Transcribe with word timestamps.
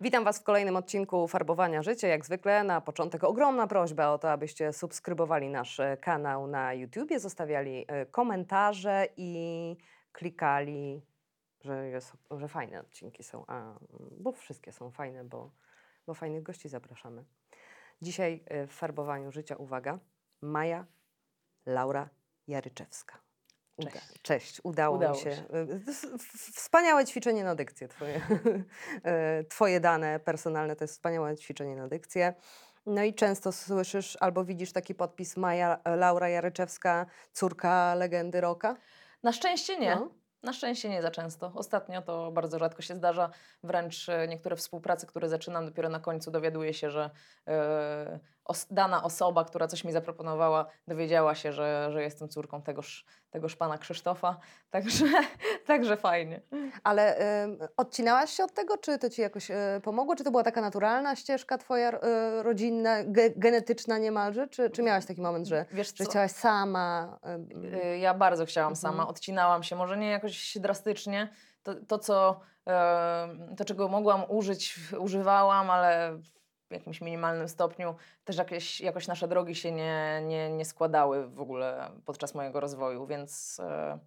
Witam 0.00 0.24
Was 0.24 0.38
w 0.38 0.42
kolejnym 0.42 0.76
odcinku 0.76 1.28
Farbowania 1.28 1.82
Życia. 1.82 2.08
Jak 2.08 2.24
zwykle 2.24 2.64
na 2.64 2.80
początek 2.80 3.24
ogromna 3.24 3.66
prośba 3.66 4.08
o 4.08 4.18
to, 4.18 4.32
abyście 4.32 4.72
subskrybowali 4.72 5.48
nasz 5.48 5.80
e, 5.80 5.96
kanał 5.96 6.46
na 6.46 6.74
YouTubie, 6.74 7.20
zostawiali 7.20 7.84
e, 7.88 8.06
komentarze 8.06 9.08
i 9.16 9.76
klikali, 10.12 11.02
że, 11.60 11.88
jest, 11.88 12.12
że 12.30 12.48
fajne 12.48 12.80
odcinki 12.80 13.22
są, 13.22 13.44
a, 13.46 13.78
bo 14.18 14.32
wszystkie 14.32 14.72
są 14.72 14.90
fajne, 14.90 15.24
bo, 15.24 15.50
bo 16.06 16.14
fajnych 16.14 16.42
gości 16.42 16.68
zapraszamy. 16.68 17.24
Dzisiaj 18.02 18.44
e, 18.46 18.66
w 18.66 18.72
Farbowaniu 18.72 19.32
Życia, 19.32 19.56
uwaga, 19.56 19.98
Maja 20.40 20.86
Laura 21.66 22.08
Jaryczewska. 22.48 23.27
Uda- 23.78 23.90
Cześć. 23.90 24.22
Cześć, 24.22 24.60
udało, 24.64 24.96
Udało 24.96 25.14
mi 25.14 25.20
się. 25.20 25.32
się. 25.36 25.42
Y, 25.54 25.80
Wspaniałe 26.54 27.04
ćwiczenie 27.06 27.44
na 27.44 27.54
dykcję 27.54 27.88
twoje. 27.88 28.20
E, 29.04 29.44
twoje 29.44 29.80
dane 29.80 30.20
personalne 30.20 30.76
to 30.76 30.84
jest 30.84 30.94
wspaniałe 30.94 31.36
ćwiczenie 31.36 31.76
na 31.76 31.88
dykcję. 31.88 32.34
No 32.86 33.02
i 33.02 33.14
często 33.14 33.52
słyszysz 33.52 34.16
albo 34.20 34.44
widzisz 34.44 34.72
taki 34.72 34.94
podpis 34.94 35.36
Maja 35.36 35.80
Laura 35.96 36.28
Jaryczewska, 36.28 37.06
córka 37.32 37.94
legendy 37.94 38.40
roka. 38.40 38.76
Na 39.22 39.32
szczęście 39.32 39.78
nie. 39.78 39.96
No. 39.96 40.10
Na 40.42 40.52
szczęście 40.52 40.88
nie 40.88 41.02
za 41.02 41.10
często. 41.10 41.52
Ostatnio 41.54 42.02
to 42.02 42.32
bardzo 42.32 42.58
rzadko 42.58 42.82
się 42.82 42.94
zdarza. 42.96 43.30
Wręcz 43.62 44.08
e, 44.08 44.28
niektóre 44.28 44.56
współprace, 44.56 45.06
które 45.06 45.28
zaczynam, 45.28 45.66
dopiero 45.66 45.88
na 45.88 46.00
końcu 46.00 46.30
dowiaduję 46.30 46.74
się, 46.74 46.90
że 46.90 47.10
e, 47.48 48.20
os 48.48 48.66
dana 48.70 49.02
osoba, 49.02 49.44
która 49.44 49.66
coś 49.66 49.84
mi 49.84 49.92
zaproponowała, 49.92 50.66
dowiedziała 50.88 51.34
się, 51.34 51.52
że, 51.52 51.88
że 51.92 52.02
jestem 52.02 52.28
córką 52.28 52.62
tegoż, 52.62 53.04
tegoż 53.30 53.56
pana 53.56 53.78
Krzysztofa. 53.78 54.36
Także, 54.70 55.04
także 55.66 55.96
fajnie. 55.96 56.40
Ale 56.84 57.18
ym, 57.44 57.58
odcinałaś 57.76 58.30
się 58.30 58.44
od 58.44 58.52
tego, 58.52 58.78
czy 58.78 58.98
to 58.98 59.10
ci 59.10 59.22
jakoś 59.22 59.50
y, 59.50 59.54
pomogło? 59.82 60.16
Czy 60.16 60.24
to 60.24 60.30
była 60.30 60.42
taka 60.42 60.60
naturalna 60.60 61.16
ścieżka 61.16 61.58
twoja 61.58 61.92
y, 61.92 61.98
rodzinna, 62.42 63.04
ge, 63.04 63.30
genetyczna 63.36 63.98
niemalże? 63.98 64.48
Czy, 64.48 64.70
czy 64.70 64.82
miałaś 64.82 65.06
taki 65.06 65.20
moment, 65.20 65.46
że, 65.46 65.66
Wiesz 65.72 65.92
że 65.96 66.04
chciałaś 66.04 66.30
sama? 66.30 67.18
Y, 67.84 67.98
Ja 67.98 68.14
bardzo 68.14 68.46
chciałam 68.46 68.72
Mhm. 68.72 68.76
sama, 68.80 69.08
odcinałam 69.08 69.62
się, 69.62 69.76
może 69.76 69.96
nie 69.96 70.10
jakoś 70.10 70.58
drastycznie. 70.58 71.28
To, 71.62 71.74
to, 71.88 71.98
co, 71.98 72.40
to 73.56 73.64
czego 73.64 73.88
mogłam 73.88 74.22
użyć, 74.28 74.76
używałam, 74.98 75.70
ale 75.70 76.18
jakimś 76.70 77.00
minimalnym 77.00 77.48
stopniu. 77.48 77.94
Też 78.24 78.36
jakieś, 78.36 78.80
jakoś 78.80 79.06
nasze 79.08 79.28
drogi 79.28 79.54
się 79.54 79.72
nie, 79.72 80.22
nie, 80.26 80.50
nie 80.50 80.64
składały 80.64 81.26
w 81.28 81.40
ogóle 81.40 81.90
podczas 82.04 82.34
mojego 82.34 82.60
rozwoju, 82.60 83.06
więc 83.06 83.60
e, 83.60 83.98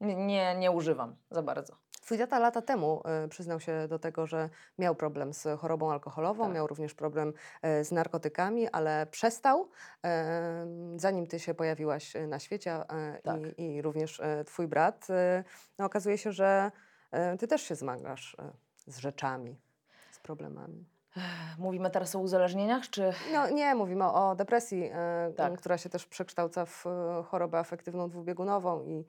nie, 0.00 0.54
nie, 0.54 0.70
używam 0.70 1.16
za 1.30 1.42
bardzo. 1.42 1.76
Twój 2.00 2.18
tata 2.18 2.38
lata 2.38 2.62
temu 2.62 3.02
y, 3.24 3.28
przyznał 3.28 3.60
się 3.60 3.88
do 3.88 3.98
tego, 3.98 4.26
że 4.26 4.50
miał 4.78 4.94
problem 4.94 5.32
z 5.32 5.60
chorobą 5.60 5.92
alkoholową, 5.92 6.44
Tak. 6.44 6.54
miał 6.54 6.66
również 6.66 6.94
problem 6.94 7.32
y, 7.80 7.84
z 7.84 7.92
narkotykami, 7.92 8.68
ale 8.68 9.06
przestał, 9.10 9.62
y, 9.62 10.08
zanim 10.96 11.26
ty 11.26 11.40
się 11.40 11.54
pojawiłaś 11.54 12.12
na 12.28 12.38
świecie 12.38 12.78
Tak. 13.22 13.40
i, 13.58 13.74
i 13.74 13.82
również 13.82 14.20
twój 14.46 14.68
brat. 14.68 15.06
No, 15.78 15.84
okazuje 15.84 16.18
się, 16.18 16.32
że 16.32 16.70
ty 17.38 17.48
też 17.48 17.62
się 17.62 17.74
zmagasz 17.74 18.36
z 18.86 18.98
rzeczami, 18.98 19.56
z 20.10 20.18
problemami. 20.18 20.84
Mówimy 21.58 21.90
teraz 21.90 22.14
o 22.14 22.18
uzależnieniach, 22.18 22.90
czy 22.90 23.12
No 23.32 23.50
nie, 23.50 23.74
mówimy 23.74 24.04
o, 24.04 24.30
o 24.30 24.34
depresji, 24.34 24.84
y, 25.30 25.34
Tak. 25.36 25.58
która 25.58 25.78
się 25.78 25.88
też 25.88 26.06
przekształca 26.06 26.66
w 26.66 26.86
y, 26.86 27.24
chorobę 27.24 27.58
afektywną 27.58 28.08
dwubiegunową 28.08 28.84
i, 28.84 28.98
y, 28.98 29.04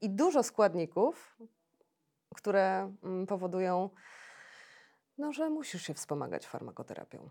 i 0.00 0.10
dużo 0.10 0.42
składników, 0.42 1.36
które 2.34 2.92
mm, 3.04 3.26
powodują, 3.26 3.90
no, 5.18 5.32
że 5.32 5.50
musisz 5.50 5.82
się 5.82 5.94
wspomagać 5.94 6.46
farmakoterapią. 6.46 7.28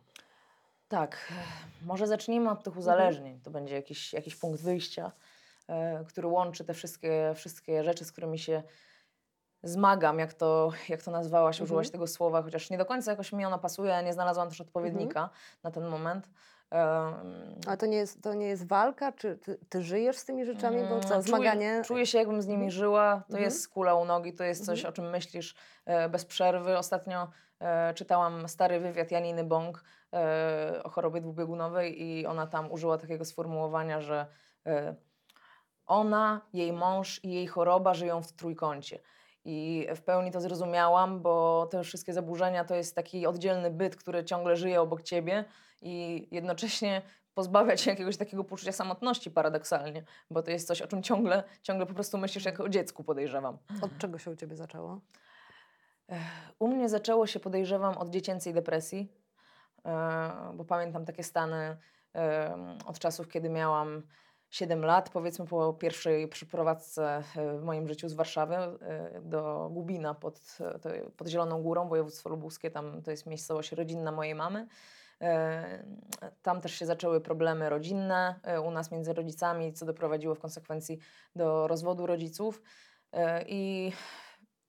Tak, 0.87 1.33
może 1.85 2.07
zacznijmy 2.07 2.49
od 2.49 2.63
tych 2.63 2.77
uzależnień. 2.77 3.39
To 3.41 3.51
będzie 3.51 3.75
jakiś, 3.75 4.13
jakiś 4.13 4.35
punkt 4.35 4.61
wyjścia, 4.61 5.11
e, 5.67 6.05
który 6.07 6.27
łączy 6.27 6.65
te 6.65 6.73
wszystkie, 6.73 7.33
wszystkie 7.35 7.83
rzeczy, 7.83 8.05
z 8.05 8.11
którymi 8.11 8.39
się 8.39 8.63
zmagam, 9.63 10.19
jak 10.19 10.33
to, 10.33 10.71
jak 10.89 11.03
to 11.03 11.11
nazwałaś, 11.11 11.61
użyłaś 11.61 11.85
Mhm. 11.87 11.91
tego 11.91 12.07
słowa, 12.07 12.41
chociaż 12.41 12.69
nie 12.69 12.77
do 12.77 12.85
końca 12.85 13.11
jakoś 13.11 13.33
mi 13.33 13.45
ona 13.45 13.57
pasuje, 13.57 13.95
a 13.95 14.01
nie 14.01 14.13
znalazłam 14.13 14.49
też 14.49 14.61
odpowiednika 14.61 15.29
na 15.63 15.71
ten 15.71 15.85
moment. 15.87 16.29
Em, 16.71 17.13
Ale 17.67 17.77
to 17.77 17.85
nie 17.85 17.97
jest, 17.97 18.23
to 18.23 18.33
nie 18.33 18.45
jest 18.47 18.67
walka? 18.67 19.11
Czy 19.11 19.37
ty, 19.37 19.57
ty 19.69 19.81
żyjesz 19.81 20.17
z 20.17 20.25
tymi 20.25 20.45
rzeczami? 20.45 20.77
Bo 20.81 20.87
Mm, 20.87 21.01
co, 21.01 21.07
czuję- 21.09 21.21
zmaganie... 21.21 21.81
Czuję 21.85 22.05
się, 22.05 22.17
jakbym 22.17 22.41
z 22.41 22.47
nimi 22.47 22.63
Mhm. 22.65 22.71
żyła. 22.71 23.15
To 23.15 23.25
Mhm. 23.27 23.43
jest 23.43 23.67
kula 23.69 23.95
u 23.95 24.05
nogi, 24.05 24.33
to 24.33 24.43
jest 24.43 24.65
coś, 24.65 24.79
Mhm. 24.79 24.93
o 24.93 24.95
czym 24.95 25.09
myślisz 25.09 25.55
e, 25.85 26.09
bez 26.09 26.25
przerwy. 26.25 26.77
Ostatnio 26.77 27.27
e, 27.59 27.93
czytałam 27.93 28.47
stary 28.47 28.79
wywiad 28.79 29.11
Janiny 29.11 29.43
Bąk 29.43 29.83
e, 30.13 30.81
o 30.83 30.89
chorobie 30.89 31.21
dwubiegunowej 31.21 32.03
i 32.03 32.25
ona 32.25 32.47
tam 32.47 32.71
użyła 32.71 32.97
takiego 32.97 33.25
sformułowania, 33.25 34.01
że 34.01 34.25
e, 34.65 34.95
ona, 35.85 36.41
jej 36.53 36.73
mąż 36.73 37.23
i 37.23 37.31
jej 37.31 37.47
choroba 37.47 37.93
żyją 37.93 38.21
w 38.23 38.31
trójkącie. 38.33 38.99
I 39.45 39.87
w 39.95 40.01
pełni 40.01 40.31
to 40.31 40.41
zrozumiałam, 40.41 41.21
bo 41.21 41.67
te 41.71 41.83
wszystkie 41.83 42.13
zaburzenia 42.13 42.65
to 42.65 42.75
jest 42.75 42.95
taki 42.95 43.27
oddzielny 43.27 43.71
byt, 43.71 43.95
który 43.95 44.23
ciągle 44.23 44.55
żyje 44.55 44.81
obok 44.81 45.01
ciebie 45.01 45.45
i 45.81 46.27
jednocześnie 46.31 47.01
pozbawia 47.33 47.75
cię 47.75 47.89
jakiegoś 47.89 48.17
takiego 48.17 48.43
poczucia 48.43 48.71
samotności 48.71 49.31
paradoksalnie, 49.31 50.03
bo 50.31 50.43
to 50.43 50.51
jest 50.51 50.67
coś, 50.67 50.81
o 50.81 50.87
czym 50.87 51.03
ciągle, 51.03 51.43
ciągle 51.61 51.85
po 51.85 51.93
prostu 51.93 52.17
myślisz 52.17 52.45
jak 52.45 52.59
o 52.59 52.69
dziecku, 52.69 53.03
podejrzewam. 53.03 53.57
Od 53.81 53.97
czego 53.97 54.17
się 54.17 54.31
u 54.31 54.35
ciebie 54.35 54.55
zaczęło? 54.55 55.01
U 56.59 56.67
mnie 56.67 56.89
zaczęło 56.89 57.27
się, 57.27 57.39
podejrzewam, 57.39 57.97
od 57.97 58.09
dziecięcej 58.09 58.53
depresji, 58.53 59.11
e, 59.85 60.51
bo 60.53 60.65
pamiętam 60.65 61.05
takie 61.05 61.23
stany 61.23 61.77
e, 62.15 62.77
od 62.85 62.99
czasów, 62.99 63.27
kiedy 63.27 63.49
miałam 63.49 64.03
7 64.51 64.85
lat, 64.85 65.09
powiedzmy 65.09 65.45
po 65.47 65.73
pierwszej 65.73 66.27
przeprowadzce 66.27 67.23
e, 67.35 67.57
w 67.57 67.63
moim 67.63 67.87
życiu 67.87 68.09
z 68.09 68.13
Warszawy 68.13 68.55
e, 68.55 69.21
do 69.21 69.69
Gubina 69.73 70.13
pod, 70.13 70.57
e, 70.85 71.11
pod 71.17 71.27
Zieloną 71.27 71.61
Górą, 71.61 71.87
województwo 71.87 72.29
lubuskie, 72.29 72.71
tam 72.71 73.01
to 73.01 73.11
jest 73.11 73.25
miejscowość 73.25 73.71
rodzinna 73.71 74.11
mojej 74.11 74.35
mamy. 74.35 74.67
Tam 76.41 76.61
też 76.61 76.73
się 76.73 76.85
zaczęły 76.85 77.21
problemy 77.21 77.69
rodzinne 77.69 78.39
u 78.65 78.71
nas 78.71 78.91
między 78.91 79.13
rodzicami, 79.13 79.73
co 79.73 79.85
doprowadziło 79.85 80.35
w 80.35 80.39
konsekwencji 80.39 80.99
do 81.35 81.67
rozwodu 81.67 82.05
rodziców. 82.05 82.61
I 83.45 83.91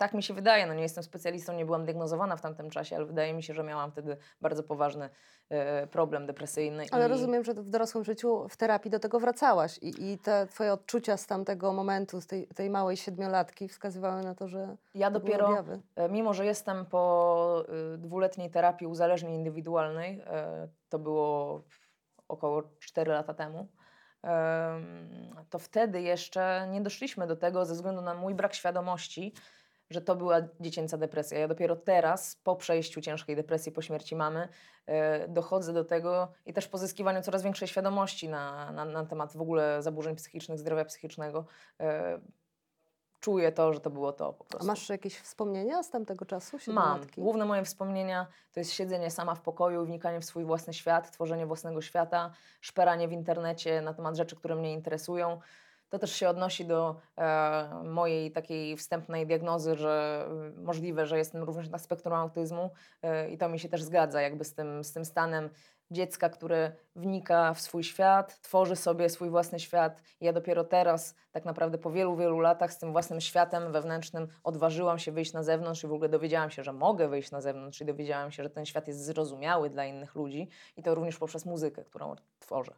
tak 0.02 0.14
mi 0.14 0.22
się 0.22 0.34
wydaje, 0.34 0.66
no 0.66 0.74
nie 0.74 0.82
jestem 0.82 1.04
specjalistą, 1.04 1.52
nie 1.52 1.66
byłam 1.66 1.84
diagnozowana 1.84 2.36
w 2.36 2.40
tamtym 2.40 2.70
czasie, 2.70 2.96
ale 2.96 3.06
wydaje 3.06 3.34
mi 3.34 3.42
się, 3.42 3.54
że 3.54 3.62
miałam 3.62 3.90
wtedy 3.90 4.16
bardzo 4.40 4.62
poważny 4.62 5.10
e, 5.48 5.86
problem 5.86 6.26
depresyjny. 6.26 6.86
Ale 6.90 7.06
i... 7.06 7.08
rozumiem, 7.08 7.44
że 7.44 7.54
w 7.54 7.68
dorosłym 7.68 8.04
życiu 8.04 8.48
w 8.48 8.56
terapii 8.56 8.90
do 8.90 8.98
tego 8.98 9.20
wracałaś 9.20 9.78
i, 9.78 10.12
i 10.12 10.18
te 10.18 10.46
twoje 10.46 10.72
odczucia 10.72 11.16
z 11.16 11.26
tamtego 11.26 11.72
momentu, 11.72 12.20
z 12.20 12.26
tej, 12.26 12.46
tej 12.46 12.70
małej 12.70 12.96
siedmiolatki 12.96 13.68
wskazywały 13.68 14.22
na 14.22 14.34
to, 14.34 14.48
że 14.48 14.76
Ja 14.94 15.10
dopiero, 15.10 15.48
objawy. 15.48 15.80
e, 15.96 16.08
mimo 16.08 16.34
że 16.34 16.46
jestem 16.46 16.86
po 16.86 17.64
y, 17.94 17.98
dwuletniej 17.98 18.50
terapii 18.50 18.86
uzależnień 18.86 19.34
indywidualnej, 19.34 20.22
e, 20.26 20.68
to 20.88 20.98
było 20.98 21.62
około 22.28 22.62
4 22.80 23.12
lata 23.12 23.34
temu, 23.34 23.68
em, 24.22 25.46
to 25.50 25.58
wtedy 25.58 26.02
jeszcze 26.02 26.68
nie 26.70 26.80
doszliśmy 26.80 27.26
do 27.26 27.36
tego 27.36 27.64
ze 27.64 27.74
względu 27.74 28.02
na 28.02 28.14
mój 28.14 28.34
brak 28.34 28.54
świadomości, 28.54 29.34
że 29.92 30.00
to 30.00 30.16
była 30.16 30.36
dziecięca 30.60 30.98
depresja. 30.98 31.38
Ja 31.38 31.48
dopiero 31.48 31.76
teraz, 31.76 32.36
po 32.36 32.56
przejściu 32.56 33.00
ciężkiej 33.00 33.36
depresji 33.36 33.72
po 33.72 33.82
śmierci 33.82 34.16
mamy, 34.16 34.48
e, 34.86 35.28
dochodzę 35.28 35.72
do 35.72 35.84
tego 35.84 36.28
i 36.46 36.52
też 36.52 36.68
pozyskiwaniu 36.68 37.22
coraz 37.22 37.42
większej 37.42 37.68
świadomości 37.68 38.28
na, 38.28 38.72
na, 38.72 38.84
na 38.84 39.04
temat 39.06 39.32
w 39.36 39.40
ogóle 39.40 39.82
zaburzeń 39.82 40.16
psychicznych, 40.16 40.58
zdrowia 40.58 40.84
psychicznego. 40.84 41.44
e, 41.80 42.18
Czuję 43.20 43.52
to, 43.52 43.72
że 43.72 43.80
to 43.80 43.90
było 43.90 44.12
to 44.12 44.32
po 44.32 44.44
A 44.44 44.48
prostu. 44.48 44.66
masz 44.66 44.88
jakieś 44.88 45.18
wspomnienia 45.18 45.82
z 45.82 45.90
tamtego 45.90 46.24
czasu, 46.24 46.58
Mam. 46.66 47.00
Główne 47.16 47.44
moje 47.44 47.64
wspomnienia 47.64 48.26
to 48.52 48.60
jest 48.60 48.72
siedzenie 48.72 49.10
sama 49.10 49.34
w 49.34 49.40
pokoju, 49.40 49.84
wnikanie 49.86 50.20
w 50.20 50.24
swój 50.24 50.44
własny 50.44 50.74
świat, 50.74 51.10
tworzenie 51.10 51.46
własnego 51.46 51.82
świata, 51.82 52.30
szperanie 52.60 53.08
w 53.08 53.12
internecie 53.12 53.80
na 53.82 53.94
temat 53.94 54.16
rzeczy, 54.16 54.36
które 54.36 54.56
mnie 54.56 54.72
interesują. 54.72 55.40
To 55.92 55.98
też 55.98 56.12
się 56.12 56.28
odnosi 56.28 56.64
do 56.64 56.96
e, 57.16 57.82
mojej 57.84 58.32
takiej 58.32 58.76
wstępnej 58.76 59.26
diagnozy, 59.26 59.76
że 59.76 60.26
y, 60.58 60.60
możliwe, 60.60 61.06
że 61.06 61.18
jestem 61.18 61.42
również 61.42 61.68
na 61.68 61.78
spektrum 61.78 62.14
autyzmu 62.14 62.70
e, 63.02 63.30
i 63.30 63.38
to 63.38 63.48
mi 63.48 63.58
się 63.58 63.68
też 63.68 63.82
zgadza 63.82 64.20
jakby 64.20 64.44
z 64.44 64.54
tym, 64.54 64.84
z 64.84 64.92
tym 64.92 65.04
stanem 65.04 65.50
dziecka, 65.90 66.28
które 66.28 66.72
wnika 66.96 67.54
w 67.54 67.60
swój 67.60 67.84
świat, 67.84 68.40
tworzy 68.40 68.76
sobie 68.76 69.08
swój 69.08 69.30
własny 69.30 69.60
świat. 69.60 70.02
Ja 70.20 70.32
dopiero 70.32 70.64
teraz, 70.64 71.14
tak 71.32 71.44
naprawdę 71.44 71.78
po 71.78 71.90
wielu, 71.90 72.16
wielu 72.16 72.40
latach, 72.40 72.72
z 72.72 72.78
tym 72.78 72.92
własnym 72.92 73.20
światem 73.20 73.72
wewnętrznym 73.72 74.28
odważyłam 74.44 74.98
się 74.98 75.12
wyjść 75.12 75.32
na 75.32 75.42
zewnątrz 75.42 75.84
i 75.84 75.86
w 75.86 75.92
ogóle 75.92 76.08
dowiedziałam 76.08 76.50
się, 76.50 76.64
że 76.64 76.72
mogę 76.72 77.08
wyjść 77.08 77.30
na 77.30 77.40
zewnątrz 77.40 77.80
i 77.80 77.84
dowiedziałam 77.84 78.30
się, 78.30 78.42
że 78.42 78.50
ten 78.50 78.66
świat 78.66 78.88
jest 78.88 79.04
zrozumiały 79.04 79.70
dla 79.70 79.84
innych 79.84 80.14
ludzi 80.14 80.48
i 80.76 80.82
to 80.82 80.94
również 80.94 81.18
poprzez 81.18 81.46
muzykę, 81.46 81.84
którą 81.84 82.14
tworzę. 82.38 82.72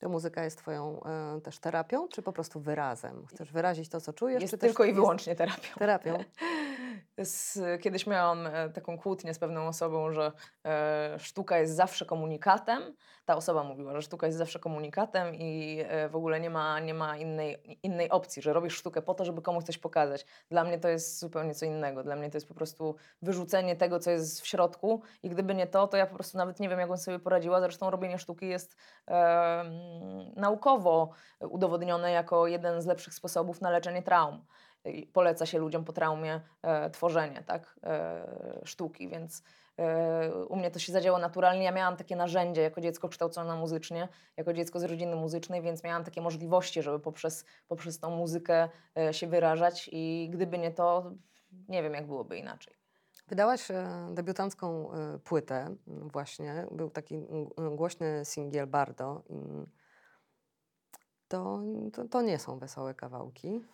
To 0.00 0.08
muzyka 0.08 0.44
jest 0.44 0.58
twoją 0.58 1.02
e, 1.02 1.40
też 1.40 1.58
terapią, 1.58 2.08
czy 2.08 2.22
po 2.22 2.32
prostu 2.32 2.60
wyrazem? 2.60 3.26
Chcesz 3.26 3.52
wyrazić 3.52 3.88
to, 3.88 4.00
co 4.00 4.12
czujesz? 4.12 4.42
Jest 4.42 4.52
czy 4.52 4.58
tylko 4.58 4.84
i 4.84 4.92
wyłącznie 4.92 5.36
terapią. 5.36 5.74
Terapią. 5.78 6.18
Z, 7.18 7.58
kiedyś 7.82 8.06
miałam 8.06 8.46
e, 8.46 8.70
taką 8.70 8.98
kłótnię 8.98 9.34
z 9.34 9.38
pewną 9.38 9.66
osobą, 9.66 10.12
że 10.12 10.32
e, 10.66 11.18
sztuka 11.18 11.58
jest 11.58 11.74
zawsze 11.74 12.06
komunikatem. 12.06 12.82
Ta 13.24 13.36
osoba 13.36 13.64
mówiła, 13.64 13.94
że 13.94 14.02
sztuka 14.02 14.26
jest 14.26 14.38
zawsze 14.38 14.58
komunikatem 14.58 15.34
i 15.34 15.82
e, 15.88 16.08
w 16.08 16.16
ogóle 16.16 16.40
nie 16.40 16.50
ma, 16.50 16.80
nie 16.80 16.94
ma 16.94 17.16
innej, 17.16 17.78
innej 17.82 18.10
opcji, 18.10 18.42
że 18.42 18.52
robisz 18.52 18.76
sztukę 18.76 19.02
po 19.02 19.14
to, 19.14 19.24
żeby 19.24 19.42
komuś 19.42 19.64
coś 19.64 19.78
pokazać. 19.78 20.26
Dla 20.50 20.64
mnie 20.64 20.78
to 20.78 20.88
jest 20.88 21.18
zupełnie 21.18 21.54
co 21.54 21.66
innego. 21.66 22.02
Dla 22.02 22.16
mnie 22.16 22.30
to 22.30 22.36
jest 22.36 22.48
po 22.48 22.54
prostu 22.54 22.96
wyrzucenie 23.22 23.76
tego, 23.76 23.98
co 23.98 24.10
jest 24.10 24.40
w 24.40 24.46
środku 24.46 25.02
i 25.22 25.30
gdyby 25.30 25.54
nie 25.54 25.66
to, 25.66 25.88
to 25.88 25.96
ja 25.96 26.06
po 26.06 26.14
prostu 26.14 26.38
nawet 26.38 26.60
nie 26.60 26.68
wiem, 26.68 26.78
jak 26.78 26.88
bym 26.88 26.98
sobie 26.98 27.18
poradziła. 27.18 27.60
Zresztą 27.60 27.90
robienie 27.90 28.18
sztuki 28.18 28.48
jest 28.48 28.76
e, 29.08 29.64
naukowo 30.36 31.10
udowodnione 31.40 32.10
jako 32.10 32.46
jeden 32.46 32.82
z 32.82 32.86
lepszych 32.86 33.14
sposobów 33.14 33.60
na 33.60 33.70
leczenie 33.70 34.02
traum 34.02 34.44
poleca 35.12 35.46
się 35.46 35.58
ludziom 35.58 35.84
po 35.84 35.92
traumie 35.92 36.40
e, 36.62 36.90
tworzenie 36.90 37.42
tak, 37.46 37.80
e, 37.84 38.60
sztuki, 38.64 39.08
więc 39.08 39.42
e, 39.78 40.44
u 40.44 40.56
mnie 40.56 40.70
to 40.70 40.78
się 40.78 40.92
zadziało 40.92 41.18
naturalnie. 41.18 41.64
Ja 41.64 41.72
miałam 41.72 41.96
takie 41.96 42.16
narzędzie 42.16 42.62
jako 42.62 42.80
dziecko 42.80 43.08
kształcone 43.08 43.56
muzycznie, 43.56 44.08
jako 44.36 44.52
dziecko 44.52 44.80
z 44.80 44.84
rodziny 44.84 45.16
muzycznej, 45.16 45.62
więc 45.62 45.84
miałam 45.84 46.04
takie 46.04 46.20
możliwości, 46.20 46.82
żeby 46.82 47.00
poprzez, 47.00 47.44
poprzez 47.68 47.98
tą 47.98 48.10
muzykę 48.10 48.68
e, 48.98 49.14
się 49.14 49.26
wyrażać 49.26 49.90
i 49.92 50.30
gdyby 50.32 50.58
nie 50.58 50.70
to, 50.70 51.12
nie 51.68 51.82
wiem 51.82 51.94
jak 51.94 52.06
byłoby 52.06 52.38
inaczej. 52.38 52.74
Wydałaś 53.28 53.70
e, 53.70 54.08
debiutancką 54.10 54.92
e, 54.92 55.18
płytę 55.18 55.76
właśnie. 55.86 56.66
Był 56.70 56.90
taki 56.90 57.26
głośny 57.76 58.24
singiel 58.24 58.66
Bardo. 58.66 59.22
To, 61.30 61.60
to, 61.92 62.08
to 62.08 62.22
nie 62.22 62.38
są 62.38 62.58
wesołe 62.58 62.94
kawałki. 62.94 63.64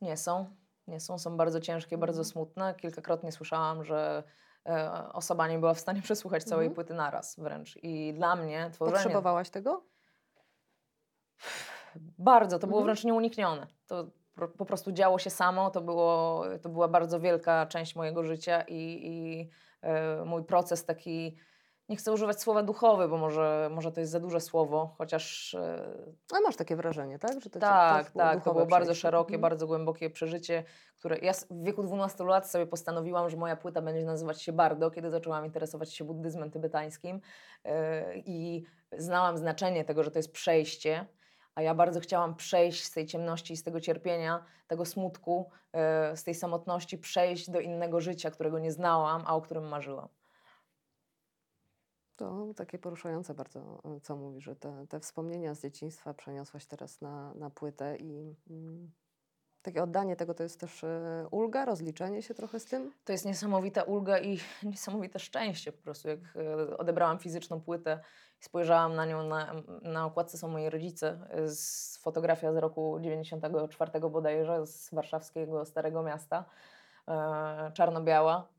Nie 0.00 0.16
są, 0.16 0.46
nie 0.86 1.00
są, 1.00 1.18
są 1.18 1.36
bardzo 1.36 1.60
ciężkie, 1.60 1.98
bardzo 1.98 2.20
Mhm. 2.20 2.32
smutne. 2.32 2.74
Kilkakrotnie 2.74 3.32
słyszałam, 3.32 3.84
że 3.84 4.22
e, 4.66 4.92
osoba 5.12 5.48
nie 5.48 5.58
była 5.58 5.74
w 5.74 5.80
stanie 5.80 6.02
przesłuchać 6.08 6.44
całej 6.44 6.66
Mhm. 6.66 6.74
płyty 6.74 6.94
naraz 6.94 7.36
wręcz. 7.40 7.78
I 7.82 8.14
dla 8.14 8.36
mnie 8.36 8.70
tworzenie... 8.72 8.96
Potrzebowałaś 8.96 9.50
tego? 9.50 9.84
Bardzo, 12.18 12.58
to 12.58 12.66
było 12.66 12.80
Mhm. 12.80 12.84
wręcz 12.86 13.04
nieuniknione. 13.04 13.66
To 13.86 14.06
po 14.58 14.64
prostu 14.64 14.92
działo 14.92 15.18
się 15.18 15.30
samo, 15.30 15.70
to, 15.70 15.80
było, 15.80 16.44
to 16.62 16.68
była 16.68 16.88
bardzo 16.88 17.20
wielka 17.20 17.66
część 17.66 17.96
mojego 17.96 18.24
życia 18.24 18.62
i, 18.62 18.98
i 19.02 19.48
e, 19.82 20.24
mój 20.24 20.44
proces 20.44 20.84
taki, 20.84 21.36
nie 21.88 21.96
chcę 21.96 22.12
używać 22.12 22.40
słowa 22.40 22.62
duchowy, 22.62 23.08
bo 23.08 23.18
może, 23.18 23.68
może 23.72 23.92
to 23.92 24.00
jest 24.00 24.12
za 24.12 24.20
duże 24.20 24.40
słowo, 24.40 24.94
chociaż 24.98 25.54
e, 25.54 25.96
A 26.36 26.40
masz 26.40 26.56
takie 26.56 26.76
wrażenie, 26.76 27.18
tak? 27.18 27.40
Że 27.40 27.50
to, 27.50 27.58
tak, 27.60 28.12
było 28.12 28.24
tak, 28.24 28.34
to 28.34 28.38
duchowe 28.38 28.54
było 28.54 28.66
bardzo 28.66 28.86
przejście. 28.86 29.00
szerokie, 29.00 29.34
Mhm. 29.34 29.40
bardzo 29.40 29.66
głębokie 29.66 30.10
przeżycie, 30.10 30.64
które 30.96 31.18
ja 31.18 31.32
w 31.32 31.64
wieku 31.64 31.82
12 31.82 32.24
lat 32.24 32.50
sobie 32.50 32.66
postanowiłam, 32.66 33.30
że 33.30 33.36
moja 33.36 33.56
płyta 33.56 33.82
będzie 33.82 34.04
nazywać 34.04 34.42
się 34.42 34.52
Bardo, 34.52 34.90
kiedy 34.90 35.10
zaczęłam 35.10 35.44
interesować 35.44 35.94
się 35.94 36.04
buddyzmem 36.04 36.50
tybetańskim 36.50 37.20
e, 37.64 38.16
i 38.18 38.64
znałam 38.98 39.38
znaczenie 39.38 39.84
tego, 39.84 40.02
że 40.02 40.10
to 40.10 40.18
jest 40.18 40.32
przejście, 40.32 41.06
a 41.54 41.62
ja 41.62 41.74
bardzo 41.74 42.00
chciałam 42.00 42.34
przejść 42.36 42.84
z 42.84 42.90
tej 42.90 43.06
ciemności, 43.06 43.56
z 43.56 43.62
tego 43.62 43.80
cierpienia, 43.80 44.44
tego 44.66 44.84
smutku, 44.84 45.50
e, 45.72 46.16
z 46.16 46.24
tej 46.24 46.34
samotności, 46.34 46.98
przejść 46.98 47.50
do 47.50 47.60
innego 47.60 48.00
życia, 48.00 48.30
którego 48.30 48.58
nie 48.58 48.72
znałam, 48.72 49.22
a 49.26 49.34
o 49.36 49.40
którym 49.40 49.68
marzyłam. 49.68 50.08
To 52.16 52.54
takie 52.56 52.78
poruszające 52.78 53.34
bardzo, 53.34 53.82
e, 53.84 54.00
co 54.00 54.16
mówisz, 54.16 54.44
że 54.44 54.56
te, 54.56 54.86
te 54.86 55.00
wspomnienia 55.00 55.54
z 55.54 55.62
dzieciństwa 55.62 56.14
przeniosłaś 56.14 56.66
teraz 56.66 57.00
na, 57.00 57.34
na 57.34 57.50
płytę 57.50 57.96
i 57.96 58.36
mm, 58.50 58.92
takie 59.62 59.82
oddanie 59.82 60.16
tego 60.16 60.34
to 60.34 60.42
jest 60.42 60.60
też 60.60 60.84
e, 60.84 61.26
ulga, 61.30 61.64
rozliczenie 61.64 62.22
się 62.22 62.34
trochę 62.34 62.60
z 62.60 62.64
tym? 62.64 62.92
To 63.04 63.12
jest 63.12 63.24
niesamowita 63.24 63.82
ulga 63.82 64.18
i 64.18 64.38
niesamowite 64.62 65.18
szczęście 65.18 65.72
po 65.72 65.82
prostu. 65.82 66.08
Jak 66.08 66.18
e, 66.36 66.76
odebrałam 66.76 67.18
fizyczną 67.18 67.60
płytę 67.60 68.00
i 68.40 68.44
spojrzałam 68.44 68.94
na 68.94 69.06
nią, 69.06 69.28
na, 69.28 69.62
na 69.82 70.06
okładce 70.06 70.38
są 70.38 70.48
moi 70.48 70.70
rodzice, 70.70 71.28
z 71.46 71.96
fotografia 71.96 72.52
z 72.52 72.56
roku 72.56 72.98
94 73.00 74.00
bodajże, 74.10 74.66
z 74.66 74.94
warszawskiego 74.94 75.64
Starego 75.64 76.02
Miasta, 76.02 76.44
czarno-biała. 77.74 78.55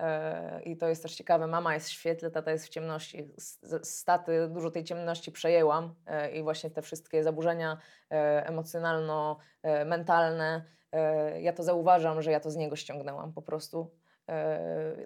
E, 0.00 0.62
I 0.62 0.76
to 0.76 0.88
jest 0.88 1.02
też 1.02 1.14
ciekawe, 1.14 1.46
mama 1.46 1.74
jest 1.74 1.88
w 1.88 1.92
świetle, 1.92 2.30
tata 2.30 2.50
jest 2.50 2.66
w 2.66 2.68
ciemności. 2.68 3.28
Z, 3.36 3.58
z- 3.62 3.88
z 3.88 4.04
taty 4.04 4.48
dużo 4.48 4.70
tej 4.70 4.84
ciemności 4.84 5.32
przejęłam 5.32 5.94
e, 6.06 6.30
i 6.30 6.42
właśnie 6.42 6.70
te 6.70 6.82
wszystkie 6.82 7.22
zaburzenia 7.22 7.78
e, 8.10 8.46
emocjonalno-mentalne, 8.46 10.62
ja 11.40 11.52
to 11.52 11.62
zauważam, 11.62 12.22
że 12.22 12.30
ja 12.32 12.40
to 12.40 12.50
z 12.50 12.56
niego 12.56 12.76
ściągnęłam 12.76 13.32
po 13.32 13.42
prostu. 13.42 13.90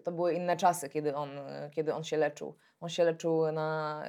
To 0.05 0.13
były 0.13 0.35
inne 0.35 0.57
czasy, 0.57 0.89
kiedy 0.89 1.15
on, 1.15 1.31
kiedy 1.71 1.95
on 1.95 2.05
się 2.05 2.17
leczył. 2.17 2.57
On 2.81 2.89
się 2.89 3.05
leczył 3.05 3.53
na. 3.53 4.03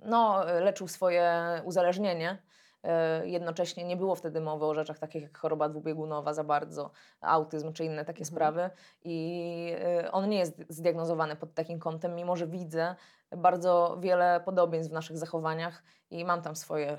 No, 0.00 0.44
leczył 0.60 0.88
swoje 0.88 1.32
uzależnienie. 1.64 2.38
E, 2.84 3.26
Jednocześnie 3.28 3.84
nie 3.84 3.96
było 3.96 4.14
wtedy 4.14 4.40
mowy 4.40 4.64
o 4.64 4.74
rzeczach 4.74 4.98
takich 4.98 5.22
jak 5.22 5.38
choroba 5.38 5.68
dwubiegunowa 5.68 6.34
za 6.34 6.44
bardzo, 6.44 6.90
autyzm 7.20 7.72
czy 7.72 7.84
inne 7.84 8.04
takie 8.04 8.18
Mhm. 8.22 8.26
sprawy. 8.26 8.70
I 9.04 9.74
e, 9.80 10.12
on 10.12 10.28
nie 10.28 10.38
jest 10.38 10.62
zdiagnozowany 10.68 11.36
pod 11.36 11.54
takim 11.54 11.78
kątem, 11.78 12.14
mimo 12.14 12.36
że 12.36 12.46
widzę 12.46 12.94
bardzo 13.36 13.96
wiele 14.00 14.40
podobieństw 14.44 14.90
w 14.90 14.94
naszych 14.94 15.18
zachowaniach 15.18 15.82
i 16.10 16.24
mam 16.24 16.42
tam 16.42 16.56
swoje 16.56 16.90
e, 16.90 16.98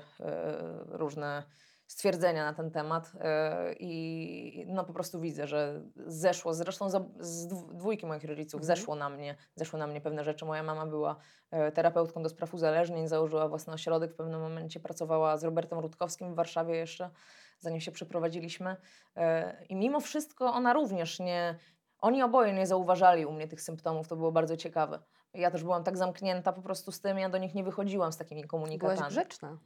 różne 0.88 1.42
stwierdzenia 1.92 2.44
na 2.44 2.52
ten 2.52 2.70
temat 2.70 3.12
e, 3.20 3.72
i 3.72 4.64
no 4.68 4.84
po 4.84 4.92
prostu 4.92 5.20
widzę, 5.20 5.46
że 5.46 5.82
zeszło, 6.06 6.54
zresztą 6.54 6.90
z 7.20 7.48
dw- 7.48 7.74
dwójki 7.74 8.06
moich 8.06 8.24
rodziców 8.24 8.60
Mhm. 8.60 8.76
zeszło 8.76 8.94
na 8.94 9.08
mnie, 9.08 9.36
zeszły 9.54 9.78
na 9.78 9.86
mnie 9.86 10.00
pewne 10.00 10.24
rzeczy. 10.24 10.44
Moja 10.44 10.62
mama 10.62 10.86
była 10.86 11.16
e, 11.50 11.72
terapeutką 11.72 12.22
do 12.22 12.28
spraw 12.28 12.54
uzależnień, 12.54 13.08
założyła 13.08 13.48
własny 13.48 13.72
ośrodek, 13.72 14.12
w 14.12 14.16
pewnym 14.16 14.40
momencie 14.40 14.80
pracowała 14.80 15.36
z 15.36 15.44
Robertem 15.44 15.78
Rutkowskim 15.78 16.32
w 16.32 16.36
Warszawie 16.36 16.74
jeszcze, 16.76 17.10
zanim 17.58 17.80
się 17.80 17.92
przeprowadziliśmy 17.92 18.76
E, 19.16 19.64
i 19.68 19.76
mimo 19.76 20.00
wszystko 20.00 20.52
ona 20.52 20.72
również 20.72 21.20
nie, 21.20 21.58
oni 21.98 22.22
oboje 22.22 22.52
nie 22.52 22.66
zauważali 22.66 23.26
u 23.26 23.32
mnie 23.32 23.48
tych 23.48 23.62
symptomów, 23.62 24.08
to 24.08 24.16
było 24.16 24.32
bardzo 24.32 24.56
ciekawe. 24.56 24.98
Ja 25.34 25.50
też 25.50 25.62
byłam 25.62 25.84
tak 25.84 25.96
zamknięta 25.96 26.52
po 26.52 26.62
prostu 26.62 26.92
z 26.92 27.00
tym, 27.00 27.18
ja 27.18 27.28
do 27.28 27.38
nich 27.38 27.54
nie 27.54 27.64
wychodziłam 27.64 28.12
z 28.12 28.16
takimi 28.16 28.44
komunikatami. 28.44 28.98
Byłaś 28.98 29.12
grzeczna, 29.12 29.58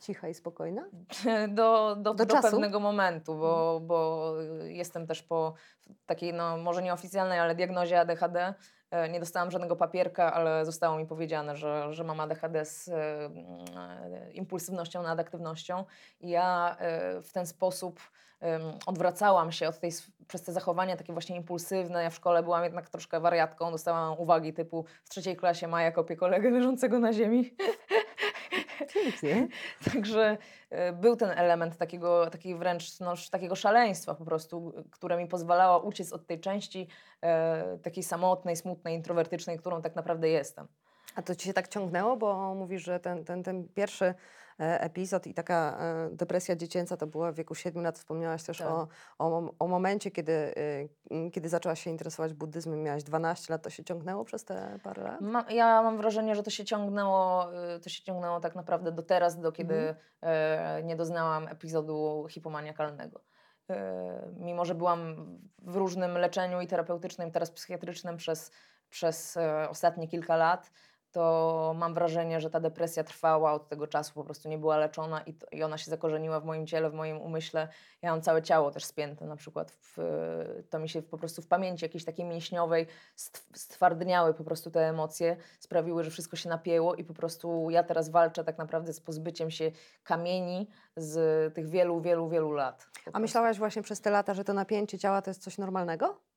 cicha 0.00 0.28
i 0.28 0.34
spokojna? 0.34 0.82
do, 1.48 1.96
do, 1.96 2.14
Do 2.14 2.26
do, 2.26 2.42
pewnego 2.42 2.80
momentu, 2.80 3.34
bo, 3.34 3.80
bo 3.80 4.32
jestem 4.64 5.06
też 5.06 5.22
po 5.22 5.54
takiej, 6.06 6.34
no 6.34 6.56
może 6.56 6.82
nieoficjalnej, 6.82 7.38
ale 7.38 7.54
diagnozie 7.54 8.00
ADHD. 8.00 8.54
E, 8.90 9.08
Nie 9.08 9.20
dostałam 9.20 9.50
żadnego 9.50 9.76
papierka, 9.76 10.32
ale 10.32 10.64
zostało 10.64 10.98
mi 10.98 11.06
powiedziane, 11.06 11.56
że, 11.56 11.94
że 11.94 12.04
mam 12.04 12.20
ADHD 12.20 12.64
z 12.64 12.88
e, 12.88 13.24
mm, 13.24 14.32
impulsywnością 14.32 15.02
nad 15.02 15.20
aktywnością. 15.20 15.84
I 16.20 16.30
ja 16.30 16.76
e, 16.78 17.22
w 17.22 17.32
ten 17.32 17.46
sposób 17.46 18.00
odwracałam 18.86 19.52
się 19.52 19.68
od 19.68 19.78
tej, 19.78 19.90
przez 20.28 20.42
te 20.42 20.52
zachowania 20.52 20.96
takie 20.96 21.12
właśnie 21.12 21.36
impulsywne. 21.36 22.02
Ja 22.02 22.10
w 22.10 22.14
szkole 22.14 22.42
byłam 22.42 22.64
jednak 22.64 22.88
troszkę 22.88 23.20
wariatką, 23.20 23.70
dostałam 23.70 24.18
uwagi 24.18 24.52
typu 24.52 24.84
w 25.04 25.08
trzeciej 25.08 25.36
klasie 25.36 25.68
Maja 25.68 25.92
kopie 25.92 26.16
kolegę 26.16 26.50
leżącego 26.50 26.98
na 26.98 27.12
ziemi. 27.12 27.54
Pięknie. 29.22 29.48
Także 29.92 30.38
e, 30.70 30.92
był 30.92 31.16
ten 31.16 31.30
element 31.30 31.76
takiego, 31.76 32.30
takiej 32.30 32.54
wręcz 32.54 33.00
no, 33.00 33.14
takiego 33.30 33.54
szaleństwa 33.54 34.14
po 34.14 34.24
prostu, 34.24 34.72
które 34.90 35.16
mi 35.16 35.26
pozwalało 35.26 35.82
uciec 35.82 36.12
od 36.12 36.26
tej 36.26 36.40
części 36.40 36.88
e, 37.20 37.78
takiej 37.82 38.02
samotnej, 38.02 38.56
smutnej, 38.56 38.94
introwertycznej, 38.94 39.58
którą 39.58 39.82
tak 39.82 39.96
naprawdę 39.96 40.28
jestem. 40.28 40.66
A 41.14 41.22
to 41.22 41.34
ci 41.34 41.46
się 41.46 41.52
tak 41.52 41.68
ciągnęło, 41.68 42.16
bo 42.16 42.54
mówisz, 42.54 42.82
że 42.82 43.00
ten, 43.00 43.24
ten, 43.24 43.42
ten 43.42 43.68
pierwszy 43.68 44.14
epizod 44.62 45.26
i 45.26 45.34
taka 45.34 45.78
e, 45.80 46.10
depresja 46.16 46.56
dziecięca 46.56 46.96
to 46.96 47.06
była 47.06 47.32
w 47.32 47.34
wieku 47.34 47.54
7 47.54 47.82
lat. 47.82 47.98
Wspomniałaś 47.98 48.42
też 48.42 48.58
Tak. 48.58 48.68
o, 48.68 48.88
o, 49.18 49.50
o 49.58 49.66
momencie, 49.68 50.10
kiedy, 50.10 50.54
e, 51.10 51.30
kiedy 51.30 51.48
zaczęłaś 51.48 51.80
się 51.82 51.90
interesować 51.90 52.34
buddyzmem. 52.34 52.82
Miałaś 52.82 53.02
12 53.02 53.52
lat, 53.52 53.62
to 53.62 53.70
się 53.70 53.84
ciągnęło 53.84 54.24
przez 54.24 54.44
te 54.44 54.78
parę 54.82 55.02
lat? 55.02 55.20
Ma, 55.20 55.44
ja 55.50 55.82
mam 55.82 55.96
wrażenie, 55.96 56.34
że 56.34 56.42
to 56.42 56.50
się 56.50 56.64
ciągnęło, 56.64 57.46
to 57.82 57.88
się 57.90 58.02
ciągnęło 58.02 58.40
tak 58.40 58.54
naprawdę 58.54 58.92
do 58.92 59.02
teraz, 59.02 59.40
do 59.40 59.52
kiedy 59.52 59.74
Mhm. 59.74 59.96
e, 60.22 60.82
nie 60.82 60.96
doznałam 60.96 61.48
epizodu 61.48 62.26
hipomaniakalnego. 62.30 63.20
E, 63.70 64.32
mimo, 64.36 64.64
że 64.64 64.74
byłam 64.74 65.16
w 65.58 65.76
różnym 65.76 66.18
leczeniu 66.18 66.60
i 66.60 66.66
terapeutycznym, 66.66 67.30
teraz 67.30 67.50
psychiatrycznym 67.50 68.16
przez, 68.16 68.50
przez 68.90 69.36
e, 69.36 69.68
ostatnie 69.70 70.08
kilka 70.08 70.36
lat, 70.36 70.70
to 71.12 71.74
mam 71.76 71.94
wrażenie, 71.94 72.40
że 72.40 72.50
ta 72.50 72.60
depresja 72.60 73.04
trwała 73.04 73.52
od 73.52 73.68
tego 73.68 73.86
czasu, 73.86 74.14
po 74.14 74.24
prostu 74.24 74.48
nie 74.48 74.58
była 74.58 74.76
leczona 74.76 75.20
i, 75.20 75.34
to, 75.34 75.46
i 75.52 75.62
ona 75.62 75.78
się 75.78 75.90
zakorzeniła 75.90 76.40
w 76.40 76.44
moim 76.44 76.66
ciele, 76.66 76.90
w 76.90 76.94
moim 76.94 77.20
umyśle. 77.20 77.68
Ja 78.02 78.10
mam 78.10 78.22
całe 78.22 78.42
ciało 78.42 78.70
też 78.70 78.84
spięte 78.84 79.26
na 79.26 79.36
przykład. 79.36 79.70
W, 79.70 79.98
to 80.70 80.78
mi 80.78 80.88
się 80.88 81.02
po 81.02 81.18
prostu 81.18 81.42
w 81.42 81.46
pamięci 81.46 81.84
jakiejś 81.84 82.04
takiej 82.04 82.24
mięśniowej 82.24 82.86
stw- 83.16 83.56
stwardniały 83.56 84.34
po 84.34 84.44
prostu 84.44 84.70
te 84.70 84.88
emocje, 84.88 85.36
sprawiły, 85.60 86.04
że 86.04 86.10
wszystko 86.10 86.36
się 86.36 86.48
napięło 86.48 86.94
i 86.94 87.04
po 87.04 87.14
prostu 87.14 87.70
ja 87.70 87.82
teraz 87.82 88.08
walczę 88.08 88.44
tak 88.44 88.58
naprawdę 88.58 88.92
z 88.92 89.00
pozbyciem 89.00 89.50
się 89.50 89.70
kamieni 90.04 90.68
z 90.96 91.54
tych 91.54 91.68
wielu, 91.68 92.00
wielu, 92.00 92.28
wielu 92.28 92.52
lat. 92.52 92.86
A 93.12 93.18
myślałaś 93.18 93.58
właśnie 93.58 93.82
przez 93.82 94.00
te 94.00 94.10
lata, 94.10 94.34
że 94.34 94.44
to 94.44 94.52
napięcie 94.52 94.98
ciała 94.98 95.22
to 95.22 95.30
jest 95.30 95.42
coś 95.42 95.58
normalnego? 95.58 96.31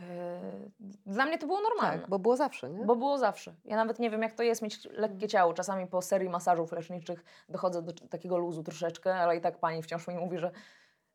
Yy, 0.00 0.90
Dla 1.06 1.26
mnie 1.26 1.38
to 1.38 1.46
było 1.46 1.60
normalne. 1.60 2.00
Tak, 2.00 2.10
bo 2.10 2.18
było 2.18 2.36
zawsze, 2.36 2.70
nie? 2.70 2.84
Bo 2.84 2.96
było 2.96 3.18
zawsze. 3.18 3.54
Ja 3.64 3.76
nawet 3.76 3.98
nie 3.98 4.10
wiem, 4.10 4.22
jak 4.22 4.32
to 4.32 4.42
jest 4.42 4.62
mieć 4.62 4.84
lekkie 4.84 5.28
ciało. 5.28 5.54
Czasami 5.54 5.86
po 5.86 6.02
serii 6.02 6.28
masażów 6.28 6.72
leczniczych 6.72 7.24
dochodzę 7.48 7.82
do 7.82 7.92
takiego 7.92 8.38
luzu 8.38 8.62
troszeczkę, 8.62 9.14
ale 9.14 9.36
i 9.36 9.40
tak 9.40 9.58
pani 9.58 9.82
wciąż 9.82 10.08
mi 10.08 10.14
mówi, 10.14 10.38
że 10.38 10.50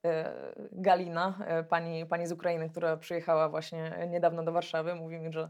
e, 0.06 0.34
Galina, 0.72 1.38
e, 1.46 1.64
pani, 1.64 2.06
pani 2.06 2.28
z 2.28 2.32
Ukrainy, 2.32 2.70
która 2.70 2.98
przyjechała 2.98 3.50
właśnie 3.50 4.08
niedawno 4.10 4.44
do 4.44 4.52
Warszawy, 4.52 4.96
mówi 4.96 5.20
mi, 5.20 5.34
że 5.34 5.50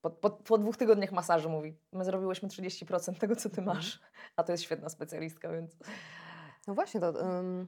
po, 0.00 0.10
po, 0.10 0.30
po 0.30 0.58
dwóch 0.58 0.76
tygodniach 0.76 1.12
masażu 1.12 1.50
mówi, 1.50 1.76
my 1.92 2.04
zrobiłyśmy 2.04 2.48
30% 2.48 3.18
tego, 3.18 3.36
co 3.36 3.50
ty 3.50 3.62
masz. 3.62 4.00
A 4.36 4.42
to 4.42 4.52
jest 4.52 4.64
świetna 4.64 4.88
specjalistka, 4.88 5.52
więc... 5.52 5.76
No 6.66 6.74
właśnie, 6.74 7.00
to, 7.00 7.38
ym, 7.38 7.66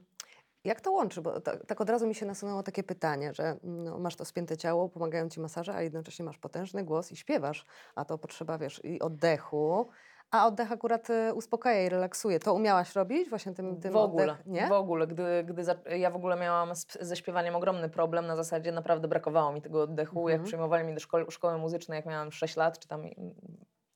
jak 0.65 0.81
to 0.81 0.91
łączy? 0.91 1.21
Bo 1.21 1.41
tak, 1.41 1.65
tak 1.65 1.81
od 1.81 1.89
razu 1.89 2.07
mi 2.07 2.15
się 2.15 2.25
nasunęło 2.25 2.63
takie 2.63 2.83
pytanie, 2.83 3.33
że 3.33 3.57
no, 3.63 3.99
masz 3.99 4.15
to 4.15 4.25
spięte 4.25 4.57
ciało, 4.57 4.89
pomagają 4.89 5.29
ci 5.29 5.39
masaże, 5.39 5.73
a 5.75 5.81
jednocześnie 5.81 6.25
masz 6.25 6.37
potężny 6.37 6.83
głos 6.83 7.11
i 7.11 7.15
śpiewasz, 7.15 7.65
a 7.95 8.05
to 8.05 8.17
potrzeba, 8.17 8.57
wiesz, 8.57 8.81
i 8.83 8.99
oddechu, 8.99 9.87
a 10.31 10.47
oddech 10.47 10.71
akurat 10.71 11.09
y, 11.09 11.33
uspokaja 11.33 11.85
i 11.85 11.89
relaksuje. 11.89 12.39
To 12.39 12.53
umiałaś 12.53 12.95
robić 12.95 13.29
właśnie 13.29 13.53
tym, 13.53 13.79
tym 13.81 13.93
w 13.93 13.95
ogóle, 13.95 14.23
oddech, 14.23 14.45
nie? 14.45 14.67
w 14.67 14.71
ogóle, 14.71 15.07
gdy, 15.07 15.43
gdy 15.43 15.63
za, 15.63 15.75
ja 15.97 16.11
w 16.11 16.15
ogóle 16.15 16.35
miałam 16.35 16.71
ze 17.01 17.15
śpiewaniem 17.15 17.55
ogromny 17.55 17.89
problem, 17.89 18.27
na 18.27 18.35
zasadzie 18.35 18.71
naprawdę 18.71 19.07
brakowało 19.07 19.51
mi 19.51 19.61
tego 19.61 19.81
oddechu, 19.81 20.29
jak 20.29 20.35
Mhm. 20.35 20.45
przyjmowali 20.47 20.83
mnie 20.83 20.93
do 20.93 20.99
szkoły, 20.99 21.25
szkoły 21.29 21.57
muzycznej, 21.57 21.95
jak 21.95 22.05
miałam 22.05 22.31
6 22.31 22.55
lat, 22.57 22.79
czy 22.79 22.87
tam 22.87 23.03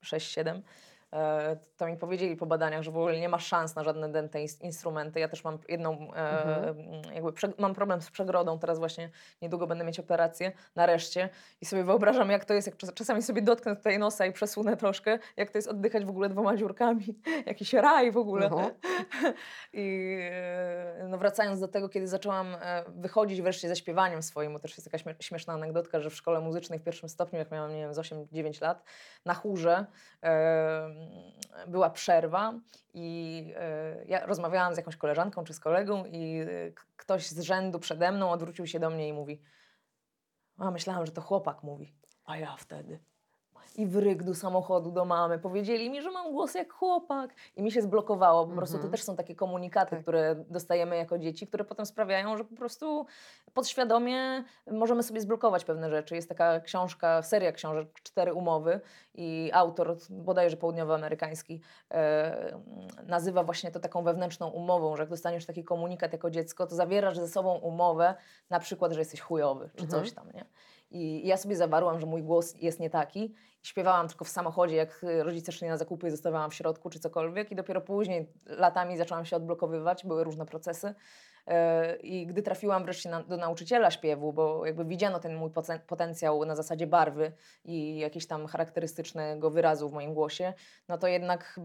6-7, 0.06 0.48
e, 0.48 0.62
to 1.78 1.88
mi 1.88 1.98
powiedzieli 1.98 2.36
po 2.36 2.46
badaniach, 2.46 2.84
że 2.84 2.92
w 2.92 2.98
ogóle 2.98 3.20
nie 3.20 3.30
ma 3.30 3.40
szans 3.40 3.76
na 3.76 3.84
żadne 3.84 4.10
dęte 4.12 4.40
ins- 4.40 4.64
instrumenty. 4.64 5.20
Ja 5.20 5.28
też 5.28 5.44
mam 5.44 5.58
jedną, 5.70 6.14
e, 6.14 6.16
Mhm. 6.16 7.14
jakby 7.14 7.32
mam 7.58 7.74
problem 7.76 8.02
z 8.02 8.12
przegrodą, 8.12 8.60
teraz 8.60 8.80
właśnie 8.80 9.10
niedługo 9.42 9.68
będę 9.68 9.84
mieć 9.86 10.00
operację, 10.00 10.52
nareszcie 10.76 11.30
i 11.62 11.66
sobie 11.66 11.84
wyobrażam, 11.84 12.30
jak 12.30 12.46
to 12.46 12.54
jest, 12.54 12.68
jak 12.68 12.78
czas, 12.78 12.94
czasami 12.94 13.22
sobie 13.22 13.42
dotknę 13.42 13.76
tutaj 13.76 14.00
nosa 14.00 14.26
i 14.26 14.32
przesunę 14.32 14.78
troszkę, 14.78 15.20
jak 15.38 15.52
to 15.52 15.58
jest 15.58 15.68
oddychać 15.68 16.06
w 16.06 16.10
ogóle 16.10 16.30
dwoma 16.30 16.56
dziurkami, 16.58 17.06
jakiś 17.46 17.74
raj 17.74 18.12
w 18.12 18.18
ogóle. 18.18 18.46
Mhm. 18.46 18.72
I 19.74 20.18
e, 20.32 21.06
no 21.10 21.18
wracając 21.18 21.60
do 21.60 21.68
tego, 21.68 21.90
kiedy 21.90 22.08
zaczęłam 22.08 22.48
e, 22.62 22.84
wychodzić 22.88 23.42
wreszcie 23.42 23.68
ze 23.68 23.76
śpiewaniem 23.76 24.24
swoim, 24.24 24.54
bo 24.54 24.60
też 24.60 24.78
jest 24.78 24.92
taka 24.92 24.98
śmie- 24.98 25.16
śmieszna 25.24 25.54
anegdotka, 25.54 26.00
że 26.00 26.10
w 26.10 26.16
szkole 26.16 26.40
muzycznej 26.40 26.80
w 26.80 26.84
pierwszym 26.84 27.10
stopniu, 27.10 27.40
jak 27.40 27.52
miałam, 27.52 27.72
nie 27.72 27.80
wiem, 27.80 27.94
z 27.94 27.98
8-9 27.98 28.62
lat, 28.62 28.84
na 29.26 29.34
chórze 29.34 29.86
e, 30.24 30.99
była 31.68 31.90
przerwa 31.90 32.54
i 32.94 33.54
e, 33.58 34.06
ja 34.06 34.26
rozmawiałam 34.26 34.74
z 34.74 34.78
jakąś 34.78 34.98
koleżanką 34.98 35.44
czy 35.44 35.54
z 35.54 35.60
kolegą 35.60 36.06
i 36.06 36.40
e, 36.40 36.48
ktoś 36.98 37.28
z 37.28 37.40
rzędu 37.40 37.80
przede 37.80 38.12
mną 38.12 38.32
odwrócił 38.32 38.68
się 38.68 38.80
do 38.80 38.90
mnie 38.90 39.08
i 39.08 39.14
mówi 39.14 39.42
a 40.60 40.72
myślałam, 40.72 41.06
że 41.06 41.12
to 41.12 41.22
chłopak 41.22 41.64
mówi, 41.64 41.94
a 42.26 42.38
ja 42.38 42.56
wtedy 42.58 43.00
i 43.78 43.86
wryk 43.88 44.24
do 44.24 44.36
samochodu 44.36 44.92
do 44.92 45.06
mamy. 45.06 45.40
Powiedzieli 45.40 45.90
mi, 45.90 46.02
że 46.02 46.12
mam 46.12 46.32
głos 46.32 46.56
jak 46.56 46.74
chłopak. 46.74 47.34
I 47.56 47.64
mi 47.64 47.72
się 47.72 47.82
zblokowało. 47.82 48.48
Po 48.48 48.56
prostu 48.56 48.74
to 48.74 48.78
Mhm. 48.78 48.92
też 48.92 49.04
są 49.04 49.16
takie 49.16 49.36
komunikaty, 49.36 49.90
Tak. 49.92 50.02
które 50.02 50.36
dostajemy 50.50 50.98
jako 50.98 51.18
dzieci, 51.18 51.48
które 51.48 51.64
potem 51.64 51.86
sprawiają, 51.86 52.38
że 52.38 52.44
po 52.46 52.56
prostu 52.56 53.06
podświadomie 53.54 54.44
możemy 54.72 55.04
sobie 55.04 55.22
zblokować 55.22 55.66
pewne 55.66 55.90
rzeczy. 55.90 56.16
Jest 56.16 56.30
taka 56.30 56.60
książka, 56.60 57.22
seria 57.22 57.52
książek, 57.52 57.88
cztery 58.04 58.34
umowy 58.34 58.80
i 59.16 59.52
autor, 59.54 59.98
bodajże 60.10 60.58
południowoamerykański, 60.58 61.62
e, 61.92 62.60
nazywa 63.08 63.44
właśnie 63.44 63.72
to 63.72 63.80
taką 63.80 64.04
wewnętrzną 64.04 64.48
umową, 64.50 64.96
że 64.96 65.04
jak 65.04 65.10
dostaniesz 65.10 65.46
taki 65.46 65.64
komunikat 65.64 66.14
jako 66.14 66.30
dziecko, 66.30 66.68
to 66.68 66.76
zawierasz 66.76 67.18
ze 67.18 67.28
sobą 67.28 67.56
umowę, 67.58 68.16
na 68.50 68.60
przykład, 68.60 68.92
że 68.92 69.00
jesteś 69.00 69.22
chujowy, 69.22 69.70
czy 69.76 69.84
Mhm. 69.84 70.04
coś 70.04 70.14
tam, 70.14 70.32
nie? 70.34 70.46
I 70.92 71.28
ja 71.28 71.38
sobie 71.38 71.56
zawarłam, 71.56 72.00
że 72.00 72.06
mój 72.06 72.24
głos 72.24 72.56
jest 72.62 72.80
nie 72.80 72.90
taki. 72.90 73.34
Śpiewałam 73.62 74.08
tylko 74.08 74.26
w 74.26 74.30
samochodzie, 74.30 74.76
jak 74.76 75.04
y, 75.04 75.24
rodzice 75.24 75.52
szli 75.52 75.68
na 75.68 75.78
zakupy 75.78 76.08
i 76.08 76.12
zostawiałam 76.12 76.52
w 76.52 76.54
środku, 76.54 76.90
czy 76.90 77.00
cokolwiek. 77.00 77.52
I 77.52 77.56
dopiero 77.56 77.82
później, 77.82 78.34
latami, 78.46 78.98
zaczęłam 78.98 79.26
się 79.26 79.36
odblokowywać, 79.36 80.06
były 80.06 80.24
różne 80.24 80.46
procesy. 80.46 80.96
E, 81.50 81.96
I 81.96 82.28
gdy 82.28 82.42
trafiłam 82.42 82.84
wreszcie 82.84 83.10
na, 83.10 83.24
do 83.24 83.38
nauczyciela 83.38 83.92
śpiewu, 83.92 84.34
bo 84.34 84.66
jakby 84.66 84.86
widziano 84.86 85.20
ten 85.20 85.36
mój 85.36 85.50
poten- 85.50 85.80
potencjał 85.80 86.46
na 86.46 86.56
zasadzie 86.56 86.88
barwy 86.88 87.32
i 87.66 88.00
jakiegoś 88.00 88.28
tam 88.28 88.48
charakterystycznego 88.48 89.50
wyrazu 89.50 89.90
w 89.90 89.94
moim 89.94 90.14
głosie, 90.14 90.54
no 90.88 90.98
to 90.98 91.08
jednak 91.08 91.60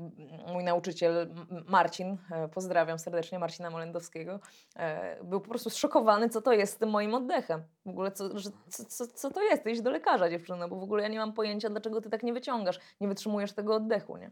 mój 0.46 0.64
nauczyciel 0.64 1.34
Marcin, 1.66 2.18
e, 2.30 2.48
pozdrawiam 2.48 2.98
serdecznie 2.98 3.38
Marcina 3.38 3.70
Molendowskiego, 3.70 4.40
e, 4.76 5.24
był 5.24 5.40
po 5.40 5.48
prostu 5.48 5.70
zszokowany, 5.70 6.28
co 6.28 6.42
to 6.42 6.52
jest 6.52 6.72
z 6.72 6.76
tym 6.76 6.90
moim 6.90 7.14
oddechem. 7.14 7.62
W 7.86 7.88
ogóle, 7.88 8.12
co, 8.12 8.38
że, 8.38 8.50
co, 8.68 8.84
co, 8.84 9.06
co 9.06 9.30
to 9.30 9.42
jest? 9.42 9.66
Idź 9.66 9.82
do 9.82 9.90
lekarza, 9.90 10.30
dziewczyno, 10.30 10.68
bo 10.68 10.76
w 10.76 10.82
ogóle 10.82 11.02
ja 11.02 11.08
nie 11.08 11.18
mam 11.18 11.32
pojęcia, 11.32 11.70
dlaczego 11.70 12.00
ty 12.00 12.10
tak 12.10 12.22
nie 12.22 12.32
wyciągasz, 12.32 12.80
nie 13.00 13.08
wytrzymujesz 13.08 13.52
tego 13.52 13.74
oddechu, 13.74 14.16
nie? 14.16 14.30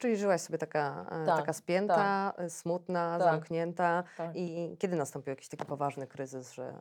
Czyli 0.00 0.16
żyłaś 0.16 0.40
sobie 0.40 0.58
taka, 0.58 1.06
e, 1.10 1.26
Tak, 1.26 1.36
taka 1.36 1.52
spięta, 1.52 2.32
e, 2.36 2.50
smutna, 2.50 3.18
Tak. 3.18 3.22
zamknięta. 3.22 4.04
Tak. 4.16 4.30
I 4.36 4.76
kiedy 4.78 4.96
nastąpił 4.96 5.30
jakiś 5.30 5.48
taki 5.48 5.64
poważny 5.66 6.06
kryzys, 6.06 6.52
że, 6.52 6.74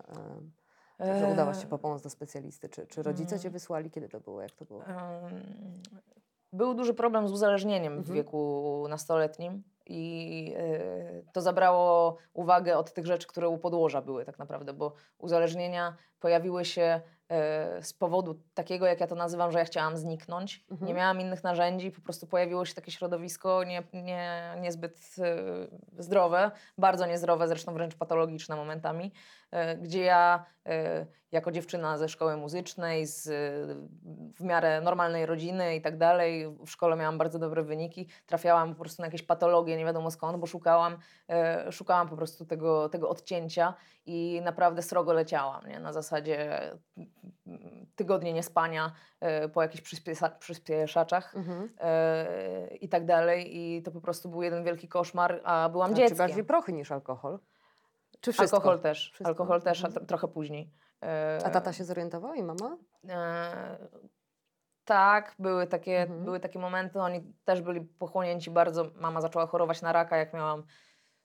e, 1.00 1.20
że 1.20 1.28
udałaś 1.28 1.62
się 1.62 1.68
po 1.68 1.78
pomoc 1.78 2.02
do 2.02 2.10
specjalisty? 2.10 2.70
Czy, 2.70 2.88
czy 2.88 3.04
rodzice 3.04 3.40
cię 3.40 3.48
mm. 3.48 3.54
wysłali? 3.54 3.92
Kiedy 3.92 4.10
to 4.10 4.20
było? 4.20 4.42
Jak 4.42 4.52
to 4.52 4.66
było? 4.66 4.84
Był 6.54 6.74
duży 6.74 6.94
problem 6.94 7.28
z 7.28 7.32
uzależnieniem 7.32 7.94
w 7.96 7.98
Mhm. 7.98 8.16
wieku 8.16 8.86
nastoletnim 8.90 9.64
i 9.86 10.56
to 11.34 11.42
zabrało 11.42 12.18
uwagę 12.34 12.78
od 12.78 12.94
tych 12.94 13.06
rzeczy, 13.06 13.28
które 13.28 13.50
u 13.50 13.58
podłoża 13.58 14.02
były 14.02 14.26
tak 14.26 14.40
naprawdę, 14.40 14.74
bo 14.74 14.94
uzależnienia 15.18 15.96
pojawiły 16.20 16.66
się 16.66 17.02
z 17.82 17.94
powodu 17.94 18.42
takiego, 18.54 18.86
jak 18.86 19.00
ja 19.00 19.08
to 19.08 19.16
nazywam, 19.16 19.52
że 19.52 19.60
ja 19.60 19.66
chciałam 19.66 19.98
zniknąć. 19.98 20.66
Mhm. 20.72 20.88
Nie 20.88 20.94
miałam 20.94 21.22
innych 21.22 21.44
narzędzi, 21.44 21.92
po 21.92 22.02
prostu 22.02 22.28
pojawiło 22.28 22.66
się 22.66 22.74
takie 22.74 22.92
środowisko 22.92 23.64
nie, 23.64 23.84
nie, 23.94 24.56
niezbyt 24.62 25.16
y, 25.98 26.04
zdrowe, 26.04 26.52
bardzo 26.78 27.06
niezdrowe, 27.06 27.48
zresztą 27.48 27.74
wręcz 27.74 27.96
patologiczne 27.96 28.56
momentami, 28.56 29.12
gdzie 29.82 30.04
ja 30.04 30.46
y, 30.68 30.72
jako 31.32 31.52
dziewczyna 31.52 31.98
ze 31.98 32.10
szkoły 32.10 32.38
muzycznej, 32.38 33.06
z 33.08 33.28
y, 33.28 33.32
w 34.36 34.44
miarę 34.44 34.82
normalnej 34.82 35.26
rodziny 35.26 35.76
i 35.76 35.82
tak 35.82 35.98
dalej, 35.98 36.56
w 36.66 36.70
szkole 36.70 36.96
miałam 36.96 37.18
bardzo 37.18 37.40
dobre 37.40 37.64
wyniki, 37.64 38.08
trafiałam 38.26 38.76
po 38.76 38.82
prostu 38.82 39.02
na 39.02 39.06
jakieś 39.08 39.24
patologie, 39.24 39.78
nie 39.78 39.86
wiadomo 39.86 40.12
skąd, 40.12 40.38
bo 40.38 40.48
szukałam, 40.48 40.98
e, 41.30 41.72
szukałam 41.72 42.10
po 42.10 42.16
prostu 42.16 42.46
tego, 42.46 42.90
tego 42.90 43.10
odcięcia 43.10 43.74
i 44.06 44.42
naprawdę 44.44 44.82
srogo 44.82 45.14
leciałam, 45.14 45.68
nie? 45.68 45.80
na 45.80 45.94
zasadzie 45.94 46.62
tygodnie 47.96 48.34
niespania 48.34 48.92
e, 49.20 49.50
po 49.50 49.62
jakichś 49.62 49.96
przyspieszaczach 50.40 51.36
Mhm. 51.36 51.70
e, 51.80 52.68
i 52.76 52.90
tak 52.90 53.06
dalej 53.06 53.58
i 53.58 53.82
to 53.84 53.92
po 53.92 54.02
prostu 54.02 54.30
był 54.30 54.44
jeden 54.44 54.64
wielki 54.64 54.88
koszmar, 54.88 55.42
a 55.44 55.70
byłam 55.70 55.92
A 55.92 55.94
czy 55.94 56.00
dzieckiem. 56.00 56.18
bardziej 56.18 56.44
prochy 56.44 56.74
niż 56.74 56.92
alkohol? 56.92 57.40
Czy 58.22 58.34
wszystko? 58.34 58.58
Alkohol 58.58 58.80
też, 58.80 59.00
Wszystko? 59.06 59.28
alkohol 59.28 59.62
też, 59.62 59.84
a 59.84 59.88
Mhm. 59.88 60.04
tro- 60.06 60.08
trochę 60.08 60.28
później. 60.28 60.72
E, 61.04 61.40
A 61.46 61.50
tata 61.50 61.74
się 61.74 61.84
zorientował 61.84 62.34
i 62.34 62.44
mama? 62.44 62.78
E, 63.10 63.88
tak, 64.86 65.36
były 65.40 65.68
takie, 65.68 66.02
Mhm. 66.02 66.24
były 66.26 66.40
takie 66.40 66.60
momenty. 66.60 67.00
Oni 67.02 67.34
też 67.46 67.62
byli 67.62 67.82
pochłonięci 67.82 68.52
bardzo. 68.52 68.92
Mama 68.96 69.22
zaczęła 69.22 69.48
chorować 69.48 69.82
na 69.82 69.92
raka, 69.94 70.18
jak 70.18 70.34
miałam 70.34 70.64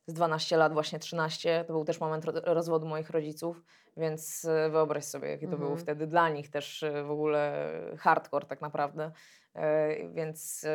z 0.06 0.12
12 0.12 0.56
lat, 0.56 0.73
właśnie 0.73 0.99
13. 0.99 1.64
To 1.66 1.73
był 1.73 1.84
też 1.84 2.00
moment 2.00 2.25
ro- 2.25 2.32
rozwodu 2.44 2.87
moich 2.87 3.11
rodziców, 3.11 3.62
więc 3.96 4.44
e, 4.44 4.70
wyobraź 4.70 5.04
sobie, 5.04 5.28
jakie 5.30 5.46
to 5.49 5.56
było 5.56 5.70
Mhm. 5.70 5.80
wtedy 5.80 6.06
dla 6.06 6.28
nich 6.28 6.50
też 6.50 6.82
e, 6.82 7.04
w 7.04 7.11
ogóle 7.11 7.70
hardcore 7.99 8.46
tak 8.46 8.61
naprawdę. 8.61 9.11
E, 9.54 10.08
Więc 10.08 10.66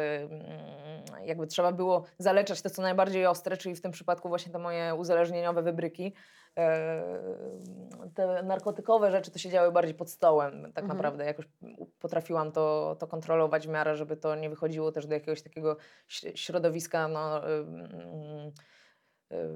jakby 1.24 1.48
trzeba 1.48 1.71
było 1.71 2.03
zaleczać 2.17 2.62
to, 2.62 2.69
co 2.69 2.81
najbardziej 2.81 3.25
ostre, 3.25 3.57
czyli 3.57 3.75
w 3.75 3.81
tym 3.81 3.91
przypadku 3.91 4.29
właśnie 4.29 4.51
te 4.51 4.59
moje 4.59 4.95
uzależnieniowe 4.95 5.62
wybryki. 5.62 6.13
Te 8.15 8.43
narkotykowe 8.43 9.12
rzeczy 9.12 9.31
to 9.31 9.39
się 9.39 9.50
działy 9.50 9.71
bardziej 9.71 9.95
pod 9.95 10.09
stołem, 10.09 10.62
tak 10.74 10.83
Mhm. 10.83 10.88
naprawdę. 10.88 11.25
Jakoś 11.25 11.45
potrafiłam 12.00 12.51
to, 12.51 12.95
to 13.00 13.07
kontrolować 13.07 13.67
w 13.67 13.69
miarę, 13.69 13.95
żeby 13.95 14.17
to 14.17 14.36
nie 14.36 14.50
wychodziło 14.50 14.91
też 14.91 15.05
do 15.07 15.13
jakiegoś 15.13 15.41
takiego 15.41 15.77
środowiska, 16.36 17.07
no, 17.07 17.41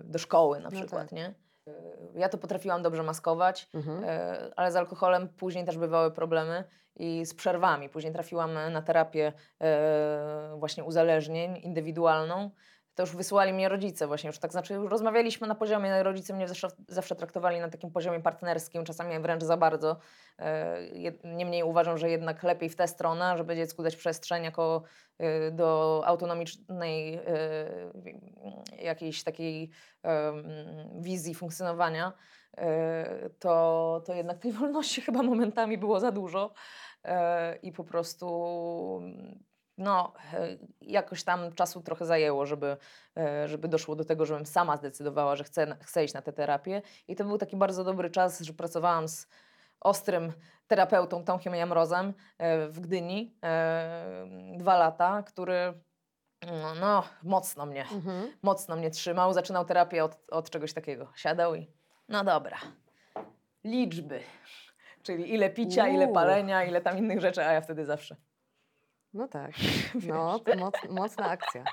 do 0.03 0.19
szkoły 0.19 0.57
na 0.59 0.63
No 0.69 0.71
przykład, 0.71 1.01
tak. 1.03 1.11
nie? 1.11 1.33
Ja 2.15 2.29
to 2.29 2.37
potrafiłam 2.37 2.81
dobrze 2.81 3.03
maskować, 3.03 3.69
Mhm. 3.73 4.03
e, 4.03 4.37
ale 4.55 4.71
z 4.71 4.75
alkoholem 4.75 5.29
później 5.29 5.65
też 5.65 5.77
bywały 5.77 6.11
problemy 6.11 6.63
i 6.95 7.25
z 7.25 7.33
przerwami. 7.33 7.89
Później 7.89 8.13
trafiłam 8.13 8.53
na 8.71 8.81
terapię 8.81 9.33
właśnie 10.57 10.83
uzależnień 10.83 11.57
indywidualną. 11.63 12.49
To 12.95 13.03
już 13.03 13.15
wysłali 13.15 13.53
mnie 13.53 13.69
rodzice 13.69 14.07
właśnie, 14.07 14.27
już 14.27 14.39
tak 14.39 14.51
znaczy 14.51 14.73
już 14.73 14.91
rozmawialiśmy 14.91 15.47
na 15.47 15.55
poziomie, 15.55 16.03
rodzice 16.03 16.33
mnie 16.33 16.47
zawsze, 16.47 16.67
zawsze 16.87 17.15
traktowali 17.15 17.59
na 17.59 17.69
takim 17.69 17.91
poziomie 17.91 18.19
partnerskim, 18.19 18.85
czasami 18.85 19.19
wręcz 19.19 19.43
za 19.43 19.57
bardzo. 19.57 19.97
E, 20.39 20.77
Niemniej 21.23 21.63
uważam, 21.63 21.97
że 21.97 22.09
jednak 22.09 22.43
lepiej 22.43 22.69
w 22.69 22.75
tę 22.75 22.87
stronę, 22.87 23.37
żeby 23.37 23.55
dziecku 23.55 23.83
dać 23.83 23.95
przestrzeń 23.95 24.43
jako 24.43 24.83
e, 25.17 25.51
do 25.51 26.01
autonomicznej 26.05 27.15
e, 27.15 27.21
jakiejś 28.81 29.23
takiej 29.23 29.69
wizji 30.95 31.35
funkcjonowania, 31.35 32.13
to, 33.39 34.01
to 34.05 34.13
jednak 34.13 34.37
tej 34.39 34.51
wolności 34.51 35.01
chyba 35.05 35.23
momentami 35.23 35.77
było 35.77 35.99
za 35.99 36.11
dużo 36.11 36.53
i 37.63 37.71
po 37.71 37.83
prostu 37.83 38.27
no, 39.77 40.13
e, 40.33 40.57
jakoś 40.81 41.23
tam 41.23 41.53
czasu 41.53 41.81
trochę 41.81 42.05
zajęło, 42.05 42.45
żeby, 42.45 42.77
e, 43.17 43.47
żeby 43.47 43.67
doszło 43.67 43.95
do 43.95 44.05
tego, 44.05 44.25
żebym 44.25 44.45
sama 44.45 44.77
zdecydowała, 44.77 45.35
że 45.35 45.43
chcę, 45.43 45.77
chcę 45.81 46.03
iść 46.03 46.13
na 46.13 46.21
tę 46.21 46.33
terapię. 46.33 46.81
I 47.07 47.15
to 47.15 47.23
był 47.23 47.37
taki 47.37 47.55
bardzo 47.55 47.83
dobry 47.83 48.09
czas, 48.09 48.41
że 48.41 48.53
pracowałam 48.53 49.07
z 49.07 49.27
ostrym 49.79 50.33
terapeutą 50.67 51.23
Tomkiem 51.23 51.55
Jamrozem 51.55 52.13
e, 52.37 52.67
w 52.67 52.79
Gdyni 52.79 53.35
dwa 54.57 54.77
lata, 54.77 55.23
który 55.23 55.73
no, 56.61 56.75
no, 56.75 57.03
mocno 57.23 57.65
mnie 57.65 57.85
Mhm. 57.91 58.31
mocno 58.41 58.75
mnie 58.75 58.89
trzymał. 58.91 59.33
Zaczynał 59.33 59.65
terapię 59.65 60.03
od, 60.03 60.17
od 60.31 60.49
czegoś 60.49 60.73
takiego. 60.73 61.07
Siadał 61.15 61.55
i 61.55 61.67
no 62.09 62.23
dobra, 62.23 62.57
liczby. 63.63 64.19
Czyli 65.03 65.33
ile 65.33 65.49
picia, 65.49 65.87
ile 65.87 66.05
Uuu. 66.05 66.13
palenia, 66.13 66.63
ile 66.63 66.81
tam 66.81 66.97
innych 66.97 67.21
rzeczy, 67.21 67.45
a 67.45 67.53
ja 67.53 67.61
wtedy 67.61 67.85
zawsze. 67.85 68.15
No 69.13 69.27
tak. 69.27 69.51
No, 70.07 70.39
moc, 70.57 70.75
mocna 70.89 71.25
akcja. 71.29 71.63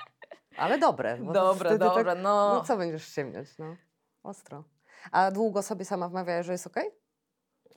Ale 0.57 0.77
dobre. 0.79 1.17
Dobre, 1.17 1.77
dobre, 1.77 2.03
Tak, 2.03 2.23
no. 2.23 2.53
no 2.53 2.63
co 2.63 2.77
będziesz 2.77 3.03
ściemniać, 3.07 3.57
no. 3.57 3.75
Ostro. 4.23 4.63
A 5.11 5.31
długo 5.31 5.61
sobie 5.61 5.85
sama 5.85 6.09
wmawiałaś, 6.09 6.45
że 6.45 6.51
jest 6.51 6.67
okej? 6.67 6.89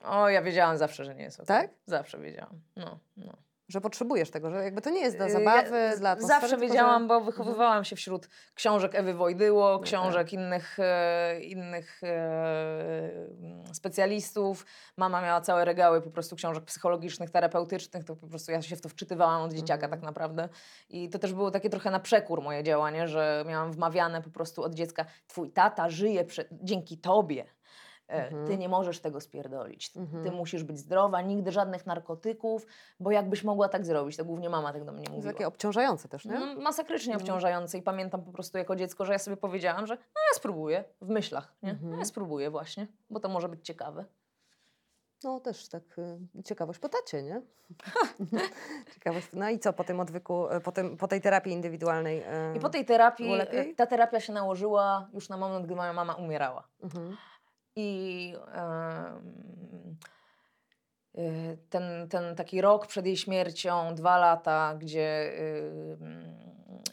O, 0.02 0.28
ja 0.28 0.42
wiedziałam 0.42 0.78
zawsze, 0.78 1.04
że 1.04 1.14
nie 1.14 1.22
jest 1.22 1.40
okej. 1.40 1.46
Tak? 1.46 1.70
Zawsze 1.86 2.18
wiedziałam. 2.18 2.60
No, 2.76 2.98
no. 3.16 3.32
Że 3.68 3.80
potrzebujesz 3.80 4.30
tego, 4.30 4.50
że 4.50 4.64
jakby 4.64 4.80
to 4.80 4.90
nie 4.90 5.00
jest 5.00 5.16
dla 5.16 5.26
Y, 5.26 5.30
zabawy, 5.30 5.78
ja 5.78 5.96
dla 5.96 6.10
atmosfery, 6.10 6.40
Zawsze 6.40 6.56
wiedziałam, 6.58 7.02
że... 7.02 7.08
bo 7.08 7.20
wychowywałam 7.20 7.84
się 7.84 7.96
wśród 7.96 8.28
książek 8.54 8.94
Ewy 8.94 9.14
Wojdyło, 9.14 9.78
książek 9.80 10.32
innych, 10.32 10.76
e, 10.78 11.40
innych 11.40 12.04
e, 12.04 12.08
mm, 13.40 13.74
specjalistów. 13.74 14.66
Mama 14.96 15.22
miała 15.22 15.40
całe 15.40 15.64
regały 15.64 16.02
po 16.02 16.10
prostu 16.10 16.36
książek 16.36 16.64
psychologicznych, 16.64 17.30
terapeutycznych, 17.30 18.04
to 18.04 18.16
po 18.16 18.26
prostu 18.26 18.52
ja 18.52 18.62
się 18.62 18.76
w 18.76 18.80
to 18.80 18.88
wczytywałam 18.88 19.42
od 19.42 19.52
dzieciaka 19.52 19.84
Mhm. 19.86 19.90
tak 19.90 20.02
naprawdę. 20.02 20.48
I 20.88 21.08
to 21.08 21.18
też 21.18 21.32
było 21.32 21.50
takie 21.50 21.70
trochę 21.70 21.90
na 21.90 22.00
przekór 22.00 22.42
moje 22.42 22.62
działanie, 22.62 23.08
że 23.08 23.44
miałam 23.48 23.72
wmawiane 23.72 24.22
po 24.22 24.30
prostu 24.30 24.62
od 24.62 24.74
dziecka, 24.74 25.04
twój 25.26 25.50
tata 25.50 25.90
żyje 25.90 26.24
dzięki 26.52 26.98
tobie. 26.98 27.44
E, 28.08 28.28
Ty 28.28 28.36
Mhm. 28.36 28.58
nie 28.60 28.68
możesz 28.68 29.00
tego 29.00 29.20
spierdolić. 29.20 29.92
Ty 29.92 30.00
Mhm. 30.00 30.34
musisz 30.34 30.62
być 30.64 30.78
zdrowa, 30.78 31.20
nigdy 31.20 31.52
żadnych 31.52 31.86
narkotyków, 31.86 32.66
bo 33.00 33.10
jakbyś 33.10 33.44
mogła 33.44 33.68
tak 33.68 33.86
zrobić, 33.86 34.16
to 34.16 34.24
głównie 34.24 34.50
mama 34.50 34.72
tak 34.72 34.84
do 34.84 34.92
mnie 34.92 35.06
mówiła. 35.10 35.32
takie 35.32 35.46
obciążające 35.46 36.08
też, 36.08 36.24
nie? 36.24 36.38
No, 36.38 36.60
masakrycznie 36.60 37.14
No. 37.14 37.20
obciążające 37.20 37.78
i 37.78 37.82
pamiętam 37.82 38.22
po 38.24 38.32
prostu 38.32 38.58
jako 38.58 38.76
dziecko, 38.76 39.04
że 39.04 39.12
ja 39.12 39.18
sobie 39.18 39.36
powiedziałam, 39.36 39.86
że 39.86 39.94
no 39.94 40.00
ja 40.32 40.34
spróbuję 40.34 40.84
w 41.00 41.08
myślach, 41.08 41.54
nie? 41.62 41.72
No, 41.72 41.78
Mhm. 41.78 41.98
ja 41.98 42.04
spróbuję 42.04 42.50
właśnie, 42.50 42.86
bo 43.10 43.20
to 43.20 43.28
może 43.28 43.48
być 43.48 43.66
ciekawe. 43.66 44.04
No 45.24 45.40
też 45.40 45.68
tak 45.68 45.82
y, 45.98 46.42
ciekawość 46.44 46.78
po 46.78 46.88
tacie, 46.88 47.22
nie? 47.22 47.42
ciekawość. 48.94 49.28
No 49.32 49.48
i 49.50 49.58
co 49.58 49.72
po 49.72 49.84
tym 49.84 50.00
odwyku, 50.00 50.52
y, 50.52 50.60
po, 50.60 50.72
tym, 50.72 50.96
po 50.96 51.08
tej 51.08 51.20
terapii 51.20 51.52
indywidualnej? 51.52 52.18
y, 52.22 52.56
I 52.56 52.60
po 52.60 52.68
tej 52.68 52.84
terapii, 52.84 53.32
ta 53.76 53.86
terapia 53.86 54.20
się 54.20 54.32
nałożyła 54.32 55.08
już 55.14 55.28
na 55.28 55.36
moment, 55.36 55.66
gdy 55.66 55.76
moja 55.76 55.92
mama 55.92 56.14
umierała. 56.14 56.68
Mhm. 56.82 57.16
I 57.76 58.34
y, 61.18 61.58
ten, 61.70 62.08
ten 62.08 62.36
taki 62.36 62.60
rok 62.60 62.86
przed 62.86 63.06
jej 63.06 63.16
śmiercią, 63.16 63.94
dwa 63.94 64.18
lata, 64.18 64.74
gdzie 64.78 65.32
y, 65.38 65.96
mm, 66.00 66.34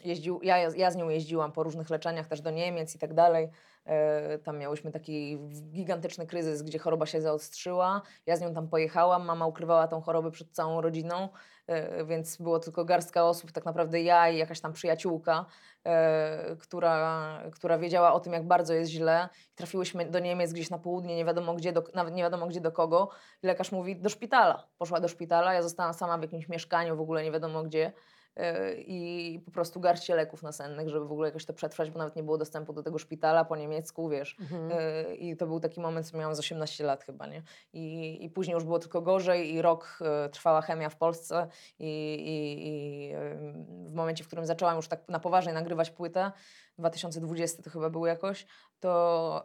jeździł, 0.04 0.40
ja, 0.42 0.58
ja 0.58 0.90
z 0.90 0.96
nią 0.96 1.08
jeździłam 1.08 1.52
po 1.52 1.62
różnych 1.62 1.90
leczeniach 1.90 2.26
też 2.26 2.40
do 2.40 2.50
Niemiec 2.50 2.94
i 2.94 2.98
tak 2.98 3.14
dalej. 3.14 3.48
E, 3.84 4.38
Tam 4.38 4.58
miałyśmy 4.58 4.92
taki 4.92 5.38
gigantyczny 5.72 6.26
kryzys, 6.26 6.62
gdzie 6.62 6.78
choroba 6.78 7.06
się 7.06 7.20
zaostrzyła. 7.20 8.02
Ja 8.26 8.36
z 8.36 8.40
nią 8.40 8.54
tam 8.54 8.68
pojechałam, 8.68 9.24
mama 9.24 9.46
ukrywała 9.46 9.88
tą 9.88 10.00
chorobę 10.00 10.30
przed 10.30 10.50
całą 10.52 10.80
rodziną, 10.80 11.28
e, 11.66 12.04
więc 12.04 12.36
było 12.36 12.58
tylko 12.58 12.84
garstka 12.84 13.24
osób, 13.24 13.52
tak 13.52 13.64
naprawdę 13.64 14.02
ja 14.02 14.30
i 14.30 14.38
jakaś 14.38 14.60
tam 14.60 14.72
przyjaciółka, 14.72 15.46
e, 15.86 16.56
która, 16.56 17.38
która 17.52 17.78
wiedziała 17.78 18.12
o 18.12 18.20
tym, 18.20 18.32
jak 18.32 18.46
bardzo 18.46 18.74
jest 18.74 18.90
źle. 18.90 19.28
Trafiłyśmy 19.54 20.06
do 20.10 20.18
Niemiec 20.18 20.52
gdzieś 20.52 20.70
na 20.70 20.78
południe, 20.78 21.16
nie 21.16 21.24
wiadomo 21.24 21.54
gdzie, 21.54 21.72
do, 21.72 21.84
nawet 21.94 22.14
nie 22.14 22.22
wiadomo 22.22 22.46
gdzie 22.46 22.60
do 22.60 22.72
kogo. 22.72 23.08
I 23.42 23.46
lekarz 23.46 23.72
mówi 23.72 23.96
do 23.96 24.08
szpitala. 24.08 24.66
Poszła 24.78 25.00
do 25.00 25.08
szpitala, 25.08 25.54
ja 25.54 25.62
zostałam 25.62 25.94
sama 25.94 26.18
w 26.18 26.22
jakimś 26.22 26.48
mieszkaniu, 26.48 26.96
w 26.96 27.00
ogóle 27.00 27.22
nie 27.24 27.32
wiadomo 27.32 27.62
gdzie. 27.62 27.92
E, 28.36 28.74
I 28.74 29.40
po 29.40 29.50
prostu 29.50 29.80
garście 29.80 30.14
leków 30.14 30.42
nasennych, 30.42 30.88
żeby 30.88 31.08
w 31.08 31.12
ogóle 31.12 31.28
jakoś 31.28 31.44
to 31.44 31.52
przetrwać, 31.52 31.90
bo 31.90 31.98
nawet 31.98 32.16
nie 32.16 32.22
było 32.22 32.38
dostępu 32.38 32.72
do 32.72 32.82
tego 32.82 32.98
szpitala 32.98 33.44
po 33.44 33.56
niemiecku, 33.56 34.08
wiesz. 34.08 34.36
Mhm. 34.40 34.70
E, 34.72 35.14
I 35.14 35.36
to 35.36 35.46
był 35.46 35.60
taki 35.60 35.80
moment, 35.80 36.10
co 36.10 36.18
miałam 36.18 36.34
z 36.34 36.38
18 36.38 36.84
lat 36.84 37.04
chyba, 37.04 37.26
nie? 37.26 37.42
I, 37.72 38.18
I 38.24 38.30
później 38.30 38.54
już 38.54 38.64
było 38.64 38.78
tylko 38.78 39.02
gorzej 39.02 39.54
i 39.54 39.62
rok 39.62 39.98
e, 40.02 40.28
trwała 40.28 40.60
chemia 40.60 40.88
w 40.88 40.96
Polsce 40.96 41.48
i, 41.78 42.14
i, 42.14 42.68
i 42.68 43.12
w 43.88 43.94
momencie, 43.94 44.24
w 44.24 44.26
którym 44.26 44.46
zaczęłam 44.46 44.76
już 44.76 44.88
tak 44.88 45.08
na 45.08 45.18
poważnie 45.18 45.52
nagrywać 45.52 45.90
płytę, 45.90 46.32
2020 46.78 47.62
to 47.62 47.70
chyba 47.70 47.90
był 47.90 48.06
jakoś, 48.06 48.46
to 48.80 49.44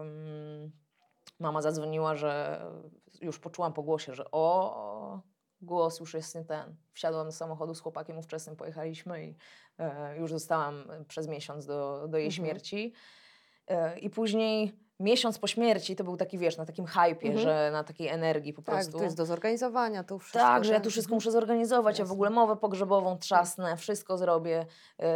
em, 0.00 0.72
mama 1.40 1.62
zadzwoniła, 1.62 2.14
że 2.14 2.62
już 3.20 3.38
poczułam 3.38 3.72
po 3.72 3.82
głosie, 3.82 4.14
że 4.14 4.30
o, 4.32 5.20
głos 5.66 6.00
już 6.00 6.14
jest 6.14 6.34
nie 6.34 6.44
ten. 6.44 6.76
Wsiadłam 6.92 7.26
do 7.26 7.32
samochodu 7.32 7.74
z 7.74 7.80
chłopakiem 7.80 8.18
ówczesnym, 8.18 8.56
pojechaliśmy 8.56 9.26
i 9.26 9.34
e, 9.78 10.16
już 10.18 10.30
zostałam 10.30 10.84
przez 11.08 11.28
miesiąc 11.28 11.66
do, 11.66 12.08
do 12.08 12.18
jej 12.18 12.26
Mhm. 12.26 12.46
śmierci. 12.46 12.92
E, 13.68 13.98
I 13.98 14.10
później 14.10 14.86
miesiąc 15.00 15.38
po 15.38 15.46
śmierci 15.46 15.96
to 15.96 16.04
był 16.04 16.16
taki, 16.16 16.38
wiesz, 16.38 16.56
na 16.56 16.66
takim 16.66 16.86
hypie, 16.86 17.26
Mhm. 17.28 17.38
że 17.38 17.70
na 17.72 17.84
takiej 17.84 18.08
energii 18.08 18.52
po 18.52 18.62
Tak, 18.62 18.74
prostu. 18.74 18.98
to 18.98 19.04
jest 19.04 19.16
do 19.16 19.26
zorganizowania, 19.26 20.04
tu 20.04 20.18
wszystko. 20.18 20.38
Tak, 20.38 20.64
że 20.64 20.72
ja 20.72 20.78
tak. 20.78 20.84
tu 20.84 20.90
wszystko 20.90 21.10
Mhm. 21.10 21.16
muszę 21.16 21.30
zorganizować, 21.32 21.98
ja 21.98 22.04
w 22.04 22.12
ogóle 22.12 22.30
mowę 22.30 22.56
pogrzebową 22.56 23.18
trzasnę, 23.18 23.76
wszystko 23.76 24.18
zrobię, 24.18 24.66
yy, 24.98 25.06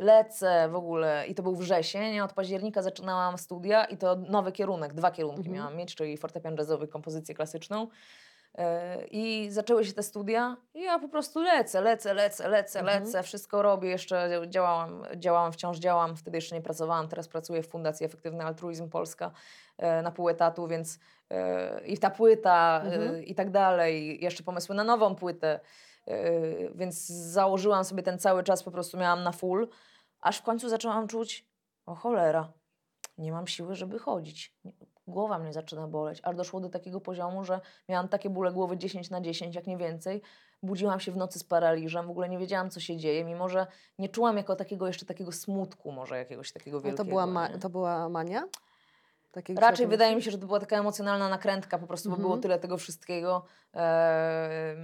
lecę 0.00 0.68
w 0.68 0.74
ogóle. 0.74 1.26
I 1.26 1.34
to 1.34 1.42
był 1.42 1.56
wrzesień, 1.56 2.20
od 2.20 2.32
października 2.32 2.82
zaczynałam 2.82 3.38
studia 3.38 3.84
i 3.84 3.96
to 3.96 4.16
nowy 4.16 4.52
kierunek, 4.52 4.94
dwa 4.94 5.10
kierunki 5.10 5.38
Mhm. 5.38 5.56
miałam 5.56 5.76
mieć, 5.76 5.94
czyli 5.94 6.16
fortepian 6.16 6.56
jazzowy, 6.56 6.88
kompozycję 6.88 7.34
klasyczną. 7.34 7.88
Yy, 8.58 8.64
I 9.10 9.50
zaczęły 9.50 9.84
się 9.84 9.92
te 9.92 10.02
studia. 10.02 10.56
I 10.74 10.82
ja 10.82 10.98
po 10.98 11.08
prostu 11.08 11.40
lecę, 11.42 11.80
lecę, 11.80 12.14
lecę, 12.14 12.48
lecę, 12.48 12.80
Mhm. 12.80 13.04
lecę, 13.04 13.22
wszystko 13.22 13.62
robię, 13.62 13.88
jeszcze 13.88 14.42
działałam, 14.48 15.02
działałam, 15.16 15.52
wciąż 15.52 15.78
działam, 15.78 16.16
wtedy 16.16 16.36
jeszcze 16.36 16.54
nie 16.54 16.62
pracowałam, 16.62 17.08
teraz 17.08 17.28
pracuję 17.28 17.62
w 17.62 17.68
Fundacji 17.68 18.06
Efektywny 18.06 18.44
Altruizm 18.44 18.88
Polska 18.90 19.30
e, 19.78 20.02
na 20.02 20.10
pół 20.10 20.28
etatu, 20.28 20.68
więc 20.68 20.98
e, 21.30 21.80
i 21.86 21.98
ta 21.98 22.10
płyta 22.10 22.82
e, 22.84 22.92
Mhm. 22.92 23.24
i 23.24 23.34
tak 23.34 23.50
dalej, 23.50 24.22
jeszcze 24.24 24.42
pomysły 24.42 24.74
na 24.74 24.84
nową 24.84 25.14
płytę, 25.14 25.60
e, 26.06 26.30
więc 26.74 27.06
założyłam 27.08 27.84
sobie 27.84 28.02
ten 28.02 28.18
cały 28.18 28.42
czas, 28.42 28.62
po 28.62 28.70
prostu 28.70 28.96
miałam 28.98 29.22
na 29.22 29.32
full, 29.32 29.68
aż 30.20 30.38
w 30.38 30.42
końcu 30.42 30.68
zaczęłam 30.68 31.08
czuć, 31.08 31.46
o 31.86 31.94
cholera, 31.94 32.52
nie 33.18 33.32
mam 33.32 33.46
siły, 33.46 33.74
żeby 33.74 33.98
chodzić. 33.98 34.54
Głowa 35.08 35.38
mnie 35.38 35.52
zaczyna 35.52 35.86
boleć, 35.88 36.20
aż 36.22 36.36
doszło 36.36 36.60
do 36.60 36.68
takiego 36.68 37.00
poziomu, 37.00 37.44
że 37.44 37.60
miałam 37.88 38.08
takie 38.08 38.30
bóle 38.30 38.52
głowy 38.52 38.76
10 38.78 39.10
na 39.10 39.20
10, 39.20 39.54
jak 39.54 39.66
nie 39.66 39.76
więcej. 39.76 40.22
Budziłam 40.62 41.00
się 41.00 41.12
w 41.12 41.16
nocy 41.16 41.38
z 41.38 41.44
paraliżem, 41.44 42.06
w 42.06 42.10
ogóle 42.10 42.28
nie 42.28 42.38
wiedziałam, 42.38 42.70
co 42.70 42.80
się 42.80 42.96
dzieje, 42.96 43.24
mimo 43.24 43.48
że 43.48 43.66
nie 43.98 44.08
czułam 44.08 44.36
jako 44.36 44.56
takiego 44.56 44.86
jeszcze 44.86 45.06
takiego 45.06 45.32
smutku, 45.32 45.92
może 45.92 46.18
jakiegoś 46.18 46.52
takiego 46.52 46.80
wielkiego. 46.80 47.04
to 47.04 47.08
była, 47.10 47.26
ma- 47.26 47.58
to 47.58 47.70
była 47.70 48.08
mania? 48.08 48.44
Takiego 49.32 49.60
Raczej 49.60 49.86
wydaje 49.86 50.16
mi 50.16 50.22
się, 50.22 50.30
że 50.30 50.38
to 50.38 50.46
była 50.46 50.60
taka 50.60 50.76
emocjonalna 50.78 51.28
nakrętka, 51.28 51.78
po 51.78 51.86
prostu, 51.86 52.10
bo 52.10 52.16
było 52.16 52.28
Mhm. 52.28 52.42
tyle 52.42 52.58
tego 52.58 52.76
wszystkiego, 52.78 53.44
e, 53.74 54.76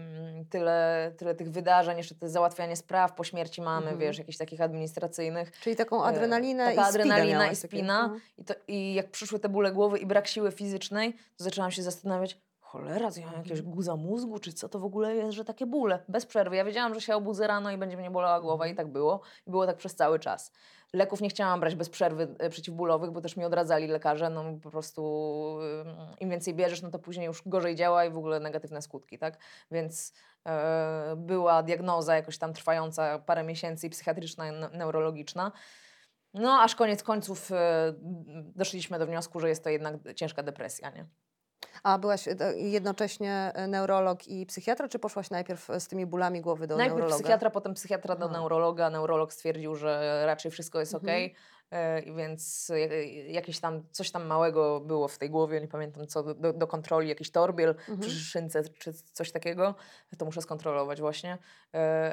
tyle, 0.51 1.13
tyle 1.19 1.35
tych 1.35 1.51
wydarzeń, 1.51 1.97
jeszcze 1.99 2.15
te 2.15 2.29
załatwianie 2.29 2.77
spraw 2.77 3.13
po 3.15 3.25
śmierci 3.25 3.63
mamy, 3.63 3.81
Mhm. 3.87 3.99
wiesz, 3.99 4.19
jakichś 4.19 4.39
takich 4.39 4.61
administracyjnych. 4.61 5.61
Czyli 5.61 5.77
taką 5.77 6.03
E, 6.05 6.07
adrenalinę 6.07 6.65
taka 6.75 6.87
i 6.87 6.91
adrenalina 6.91 7.51
i 7.51 7.57
spina. 7.57 8.09
no. 8.09 8.17
I, 8.39 8.45
to, 8.45 8.55
I 8.69 8.95
jak 8.95 9.11
przyszły 9.11 9.39
te 9.39 9.49
bóle 9.49 9.73
głowy 9.73 9.99
i 9.99 10.07
brak 10.07 10.27
siły 10.27 10.53
fizycznej, 10.53 11.13
to 11.37 11.45
zaczęłam 11.45 11.71
się 11.71 11.83
zastanawiać, 11.83 12.41
cholera, 12.61 13.09
ja 13.17 13.27
mam 13.27 13.35
jakiegoś 13.37 13.63
guza 13.63 13.97
mózgu, 13.97 14.39
czy 14.39 14.53
co 14.53 14.69
to 14.69 14.79
w 14.79 14.85
ogóle 14.85 15.17
jest, 15.17 15.33
że 15.33 15.45
takie 15.45 15.67
bóle, 15.67 16.03
bez 16.09 16.27
przerwy. 16.27 16.57
Ja 16.57 16.65
wiedziałam, 16.65 16.95
że 16.95 17.01
się 17.01 17.17
obudzę 17.17 17.47
rano 17.47 17.71
i 17.71 17.77
będzie 17.79 17.97
mnie 17.97 18.11
bolała 18.11 18.41
głowa 18.41 18.67
i 18.67 18.75
tak 18.75 18.87
było. 18.89 19.21
I 19.47 19.51
było 19.51 19.67
tak 19.67 19.77
przez 19.77 19.95
cały 19.95 20.19
czas. 20.19 20.53
Leków 20.95 21.21
nie 21.21 21.29
chciałam 21.29 21.61
brać 21.61 21.75
bez 21.75 21.91
przerwy 21.91 22.37
e, 22.39 22.51
przeciwbólowych, 22.51 23.11
bo 23.11 23.21
też 23.21 23.37
mi 23.37 23.45
odradzali 23.45 23.87
lekarze, 23.87 24.31
no 24.31 24.45
po 24.63 24.71
prostu 24.71 25.59
im 26.21 26.31
więcej 26.31 26.55
bierzesz, 26.55 26.83
no 26.83 26.91
to 26.91 26.99
później 26.99 27.27
już 27.27 27.43
gorzej 27.47 27.75
działa 27.75 28.05
i 28.05 28.11
w 28.11 28.19
ogóle 28.19 28.41
negatywne 28.41 28.83
skutki, 28.83 29.19
tak? 29.19 29.39
Więc 29.71 30.13
e, 30.47 31.15
była 31.17 31.63
diagnoza 31.63 32.17
jakoś 32.17 32.39
tam 32.39 32.53
trwająca 32.53 33.19
parę 33.19 33.45
miesięcy 33.45 33.91
psychiatryczna, 33.91 34.49
i 34.49 34.53
ne- 34.53 34.71
neurologiczna. 34.73 35.53
No, 36.35 36.61
aż 36.61 36.75
koniec 36.75 37.03
końców 37.03 37.53
e, 37.53 37.95
doszliśmy 38.55 38.99
do 38.99 39.07
wniosku, 39.07 39.41
że 39.41 39.49
jest 39.49 39.65
to 39.65 39.71
jednak 39.71 39.95
ciężka 40.15 40.43
depresja, 40.43 40.91
nie? 40.91 41.07
A 41.85 41.99
byłaś 41.99 42.29
e, 42.29 42.35
jednocześnie 42.57 43.53
e, 43.55 43.67
neurolog 43.69 44.29
i 44.29 44.47
psychiatra, 44.47 44.89
czy 44.89 44.99
poszłaś 44.99 45.31
najpierw 45.31 45.71
e, 45.71 45.81
z 45.81 45.89
tymi 45.89 46.07
bólami 46.07 46.41
głowy 46.41 46.67
do 46.67 46.77
Najpierw 46.77 46.97
neurologa? 46.97 47.23
psychiatra, 47.23 47.51
potem 47.51 47.75
psychiatra 47.75 48.17
do 48.17 48.29
neurologa. 48.29 48.91
Neurolog 48.91 49.33
stwierdził, 49.33 49.75
że 49.75 50.23
raczej 50.27 50.51
wszystko 50.51 50.81
jest 50.81 50.95
Mhm. 50.95 51.21
i 51.21 51.35
Więc 52.17 52.73
jakieś 53.27 53.61
tam, 53.61 53.83
coś 53.91 54.11
tam 54.11 54.27
małego 54.27 54.81
było 54.81 55.09
w 55.09 55.19
tej 55.19 55.31
głowie, 55.31 55.61
nie 55.61 55.69
pamiętam 55.69 56.07
co, 56.07 56.35
do, 56.35 56.53
do 56.53 56.67
kontroli, 56.67 57.09
jakiś 57.09 57.31
torbiel 57.31 57.71
Mhm. 57.71 58.01
przy 58.01 58.11
szynce 58.11 58.63
czy 58.65 58.93
coś 58.93 59.33
takiego, 59.33 59.75
to 60.19 60.25
muszę 60.25 60.43
skontrolować 60.43 61.01
właśnie, 61.01 61.39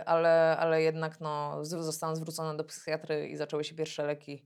ale, 0.05 0.57
ale 0.60 0.81
jednak 0.81 1.19
no, 1.19 1.65
zostałam 1.65 2.15
zwrócona 2.15 2.53
do 2.55 2.63
psychiatry 2.63 3.27
i 3.27 3.36
zaczęły 3.38 3.63
się 3.63 3.75
pierwsze 3.75 4.05
leki 4.05 4.45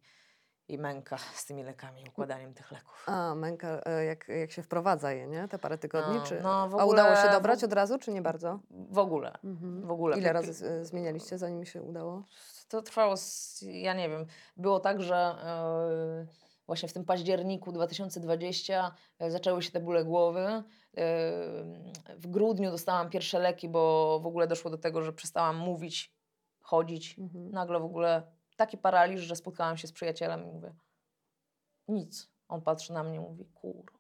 i 0.68 0.78
męka 0.78 1.18
z 1.18 1.46
tymi 1.46 1.64
lekami, 1.64 2.04
układaniem 2.10 2.54
tych 2.54 2.72
leków. 2.72 3.04
A, 3.08 3.36
męka, 3.36 3.82
e, 3.86 4.06
jak, 4.06 4.28
jak 4.28 4.52
się 4.52 4.64
wprowadza 4.64 5.12
je, 5.12 5.28
nie? 5.28 5.48
Te 5.48 5.60
parę 5.60 5.78
tygodni, 5.78 6.16
No, 6.16 6.24
czy... 6.26 6.42
no, 6.42 6.70
w 6.70 6.76
A 6.80 6.86
udało 6.86 7.16
się 7.16 7.20
ogóle- 7.22 7.32
dobrać 7.34 7.64
od 7.64 7.74
razu, 7.74 7.98
czy 8.00 8.12
nie 8.12 8.22
bardzo? 8.22 8.60
W 8.72 8.98
ogóle, 8.98 9.34
Mhm. 9.44 9.88
w 9.88 9.92
ogóle. 9.92 10.18
Ile 10.18 10.34
razy 10.34 10.54
z- 10.54 10.64
e, 10.64 10.86
zmienialiście, 10.86 11.38
zanim 11.38 11.66
się 11.66 11.82
udało? 11.82 12.24
To 12.70 12.82
trwało, 12.82 13.18
z, 13.18 13.62
ja 13.62 13.94
nie 13.94 14.10
wiem, 14.10 14.26
było 14.58 14.80
tak, 14.80 15.02
że 15.02 15.16
e, 15.16 16.26
właśnie 16.68 16.90
w 16.90 16.94
tym 16.94 17.06
październiku 17.06 17.72
2020 17.72 18.92
e, 19.20 19.32
zaczęły 19.32 19.62
się 19.64 19.72
te 19.72 19.80
bóle 19.80 20.06
głowy. 20.06 20.40
E, 20.48 20.64
w 22.18 22.28
grudniu 22.28 22.72
dostałam 22.72 23.10
pierwsze 23.10 23.40
leki, 23.40 23.70
bo 23.70 24.20
w 24.24 24.26
ogóle 24.28 24.48
doszło 24.48 24.72
do 24.72 24.78
tego, 24.78 25.02
że 25.02 25.14
przestałam 25.14 25.56
mówić, 25.58 26.16
chodzić. 26.62 27.20
Mhm. 27.20 27.50
Nagle 27.52 27.80
w 27.80 27.84
ogóle 27.86 28.24
taki 28.56 28.78
paraliż, 28.78 29.22
że 29.22 29.36
spotkałam 29.36 29.78
się 29.78 29.88
z 29.88 29.92
przyjacielem 29.92 30.44
i 30.44 30.46
mówię, 30.46 30.74
nic. 31.88 32.30
On 32.48 32.62
patrzy 32.62 32.94
na 32.94 33.04
mnie 33.04 33.16
i 33.16 33.20
mówi, 33.20 33.46
kurwa 33.46 33.98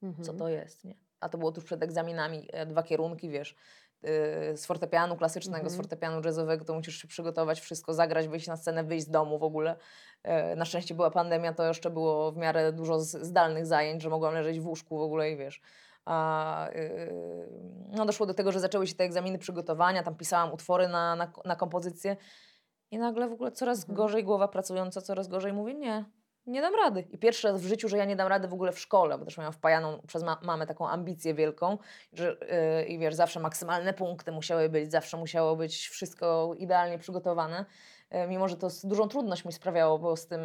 co 0.00 0.06
Mhm. 0.06 0.38
to 0.38 0.48
jest, 0.48 0.84
nie? 0.84 0.94
A 1.20 1.28
to 1.28 1.38
było 1.38 1.52
tuż 1.52 1.64
przed 1.64 1.82
egzaminami, 1.82 2.48
e, 2.52 2.66
dwa 2.66 2.82
kierunki, 2.82 3.28
wiesz, 3.30 3.56
e, 4.02 4.56
z 4.56 4.66
fortepianu 4.66 5.16
klasycznego, 5.16 5.68
z 5.70 5.72
Mhm. 5.72 5.76
fortepianu 5.82 6.20
jazzowego, 6.24 6.64
to 6.64 6.74
musisz 6.74 6.96
się 7.02 7.08
przygotować, 7.08 7.60
wszystko 7.60 7.94
zagrać, 7.94 8.28
wyjść 8.28 8.46
na 8.46 8.56
scenę, 8.56 8.84
wyjść 8.84 9.06
z 9.06 9.10
domu 9.10 9.38
w 9.38 9.42
ogóle. 9.42 9.76
E, 10.22 10.56
Na 10.56 10.64
szczęście 10.64 10.94
była 10.94 11.10
pandemia, 11.10 11.52
to 11.54 11.64
jeszcze 11.64 11.90
było 11.90 12.32
w 12.32 12.36
miarę 12.36 12.72
dużo 12.72 13.00
zdalnych 13.00 13.66
zajęć, 13.66 14.02
że 14.02 14.08
mogłam 14.10 14.34
leżeć 14.34 14.60
w 14.60 14.66
łóżku 14.66 14.98
w 14.98 15.02
ogóle 15.02 15.30
i 15.30 15.36
wiesz. 15.36 15.60
A, 16.04 16.68
yy, 16.74 17.48
no 17.90 18.06
doszło 18.06 18.26
do 18.26 18.34
tego, 18.34 18.52
że 18.52 18.60
zaczęły 18.60 18.86
się 18.86 18.94
te 18.94 19.04
egzaminy 19.04 19.38
przygotowania, 19.38 20.02
tam 20.02 20.14
pisałam 20.14 20.52
utwory 20.52 20.88
na, 20.88 21.16
na, 21.16 21.32
na 21.44 21.56
kompozycję 21.56 22.16
i 22.90 22.98
nagle 22.98 23.28
w 23.28 23.32
ogóle 23.32 23.52
coraz 23.52 23.78
Mhm. 23.78 23.96
gorzej 23.96 24.24
głowa 24.24 24.48
pracująca, 24.48 25.00
coraz 25.00 25.28
gorzej 25.28 25.52
mówię, 25.52 25.74
nie, 25.74 26.04
nie 26.46 26.60
dam 26.60 26.74
rady. 26.74 27.00
I 27.10 27.18
pierwszy 27.18 27.48
raz 27.48 27.62
w 27.62 27.66
życiu, 27.66 27.88
że 27.88 27.96
ja 27.96 28.04
nie 28.04 28.16
dam 28.16 28.28
rady 28.28 28.48
w 28.48 28.52
ogóle 28.52 28.72
w 28.72 28.78
szkole, 28.78 29.18
bo 29.18 29.24
też 29.24 29.38
miałam 29.38 29.52
wpajaną 29.52 30.00
przez 30.06 30.22
ma- 30.22 30.40
mamę 30.42 30.66
taką 30.66 30.88
ambicję 30.88 31.34
wielką, 31.34 31.78
że 32.12 32.36
yy, 32.78 32.84
i 32.86 32.98
wiesz, 32.98 33.14
zawsze 33.14 33.40
maksymalne 33.40 33.94
punkty 33.94 34.32
musiały 34.32 34.68
być, 34.68 34.90
zawsze 34.90 35.16
musiało 35.16 35.56
być 35.56 35.88
wszystko 35.88 36.54
idealnie 36.58 36.98
przygotowane. 36.98 37.64
Yy, 38.10 38.26
mimo, 38.28 38.48
że 38.48 38.56
to 38.56 38.68
dużą 38.84 39.08
trudność 39.08 39.44
mi 39.44 39.52
sprawiało, 39.52 39.98
bo 39.98 40.16
z 40.16 40.26
tym, 40.26 40.40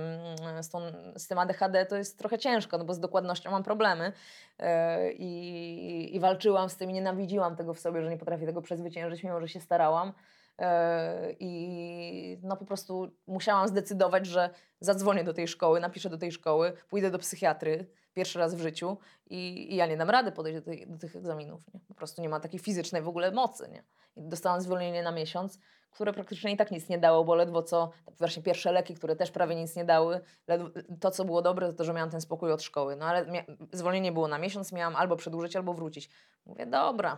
yy, 0.55 0.63
z, 0.63 0.69
tą, 0.69 0.79
z 1.17 1.27
tym 1.27 1.37
ADHD 1.39 1.85
to 1.85 1.95
jest 1.95 2.19
trochę 2.19 2.39
ciężko, 2.39 2.77
no 2.77 2.85
bo 2.85 2.93
z 2.93 2.99
dokładnością 2.99 3.51
mam 3.51 3.63
problemy 3.63 4.11
yy, 4.59 4.65
i, 5.13 6.15
i 6.15 6.19
walczyłam 6.19 6.69
z 6.69 6.77
tym 6.77 6.89
i 6.89 6.93
nienawidziłam 6.93 7.55
tego 7.55 7.73
w 7.73 7.79
sobie, 7.79 8.01
że 8.01 8.09
nie 8.09 8.17
potrafię 8.17 8.45
tego 8.45 8.61
przezwyciężyć, 8.61 9.23
mimo 9.23 9.39
że 9.39 9.47
się 9.47 9.59
starałam. 9.59 10.13
E, 10.59 11.31
I 11.39 12.39
no 12.43 12.57
po 12.57 12.65
prostu 12.65 13.11
musiałam 13.27 13.67
zdecydować, 13.67 14.25
że 14.25 14.49
zadzwonię 14.79 15.23
do 15.23 15.33
tej 15.33 15.47
szkoły, 15.47 15.79
napiszę 15.79 16.09
do 16.09 16.17
tej 16.17 16.31
szkoły, 16.31 16.73
pójdę 16.89 17.11
do 17.11 17.19
psychiatry 17.19 17.87
pierwszy 18.13 18.39
raz 18.39 18.55
w 18.55 18.59
życiu 18.59 18.97
i, 19.29 19.73
i 19.73 19.75
ja 19.75 19.85
nie 19.85 19.97
dam 19.97 20.09
rady 20.09 20.31
podejść 20.31 20.59
do, 20.59 20.65
tej, 20.65 20.87
do 20.87 20.97
tych 20.97 21.15
egzaminów. 21.15 21.73
Nie? 21.73 21.79
Po 21.87 21.93
prostu 21.93 22.21
nie 22.21 22.29
ma 22.29 22.39
takiej 22.39 22.59
fizycznej 22.59 23.01
w 23.01 23.07
ogóle 23.07 23.31
mocy. 23.31 23.69
Nie? 23.71 23.83
I 24.15 24.29
dostałam 24.29 24.61
zwolnienie 24.61 25.03
na 25.03 25.11
miesiąc, 25.11 25.59
które 25.91 26.13
praktycznie 26.13 26.51
i 26.51 26.57
tak 26.57 26.71
nic 26.71 26.89
nie 26.89 26.97
dało, 26.97 27.23
bo 27.23 27.35
ledwo 27.35 27.63
co, 27.63 27.91
właśnie 28.17 28.43
pierwsze 28.43 28.71
leki, 28.71 28.95
które 28.95 29.15
też 29.15 29.31
prawie 29.31 29.55
nic 29.55 29.75
nie 29.75 29.85
dały, 29.85 30.19
ledwo, 30.47 30.69
to 30.99 31.11
co 31.11 31.25
było 31.25 31.41
dobre, 31.41 31.67
to 31.67 31.73
to, 31.73 31.83
że 31.83 31.93
miałam 31.93 32.09
ten 32.09 32.21
spokój 32.21 32.51
od 32.51 32.61
szkoły. 32.61 32.95
No 32.95 33.05
ale 33.05 33.25
zwolnienie 33.71 34.11
było 34.11 34.27
na 34.27 34.37
miesiąc, 34.37 34.71
miałam 34.71 34.95
albo 34.95 35.15
przedłużyć, 35.15 35.55
albo 35.55 35.73
wrócić. 35.73 36.09
Mówię, 36.45 36.65
dobra, 36.65 37.17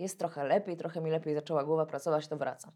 jest 0.00 0.18
trochę 0.18 0.44
lepiej, 0.44 0.76
trochę 0.76 1.00
mi 1.00 1.10
lepiej 1.10 1.34
zaczęła 1.34 1.64
głowa 1.64 1.86
pracować, 1.86 2.28
to 2.28 2.36
wracam. 2.36 2.72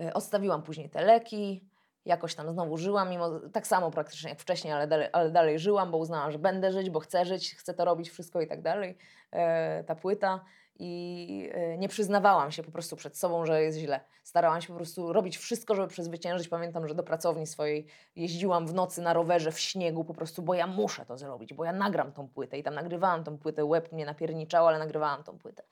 E, 0.00 0.14
Odstawiłam 0.14 0.62
później 0.62 0.90
te 0.90 1.02
leki, 1.02 1.68
jakoś 2.04 2.34
tam 2.34 2.52
znowu 2.52 2.76
żyłam, 2.76 3.10
mimo 3.10 3.40
tak 3.40 3.66
samo 3.66 3.90
praktycznie 3.90 4.30
jak 4.30 4.40
wcześniej, 4.40 4.72
ale 4.72 4.86
dalej, 4.86 5.08
ale 5.12 5.30
dalej 5.30 5.58
żyłam, 5.58 5.90
bo 5.90 5.98
uznałam, 5.98 6.32
że 6.32 6.38
będę 6.38 6.72
żyć, 6.72 6.90
bo 6.90 7.00
chcę 7.00 7.24
żyć, 7.24 7.54
chcę 7.54 7.74
to 7.74 7.84
robić, 7.84 8.10
wszystko 8.10 8.40
i 8.40 8.46
tak 8.46 8.62
dalej. 8.62 8.98
E, 9.32 9.84
ta 9.84 9.94
płyta 9.94 10.44
i 10.78 11.50
e, 11.52 11.78
nie 11.78 11.88
przyznawałam 11.88 12.52
się 12.52 12.62
po 12.62 12.70
prostu 12.70 12.96
przed 12.96 13.18
sobą, 13.18 13.46
że 13.46 13.62
jest 13.62 13.78
źle. 13.78 14.00
Starałam 14.24 14.60
się 14.60 14.68
po 14.68 14.74
prostu 14.74 15.12
robić 15.12 15.38
wszystko, 15.38 15.74
żeby 15.74 15.88
przezwyciężyć. 15.88 16.48
Pamiętam, 16.48 16.88
że 16.88 16.94
do 16.94 17.02
pracowni 17.02 17.46
swojej 17.46 17.86
jeździłam 18.16 18.66
w 18.66 18.74
nocy 18.74 19.02
na 19.02 19.12
rowerze 19.12 19.52
w 19.52 19.60
śniegu 19.60 20.04
po 20.04 20.14
prostu, 20.14 20.42
bo 20.42 20.54
ja 20.54 20.66
muszę 20.66 21.06
to 21.06 21.18
zrobić, 21.18 21.54
bo 21.54 21.64
ja 21.64 21.72
nagram 21.72 22.12
tą 22.12 22.28
płytę 22.28 22.58
i 22.58 22.62
tam 22.62 22.74
nagrywałam 22.74 23.24
tą 23.24 23.38
płytę, 23.38 23.64
łeb 23.64 23.92
mnie 23.92 24.06
napierniczał, 24.06 24.68
ale 24.68 24.78
nagrywałam 24.78 25.24
tą 25.24 25.38
płytę. 25.38 25.62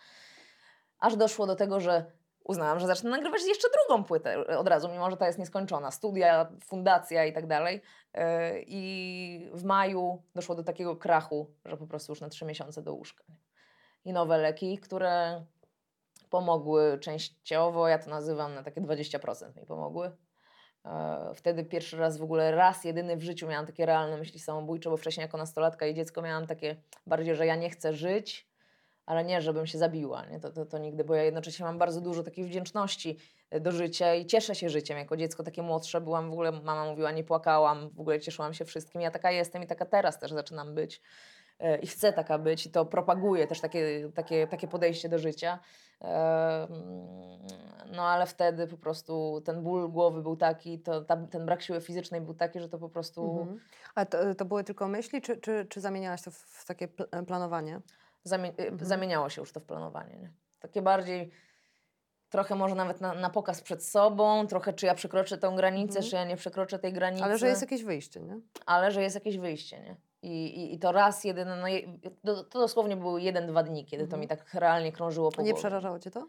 Aż 0.98 1.16
doszło 1.16 1.46
do 1.46 1.56
tego, 1.56 1.80
że 1.80 2.04
uznałam, 2.44 2.80
że 2.80 2.86
zacznę 2.86 3.10
nagrywać 3.10 3.40
jeszcze 3.46 3.68
drugą 3.70 4.04
płytę 4.04 4.46
od 4.58 4.68
razu, 4.68 4.88
mimo 4.88 5.10
że 5.10 5.16
ta 5.16 5.26
jest 5.26 5.38
nieskończona. 5.38 5.90
Studia, 5.90 6.52
fundacja 6.64 7.24
i 7.24 7.32
tak 7.32 7.46
dalej. 7.46 7.82
Yy, 8.14 8.22
I 8.66 9.50
w 9.52 9.64
maju 9.64 10.22
doszło 10.34 10.54
do 10.54 10.64
takiego 10.64 10.96
krachu, 10.96 11.50
że 11.64 11.76
po 11.76 11.86
prostu 11.86 12.12
już 12.12 12.20
na 12.20 12.28
trzy 12.28 12.44
miesiące 12.44 12.82
do 12.82 12.94
łóżka. 12.94 13.24
I 14.04 14.12
nowe 14.12 14.38
leki, 14.38 14.78
które 14.78 15.44
pomogły 16.30 16.98
częściowo, 16.98 17.88
ja 17.88 17.98
to 17.98 18.10
nazywam 18.10 18.54
na 18.54 18.62
takie 18.62 18.80
20% 18.80 19.56
mi 19.60 19.66
pomogły. 19.66 20.10
E, 20.84 21.32
Wtedy 21.34 21.64
pierwszy 21.64 21.96
raz 21.96 22.18
w 22.18 22.22
ogóle, 22.22 22.50
raz 22.50 22.84
jedyny 22.84 23.16
w 23.16 23.22
życiu 23.22 23.48
miałam 23.48 23.66
takie 23.66 23.86
realne 23.86 24.16
myśli 24.16 24.40
samobójcze, 24.40 24.90
bo 24.90 24.96
wcześniej 24.96 25.22
jako 25.22 25.38
nastolatka 25.38 25.86
i 25.86 25.94
dziecko 25.94 26.22
miałam 26.22 26.46
takie 26.46 26.76
bardziej, 27.06 27.34
że 27.34 27.46
ja 27.46 27.56
nie 27.56 27.70
chcę 27.70 27.92
żyć, 27.92 28.45
ale 29.06 29.24
nie, 29.24 29.42
żebym 29.42 29.66
się 29.66 29.78
zabiła, 29.78 30.26
nie? 30.26 30.40
To, 30.40 30.50
to, 30.50 30.66
to 30.66 30.78
nigdy, 30.78 31.04
bo 31.04 31.14
ja 31.14 31.22
jednocześnie 31.22 31.64
mam 31.64 31.78
bardzo 31.78 32.00
dużo 32.00 32.22
takiej 32.22 32.44
wdzięczności 32.44 33.18
e, 33.50 33.60
do 33.60 33.72
życia 33.72 34.14
i 34.14 34.26
cieszę 34.26 34.54
się 34.54 34.68
życiem. 34.70 34.98
Jako 34.98 35.16
dziecko 35.16 35.42
takie 35.42 35.62
młodsze 35.62 36.00
byłam 36.00 36.30
w 36.30 36.32
ogóle, 36.32 36.52
mama 36.52 36.84
mówiła, 36.84 37.10
nie 37.10 37.24
płakałam, 37.24 37.90
w 37.90 38.00
ogóle 38.00 38.20
cieszyłam 38.20 38.54
się 38.54 38.64
wszystkim. 38.64 39.00
Ja 39.00 39.10
taka 39.10 39.30
jestem 39.30 39.62
i 39.62 39.66
taka 39.66 39.86
teraz 39.86 40.18
też 40.18 40.32
zaczynam 40.32 40.74
być 40.74 41.00
e, 41.58 41.78
i 41.78 41.86
chcę 41.86 42.12
taka 42.12 42.38
być 42.38 42.66
i 42.66 42.70
to 42.70 42.86
propaguję 42.86 43.46
też 43.46 43.60
takie, 43.60 44.10
takie, 44.14 44.46
takie 44.46 44.68
podejście 44.68 45.08
do 45.08 45.18
życia. 45.18 45.58
No 47.92 48.02
ale 48.02 48.26
wtedy 48.26 48.66
po 48.66 48.76
prostu 48.76 49.42
ten 49.44 49.62
ból 49.62 49.88
głowy 49.88 50.22
był 50.22 50.36
taki, 50.36 50.78
to, 50.78 51.04
ten 51.30 51.46
brak 51.46 51.62
siły 51.62 51.80
fizycznej 51.80 52.20
był 52.20 52.34
taki, 52.34 52.60
że 52.60 52.68
to 52.68 52.78
po 52.78 52.88
prostu 52.88 53.40
Mhm. 53.40 53.60
A 53.94 54.04
to, 54.06 54.34
to 54.34 54.44
były 54.44 54.64
tylko 54.64 54.88
myśli, 54.88 55.22
czy, 55.22 55.36
czy, 55.36 55.66
czy 55.68 55.80
zamieniałaś 55.80 56.22
to 56.22 56.30
w, 56.30 56.64
takie 56.66 56.88
pl- 56.88 57.26
planowanie? 57.26 57.80
Zamie- 58.28 58.52
y, 58.60 58.68
Mhm. 58.68 58.84
zamieniało 58.88 59.28
się 59.28 59.40
już 59.42 59.52
to 59.52 59.60
w 59.60 59.64
planowanie. 59.64 60.16
Nie? 60.16 60.30
Takie 60.60 60.82
bardziej, 60.82 61.30
trochę 62.30 62.54
może 62.54 62.74
nawet 62.74 63.00
na, 63.00 63.14
na 63.14 63.30
pokaz 63.30 63.60
przed 63.60 63.84
sobą, 63.84 64.46
trochę 64.46 64.72
czy 64.72 64.86
ja 64.86 64.94
przekroczę 64.94 65.38
tą 65.38 65.56
granicę, 65.56 65.96
Mhm. 65.98 66.10
czy 66.10 66.16
ja 66.16 66.24
nie 66.24 66.36
przekroczę 66.36 66.78
tej 66.78 66.92
granicy. 66.92 67.24
Ale 67.24 67.38
że 67.38 67.48
jest 67.48 67.60
jakieś 67.62 67.84
wyjście, 67.84 68.20
nie? 68.20 68.40
ale 68.66 68.90
że 68.92 69.02
jest 69.02 69.14
jakieś 69.14 69.38
wyjście, 69.38 69.80
nie? 69.80 69.96
I, 70.22 70.46
i, 70.60 70.74
i 70.74 70.78
to 70.78 70.92
raz, 70.92 71.24
jedyny, 71.24 71.56
no, 71.56 71.66
to, 72.24 72.44
to 72.44 72.58
dosłownie 72.58 72.96
były 72.96 73.22
jeden, 73.22 73.46
dwa 73.46 73.62
dni, 73.62 73.84
kiedy 73.84 74.02
to 74.04 74.16
Mhm. 74.16 74.20
mi 74.20 74.28
tak 74.28 74.54
realnie 74.54 74.92
krążyło 74.92 75.32
po 75.32 75.38
A 75.38 75.42
nie 75.42 75.50
głowie. 75.50 75.60
przerażało 75.60 75.98
cię 75.98 76.10
to? 76.10 76.26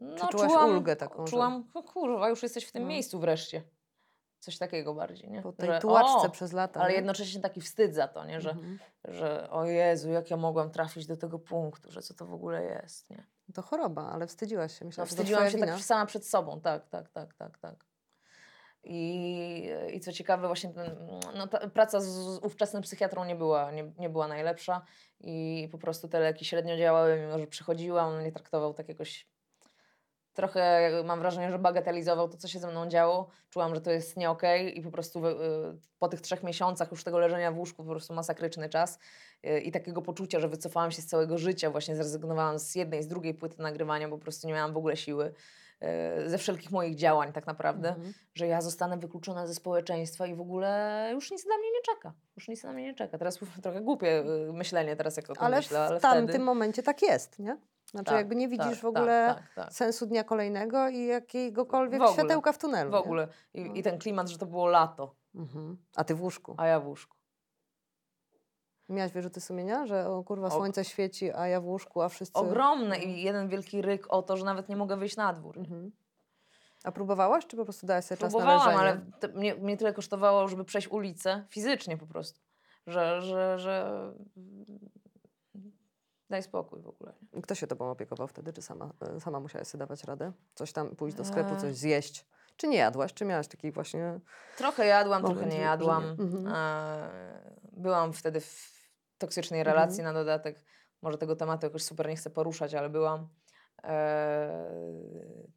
No, 0.00 0.28
czułaś 0.28 0.52
ulgę 0.70 0.96
taką, 0.96 1.26
że- 1.26 1.30
Czułam, 1.30 1.64
no 1.74 1.82
kurwa, 1.82 2.28
już 2.28 2.42
jesteś 2.42 2.64
w 2.64 2.72
tym 2.72 2.82
No. 2.82 2.88
miejscu 2.88 3.18
wreszcie. 3.20 3.62
Coś 4.40 4.58
takiego 4.58 4.94
bardziej, 4.94 5.30
nie? 5.30 5.42
Po 5.42 5.52
tej 5.52 5.66
Że, 5.68 5.78
tułaczce 5.78 6.26
o, 6.28 6.30
przez 6.30 6.52
lata. 6.52 6.80
Ale 6.80 6.90
nie? 6.90 6.96
jednocześnie 6.96 7.40
taki 7.40 7.60
wstyd 7.60 7.94
za 7.94 8.08
to, 8.08 8.24
nie? 8.24 8.40
Że, 8.40 8.50
Mhm. 8.50 8.78
że 9.08 9.50
o 9.50 9.64
Jezu, 9.64 10.10
jak 10.10 10.30
ja 10.30 10.36
mogłam 10.36 10.70
trafić 10.70 11.06
do 11.06 11.16
tego 11.16 11.38
punktu, 11.38 11.90
że 11.90 12.02
co 12.02 12.14
to 12.14 12.26
w 12.26 12.32
ogóle 12.34 12.64
jest, 12.64 13.10
nie? 13.10 13.26
To 13.54 13.62
choroba, 13.62 14.10
ale 14.12 14.26
wstydziłaś 14.26 14.72
się. 14.78 14.84
No, 14.84 14.86
Myślałam, 14.88 15.08
to 15.08 15.14
wstydziłam 15.14 15.50
się 15.50 15.56
wina. 15.56 15.66
tak 15.66 15.80
sama 15.84 16.06
przed 16.06 16.26
sobą, 16.26 16.60
tak, 16.60 16.88
tak, 16.88 17.08
tak, 17.08 17.34
tak, 17.34 17.58
tak. 17.58 17.84
I, 18.84 19.70
I 19.92 20.00
co 20.00 20.12
ciekawe, 20.12 20.46
właśnie 20.46 20.70
ten, 20.70 20.96
no, 21.34 21.46
ta 21.46 21.68
praca 21.70 22.00
z, 22.00 22.04
z 22.06 22.38
ówczesnym 22.38 22.82
psychiatrą 22.82 23.24
nie 23.24 23.36
była, 23.36 23.70
nie, 23.70 23.92
nie 23.98 24.10
była 24.10 24.28
najlepsza 24.28 24.82
i 25.20 25.68
po 25.72 25.78
prostu 25.78 26.08
te 26.08 26.20
leki 26.20 26.44
średnio 26.44 26.76
działały, 26.76 27.20
mimo 27.20 27.38
że 27.38 27.46
przychodziłam, 27.46 28.08
on 28.08 28.20
mnie 28.20 28.32
traktował 28.32 28.74
tak 28.74 28.88
jakoś 28.88 29.26
trochę 30.40 30.90
mam 31.04 31.18
wrażenie, 31.20 31.50
że 31.50 31.58
bagatelizował 31.58 32.28
to, 32.28 32.36
co 32.36 32.48
się 32.48 32.58
ze 32.58 32.70
mną 32.70 32.88
działo. 32.88 33.28
Czułam, 33.50 33.74
że 33.74 33.80
to 33.80 33.90
jest 33.90 34.16
nie 34.16 34.30
okej 34.30 34.78
i 34.78 34.82
po 34.82 34.90
prostu 34.90 35.26
y, 35.26 35.32
po 35.98 36.08
tych 36.08 36.20
trzech 36.20 36.42
miesiącach 36.42 36.90
już 36.90 37.04
tego 37.04 37.18
leżenia 37.18 37.52
w 37.52 37.58
łóżku 37.58 37.84
po 37.84 37.90
prostu 37.90 38.14
masakryczny 38.14 38.68
czas 38.68 38.98
y, 39.46 39.60
i 39.60 39.72
takiego 39.72 40.02
poczucia, 40.02 40.40
że 40.40 40.48
wycofałam 40.48 40.90
się 40.90 41.02
z 41.02 41.06
całego 41.06 41.38
życia, 41.38 41.70
właśnie 41.70 41.96
zrezygnowałam 41.96 42.58
z 42.58 42.74
jednej, 42.74 43.02
z 43.02 43.06
drugiej 43.08 43.34
płyty 43.34 43.62
nagrywania, 43.62 44.08
bo 44.08 44.16
po 44.18 44.22
prostu 44.22 44.46
nie 44.46 44.52
miałam 44.54 44.72
w 44.72 44.76
ogóle 44.76 44.96
siły 44.96 45.34
y, 46.24 46.30
ze 46.30 46.38
wszelkich 46.38 46.70
moich 46.70 46.94
działań 46.94 47.32
tak 47.32 47.46
naprawdę, 47.46 47.88
Mhm. 47.88 48.12
że 48.34 48.46
ja 48.46 48.60
zostanę 48.60 48.98
wykluczona 48.98 49.46
ze 49.46 49.54
społeczeństwa 49.54 50.26
i 50.26 50.34
w 50.34 50.40
ogóle 50.40 51.10
już 51.12 51.30
nic 51.30 51.46
na 51.46 51.58
mnie 51.58 51.68
nie 51.70 51.94
czeka. 51.94 52.12
Już 52.36 52.48
nic 52.48 52.62
na 52.64 52.72
mnie 52.72 52.84
nie 52.84 52.94
czeka. 52.94 53.18
Teraz 53.18 53.38
trochę 53.62 53.80
głupie 53.80 54.24
myślenie 54.52 54.96
teraz, 54.96 55.16
jak 55.16 55.30
o 55.30 55.34
tym 55.34 55.44
Ale 55.44 55.56
myślę, 55.56 55.80
ale 55.80 55.98
w 55.98 56.02
tamtym 56.02 56.28
wtedy... 56.28 56.44
momencie 56.44 56.82
tak 56.82 57.02
jest, 57.02 57.38
nie? 57.38 57.56
Znaczy 57.90 58.04
Tak, 58.06 58.16
jakby 58.16 58.36
nie 58.36 58.48
widzisz 58.48 58.66
tak, 58.70 58.78
w 58.80 58.84
ogóle 58.84 59.34
tak, 59.34 59.44
tak, 59.54 59.54
tak. 59.54 59.72
sensu 59.72 60.06
dnia 60.06 60.24
kolejnego 60.24 60.88
i 60.88 61.06
jakiegokolwiek 61.06 62.00
W 62.00 62.02
ogóle. 62.02 62.14
światełka 62.18 62.52
w 62.52 62.58
tunelu. 62.58 62.90
W 62.90 62.94
ogóle. 62.94 63.28
I, 63.54 63.64
No. 63.64 63.74
I 63.74 63.82
ten 63.82 63.98
klimat, 63.98 64.28
że 64.28 64.38
to 64.38 64.46
było 64.46 64.66
lato, 64.66 65.14
Mhm. 65.34 65.76
A 65.96 66.04
ty 66.04 66.14
w 66.14 66.22
łóżku. 66.22 66.54
a 66.58 66.66
ja 66.66 66.80
w 66.80 66.86
łóżku. 66.86 67.16
Miałaś 68.88 69.12
wyrzuty 69.12 69.40
sumienia, 69.40 69.86
że 69.86 70.08
o 70.08 70.24
kurwa 70.24 70.48
Og- 70.48 70.54
słońce 70.56 70.84
świeci, 70.84 71.32
a 71.32 71.46
ja 71.46 71.60
w 71.60 71.64
łóżku, 71.66 72.02
a 72.02 72.08
wszyscy... 72.08 72.38
Ogromne 72.38 72.98
i 72.98 73.22
jeden 73.22 73.48
wielki 73.48 73.82
ryk 73.82 74.06
o 74.08 74.22
to, 74.22 74.36
że 74.36 74.44
nawet 74.44 74.68
nie 74.68 74.76
mogę 74.76 74.96
wyjść 74.96 75.16
na 75.16 75.32
dwór. 75.32 75.58
Mhm. 75.58 75.92
A 76.84 76.92
próbowałaś, 76.92 77.46
czy 77.46 77.56
po 77.56 77.64
prostu 77.64 77.86
dałaś 77.86 78.04
sobie 78.04 78.18
czas 78.18 78.32
na 78.32 78.38
Próbowałam, 78.38 78.66
leżenie? 78.68 78.80
ale 78.80 79.00
te, 79.20 79.28
mnie, 79.28 79.54
mnie 79.54 79.76
tyle 79.76 79.92
kosztowało, 79.92 80.48
żeby 80.48 80.64
przejść 80.64 80.88
ulicę 80.88 81.44
fizycznie 81.48 81.96
po 81.96 82.06
prostu, 82.06 82.40
że, 82.86 83.22
że, 83.22 83.58
że 83.58 84.02
daj 86.30 86.42
spokój 86.42 86.80
w 86.82 86.88
ogóle. 86.88 87.12
Kto 87.42 87.54
się 87.54 87.66
tobą 87.66 87.90
opiekował 87.90 88.26
wtedy? 88.28 88.52
Czy 88.52 88.62
sama, 88.62 88.90
e, 89.16 89.20
sama 89.20 89.40
musiałaś 89.40 89.68
sobie 89.68 89.78
dawać 89.80 90.04
radę? 90.04 90.32
Coś 90.54 90.72
tam, 90.72 90.96
pójść 90.96 91.16
do 91.16 91.24
sklepu, 91.24 91.50
Eee. 91.54 91.60
coś 91.60 91.74
zjeść? 91.74 92.26
Czy 92.56 92.68
nie 92.68 92.76
jadłaś? 92.78 93.14
Czy 93.14 93.24
miałaś 93.24 93.48
taki 93.48 93.72
właśnie... 93.72 94.20
Trochę 94.58 94.86
jadłam, 94.86 95.22
Moment, 95.22 95.40
trochę 95.40 95.54
nie 95.56 95.62
jadłam. 95.62 96.02
nie. 96.04 96.10
Mhm. 96.24 96.46
E, 96.54 97.08
byłam 97.72 98.12
wtedy 98.12 98.40
w 98.40 98.80
toksycznej 99.18 99.60
Mhm. 99.60 99.76
relacji 99.76 100.02
na 100.04 100.12
dodatek. 100.12 100.64
Może 101.02 101.18
tego 101.18 101.36
tematu 101.36 101.66
jakoś 101.66 101.82
super 101.82 102.08
nie 102.08 102.16
chcę 102.16 102.30
poruszać, 102.30 102.74
ale 102.74 102.88
byłam. 102.88 103.28
E, 103.84 104.64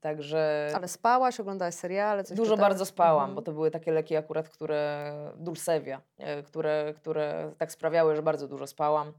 także 0.01 0.71
Ale 0.75 0.88
spałaś, 0.88 1.39
oglądałaś 1.39 1.75
seriale, 1.75 2.23
coś 2.23 2.38
Dużo 2.38 2.51
czytałaś? 2.51 2.69
bardzo 2.71 2.86
spałam, 2.86 3.21
Mhm. 3.23 3.36
bo 3.36 3.41
to 3.41 3.51
były 3.51 3.71
takie 3.71 3.91
leki 3.91 4.15
akurat, 4.15 4.49
które 4.49 5.13
dulsewia, 5.38 6.01
e, 6.17 6.43
które, 6.43 6.93
które 6.97 7.51
tak 7.57 7.71
sprawiały, 7.71 8.15
że 8.15 8.21
bardzo 8.23 8.47
dużo 8.47 8.67
spałam 8.67 9.13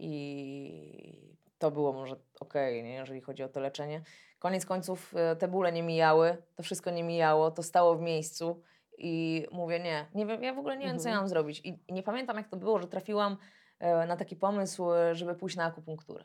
i 0.00 1.30
to 1.58 1.70
było 1.70 1.92
może 1.92 2.16
okej, 2.40 2.82
nie, 2.84 2.94
jeżeli 2.94 3.20
chodzi 3.20 3.42
o 3.42 3.48
to 3.48 3.60
leczenie. 3.60 4.02
Koniec 4.38 4.66
końców 4.66 5.14
e, 5.16 5.36
te 5.36 5.48
bóle 5.48 5.72
nie 5.72 5.82
mijały, 5.82 6.36
to 6.56 6.62
wszystko 6.62 6.90
nie 6.90 7.04
mijało, 7.04 7.50
to 7.50 7.62
stało 7.62 7.96
w 7.96 8.00
miejscu 8.00 8.62
i 8.98 9.46
mówię 9.52 9.80
nie, 9.80 10.06
nie 10.14 10.26
wiem, 10.26 10.42
ja 10.42 10.54
w 10.54 10.58
ogóle 10.58 10.76
nie 10.76 10.86
wiem, 10.86 10.98
co 10.98 11.08
ja 11.08 11.14
Mhm. 11.14 11.22
mam 11.22 11.28
zrobić. 11.28 11.60
I, 11.64 11.78
nie 11.88 12.02
pamiętam, 12.02 12.36
jak 12.36 12.48
to 12.48 12.56
było, 12.56 12.78
że 12.78 12.88
trafiłam 12.88 13.36
e, 13.78 14.06
na 14.06 14.16
taki 14.16 14.36
pomysł, 14.36 14.92
e, 14.92 15.14
żeby 15.14 15.34
pójść 15.34 15.56
na 15.56 15.64
akupunkturę. 15.64 16.24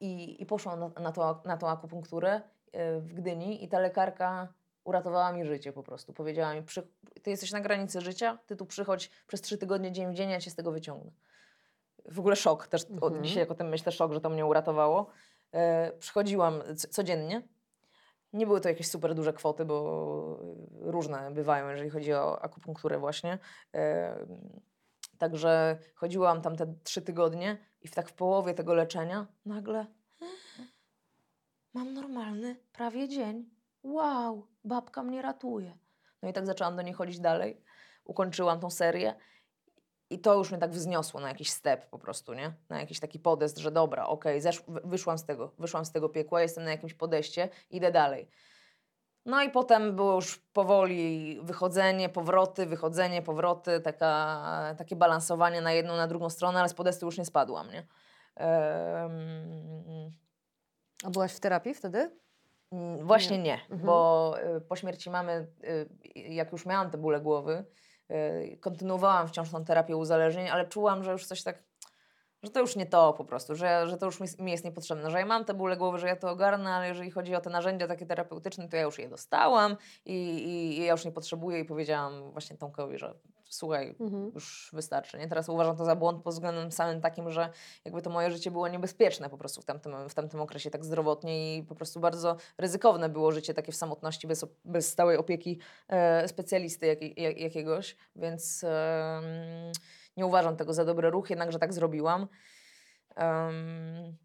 I, 0.00 0.42
i 0.42 0.46
poszłam 0.46 0.80
na, 0.80 0.88
na, 1.00 1.12
to, 1.12 1.42
na 1.44 1.56
tą 1.56 1.68
akupunkturę 1.68 2.40
w 3.00 3.14
Gdyni 3.14 3.64
i 3.64 3.68
ta 3.68 3.78
lekarka 3.78 4.52
uratowała 4.84 5.32
mi 5.32 5.44
życie 5.44 5.72
po 5.72 5.82
prostu. 5.82 6.12
Powiedziała 6.12 6.54
mi, 6.54 6.62
ty 7.22 7.30
jesteś 7.30 7.52
na 7.52 7.60
granicy 7.60 8.00
życia, 8.00 8.38
ty 8.46 8.56
tu 8.56 8.66
przychodź 8.66 9.10
przez 9.26 9.40
trzy 9.40 9.58
tygodnie 9.58 9.92
dzień 9.92 10.10
w 10.10 10.14
dzień, 10.14 10.30
ja 10.30 10.40
cię 10.40 10.50
z 10.50 10.54
tego 10.54 10.72
wyciągnę. 10.72 11.10
W 12.08 12.18
ogóle 12.18 12.36
szok, 12.36 12.66
też 12.66 12.86
Mhm. 12.90 13.24
dzisiaj 13.24 13.38
jak 13.40 13.50
o 13.50 13.54
tym 13.54 13.68
myślę, 13.68 13.92
szok, 13.92 14.12
że 14.12 14.20
to 14.20 14.28
mnie 14.30 14.46
uratowało. 14.46 15.06
E, 15.52 15.92
przychodziłam 15.92 16.62
codziennie. 16.90 17.42
Nie 18.32 18.46
były 18.46 18.60
to 18.60 18.68
jakieś 18.68 18.88
super 18.90 19.14
duże 19.14 19.32
kwoty, 19.32 19.64
bo 19.64 20.38
różne 20.80 21.30
bywają, 21.30 21.68
jeżeli 21.68 21.90
chodzi 21.90 22.12
o 22.12 22.42
akupunkturę 22.42 22.98
właśnie. 22.98 23.38
E, 23.74 24.16
Także 25.18 25.78
chodziłam 25.94 26.42
tam 26.42 26.56
te 26.56 26.74
trzy 26.84 27.02
tygodnie 27.02 27.58
i 27.82 27.88
w 27.88 27.94
tak 27.94 28.08
w 28.08 28.12
połowie 28.12 28.54
tego 28.54 28.74
leczenia 28.74 29.26
nagle 29.46 29.86
mam 31.74 31.94
normalny 31.94 32.56
prawie 32.72 33.08
dzień. 33.08 33.50
Wow, 33.82 34.46
babka 34.64 35.02
mnie 35.02 35.22
ratuje. 35.22 35.78
No 36.22 36.28
i 36.28 36.32
tak 36.32 36.46
zaczęłam 36.46 36.76
do 36.76 36.82
niej 36.82 36.94
chodzić 36.94 37.20
dalej. 37.20 37.60
Ukończyłam 38.04 38.60
tą 38.60 38.70
serię 38.70 39.14
i 40.10 40.18
to 40.18 40.34
już 40.34 40.50
mnie 40.50 40.58
tak 40.60 40.70
wzniosło 40.70 41.20
na 41.20 41.28
jakiś 41.28 41.50
step 41.50 41.86
po 41.90 41.98
prostu, 41.98 42.34
nie? 42.34 42.52
Na 42.68 42.80
jakiś 42.80 43.00
taki 43.00 43.18
podest, 43.18 43.58
że 43.58 43.70
dobra, 43.70 44.06
okej, 44.06 44.40
zesz- 44.42 44.62
wy- 44.68 44.80
wyszłam 44.84 45.18
z 45.18 45.24
tego, 45.24 45.52
wyszłam 45.58 45.84
z 45.84 45.92
tego 45.92 46.08
piekła, 46.08 46.42
jestem 46.42 46.64
na 46.64 46.70
jakimś 46.70 46.94
podejście, 46.94 47.48
idę 47.70 47.92
dalej. 47.92 48.28
No 49.26 49.42
i 49.42 49.50
potem 49.50 49.96
było 49.96 50.14
już 50.14 50.38
powoli 50.52 51.40
wychodzenie, 51.42 52.08
powroty, 52.08 52.66
wychodzenie, 52.66 53.22
powroty, 53.22 53.80
taka, 53.80 54.74
takie 54.78 54.96
balansowanie 54.96 55.60
na 55.60 55.72
jedną, 55.72 55.96
na 55.96 56.06
drugą 56.06 56.30
stronę, 56.30 56.60
ale 56.60 56.68
z 56.68 56.74
podestu 56.74 57.06
już 57.06 57.18
nie 57.18 57.24
spadłam, 57.24 57.70
nie? 57.70 57.86
Em, 58.36 60.12
A 61.04 61.10
byłaś 61.10 61.32
w 61.32 61.40
terapii 61.40 61.74
wtedy? 61.74 62.10
Mm, 62.72 63.06
Właśnie 63.06 63.36
Nie. 63.38 63.42
nie, 63.44 63.54
Mhm. 63.62 63.80
bo 63.80 64.34
y, 64.56 64.60
po 64.60 64.76
śmierci 64.76 65.10
mamy, 65.10 65.46
y, 65.64 65.88
jak 66.14 66.52
już 66.52 66.66
miałam 66.66 66.90
te 66.90 66.98
bóle 66.98 67.20
głowy, 67.20 67.64
kontynuowałam 68.60 69.28
wciąż 69.28 69.50
tą 69.50 69.64
terapię 69.64 69.96
uzależnień, 69.96 70.48
ale 70.48 70.66
czułam, 70.66 71.04
że 71.04 71.12
już 71.12 71.26
coś 71.26 71.42
tak, 71.42 71.62
że 72.42 72.50
to 72.50 72.60
już 72.60 72.76
nie 72.76 72.86
to 72.86 73.12
po 73.12 73.24
prostu, 73.24 73.54
że, 73.56 73.88
że 73.88 73.96
to 73.96 74.06
już 74.06 74.20
mi, 74.20 74.26
mi 74.38 74.52
jest 74.52 74.64
niepotrzebne, 74.64 75.10
że 75.10 75.18
ja 75.18 75.26
mam 75.26 75.44
te 75.44 75.54
bóle 75.54 75.76
głowy, 75.76 75.98
że 75.98 76.06
ja 76.06 76.16
to 76.16 76.30
ogarnę, 76.30 76.70
ale 76.70 76.88
jeżeli 76.88 77.10
chodzi 77.10 77.34
o 77.34 77.40
te 77.40 77.50
narzędzia 77.50 77.86
takie 77.86 78.06
terapeutyczne, 78.06 78.68
to 78.68 78.76
ja 78.76 78.82
już 78.82 78.98
je 78.98 79.08
dostałam 79.08 79.76
i, 80.06 80.12
i, 80.14 80.78
i 80.78 80.84
ja 80.84 80.92
już 80.92 81.04
nie 81.04 81.12
potrzebuję 81.12 81.60
i 81.60 81.64
powiedziałam 81.64 82.30
właśnie 82.32 82.56
Tomkowi, 82.56 82.98
że 82.98 83.14
słuchaj, 83.50 83.94
Mhm. 84.00 84.30
już 84.34 84.70
wystarczy. 84.72 85.18
Nie? 85.18 85.28
Teraz 85.28 85.48
uważam 85.48 85.76
to 85.76 85.84
za 85.84 85.96
błąd 85.96 86.22
pod 86.22 86.34
względem 86.34 86.72
samym 86.72 87.00
takim, 87.00 87.30
że 87.30 87.50
jakby 87.84 88.02
to 88.02 88.10
moje 88.10 88.30
życie 88.30 88.50
było 88.50 88.68
niebezpieczne 88.68 89.30
po 89.30 89.38
prostu 89.38 89.62
w 89.62 89.64
tamtym, 89.64 90.08
w 90.08 90.14
tamtym 90.14 90.40
okresie 90.40 90.70
tak 90.70 90.84
zdrowotnie 90.84 91.56
i 91.56 91.62
po 91.62 91.74
prostu 91.74 92.00
bardzo 92.00 92.36
ryzykowne 92.58 93.08
było 93.08 93.32
życie 93.32 93.54
takie 93.54 93.72
w 93.72 93.76
samotności 93.76 94.26
bez, 94.26 94.44
bez 94.64 94.88
stałej 94.92 95.16
opieki 95.16 95.58
e, 95.88 96.28
specjalisty 96.28 96.86
jak, 96.86 97.18
jak, 97.18 97.38
jakiegoś, 97.38 97.96
więc 98.16 98.64
em, 98.64 98.72
nie 100.18 100.26
uważam 100.26 100.56
tego 100.56 100.74
za 100.74 100.84
dobry 100.84 101.10
ruch, 101.10 101.30
jednakże 101.30 101.58
tak 101.58 101.72
zrobiłam. 101.72 102.28
Em, 103.16 104.16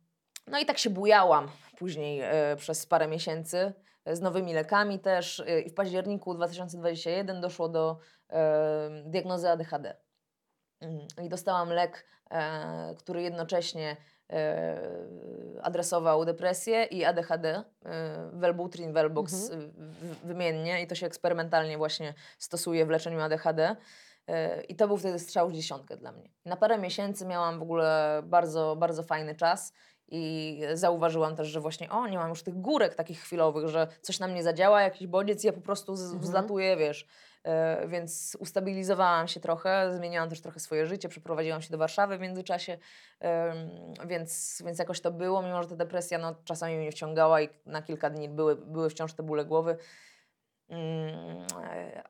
no 0.47 0.59
i 0.59 0.65
tak 0.65 0.77
się 0.77 0.89
bujałam 0.89 1.49
później 1.77 2.21
e, 2.21 2.55
przez 2.55 2.85
parę 2.85 3.07
miesięcy 3.07 3.73
e, 4.05 4.15
z 4.15 4.21
nowymi 4.21 4.53
lekami 4.53 4.99
też 4.99 5.39
e, 5.39 5.61
i 5.61 5.69
w 5.69 5.73
październiku 5.73 6.33
2021 6.33 7.41
doszło 7.41 7.69
do 7.69 7.99
diagnozy 9.05 9.49
ADHD. 9.49 9.97
Mm, 10.81 11.07
I 11.23 11.29
dostałam 11.29 11.69
lek, 11.69 12.05
który 12.97 13.21
jednocześnie 13.21 13.97
adresował 15.61 16.25
depresję 16.25 16.83
i 16.83 17.05
ADHD, 17.05 17.63
Wellbutrin, 18.33 18.93
Wellbox 18.93 19.51
Mhm. 19.51 19.71
wymiennie 20.23 20.81
i 20.81 20.87
to 20.87 20.95
się 20.95 21.05
eksperymentalnie 21.05 21.77
właśnie 21.77 22.13
stosuje 22.39 22.85
w 22.85 22.89
leczeniu 22.89 23.21
ADHD. 23.21 23.75
E, 24.27 24.61
I 24.61 24.75
to 24.75 24.87
był 24.87 24.97
wtedy 24.97 25.19
strzał 25.19 25.49
w 25.49 25.53
dziesiątkę 25.53 25.97
dla 25.97 26.11
mnie. 26.11 26.29
Na 26.45 26.55
parę 26.55 26.77
miesięcy 26.77 27.25
miałam 27.25 27.59
w 27.59 27.61
ogóle 27.61 28.21
bardzo, 28.25 28.75
bardzo 28.75 29.03
fajny 29.03 29.35
czas 29.35 29.73
i 30.07 30.61
zauważyłam 30.73 31.35
też, 31.35 31.47
że 31.47 31.59
właśnie 31.61 31.89
o, 31.89 32.07
nie 32.07 32.17
mam 32.17 32.29
już 32.29 32.43
tych 32.43 32.61
górek 32.61 32.95
takich 32.95 33.19
chwilowych, 33.19 33.67
że 33.67 33.87
coś 34.01 34.19
na 34.19 34.27
mnie 34.27 34.43
zadziała, 34.43 34.81
jakiś 34.81 35.07
bodziec 35.07 35.43
i 35.43 35.47
ja 35.47 35.53
po 35.53 35.61
prostu 35.61 35.95
z, 35.95 36.01
Mhm. 36.03 36.21
wzlatuję, 36.21 36.77
wiesz. 36.77 37.07
E, 37.43 37.87
więc 37.87 38.37
ustabilizowałam 38.39 39.27
się 39.27 39.39
trochę, 39.39 39.93
zmieniłam 39.95 40.29
też 40.29 40.41
trochę 40.41 40.59
swoje 40.59 40.85
życie, 40.85 41.09
przeprowadziłam 41.09 41.61
się 41.61 41.69
do 41.69 41.77
Warszawy 41.77 42.17
w 42.17 42.21
międzyczasie, 42.21 42.77
więc, 44.05 44.61
więc 44.65 44.79
jakoś 44.79 45.01
to 45.01 45.11
było, 45.11 45.41
mimo 45.41 45.63
że 45.63 45.69
ta 45.69 45.75
depresja 45.75 46.17
no, 46.17 46.35
czasami 46.43 46.77
mnie 46.77 46.91
wciągała 46.91 47.41
i 47.41 47.49
na 47.65 47.81
kilka 47.81 48.09
dni 48.09 48.29
były, 48.29 48.55
były 48.55 48.89
wciąż 48.89 49.13
te 49.13 49.23
bóle 49.23 49.45
głowy. 49.45 49.77
Mm, 50.73 51.45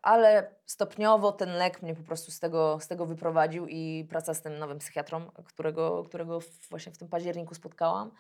Ale 0.02 0.56
stopniowo 0.65 1.32
ten 1.32 1.49
lek 1.54 1.82
mnie 1.82 1.95
po 1.95 2.04
prostu 2.04 2.32
z 2.32 2.39
tego, 2.39 2.80
z 2.80 2.88
tego 2.88 3.06
wyprowadził 3.06 3.67
i 3.67 4.08
praca 4.10 4.34
z 4.34 4.41
tym 4.41 4.60
nowym 4.60 4.80
psychiatrą, 4.80 5.32
którego, 5.45 6.04
którego 6.04 6.39
właśnie 6.69 6.91
w 6.91 6.97
tym 6.97 7.08
październiku 7.08 7.56
spotkałam. 7.56 8.12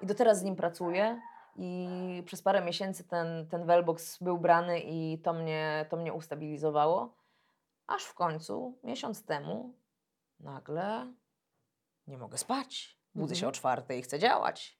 I 0.00 0.06
do 0.06 0.14
teraz 0.14 0.38
z 0.38 0.42
nim 0.42 0.56
pracuję. 0.56 1.20
I 1.56 1.88
przez 2.26 2.42
parę 2.42 2.64
miesięcy 2.64 3.04
ten, 3.04 3.48
ten 3.48 3.66
Wellbox 3.66 4.18
był 4.22 4.38
brany 4.38 4.80
i 4.80 5.18
to 5.18 5.32
mnie, 5.32 5.86
to 5.88 5.96
mnie 5.96 6.12
ustabilizowało. 6.12 7.14
Aż 7.86 8.04
w 8.04 8.14
końcu, 8.14 8.78
miesiąc 8.84 9.24
temu, 9.24 9.74
nagle 10.40 11.06
nie 12.06 12.18
mogę 12.18 12.38
spać. 12.38 12.98
Budzę 13.14 13.34
się 13.34 13.46
Mhm. 13.46 13.48
o 13.48 13.52
czwartej 13.52 13.98
i 13.98 14.02
chcę 14.02 14.18
działać. 14.18 14.78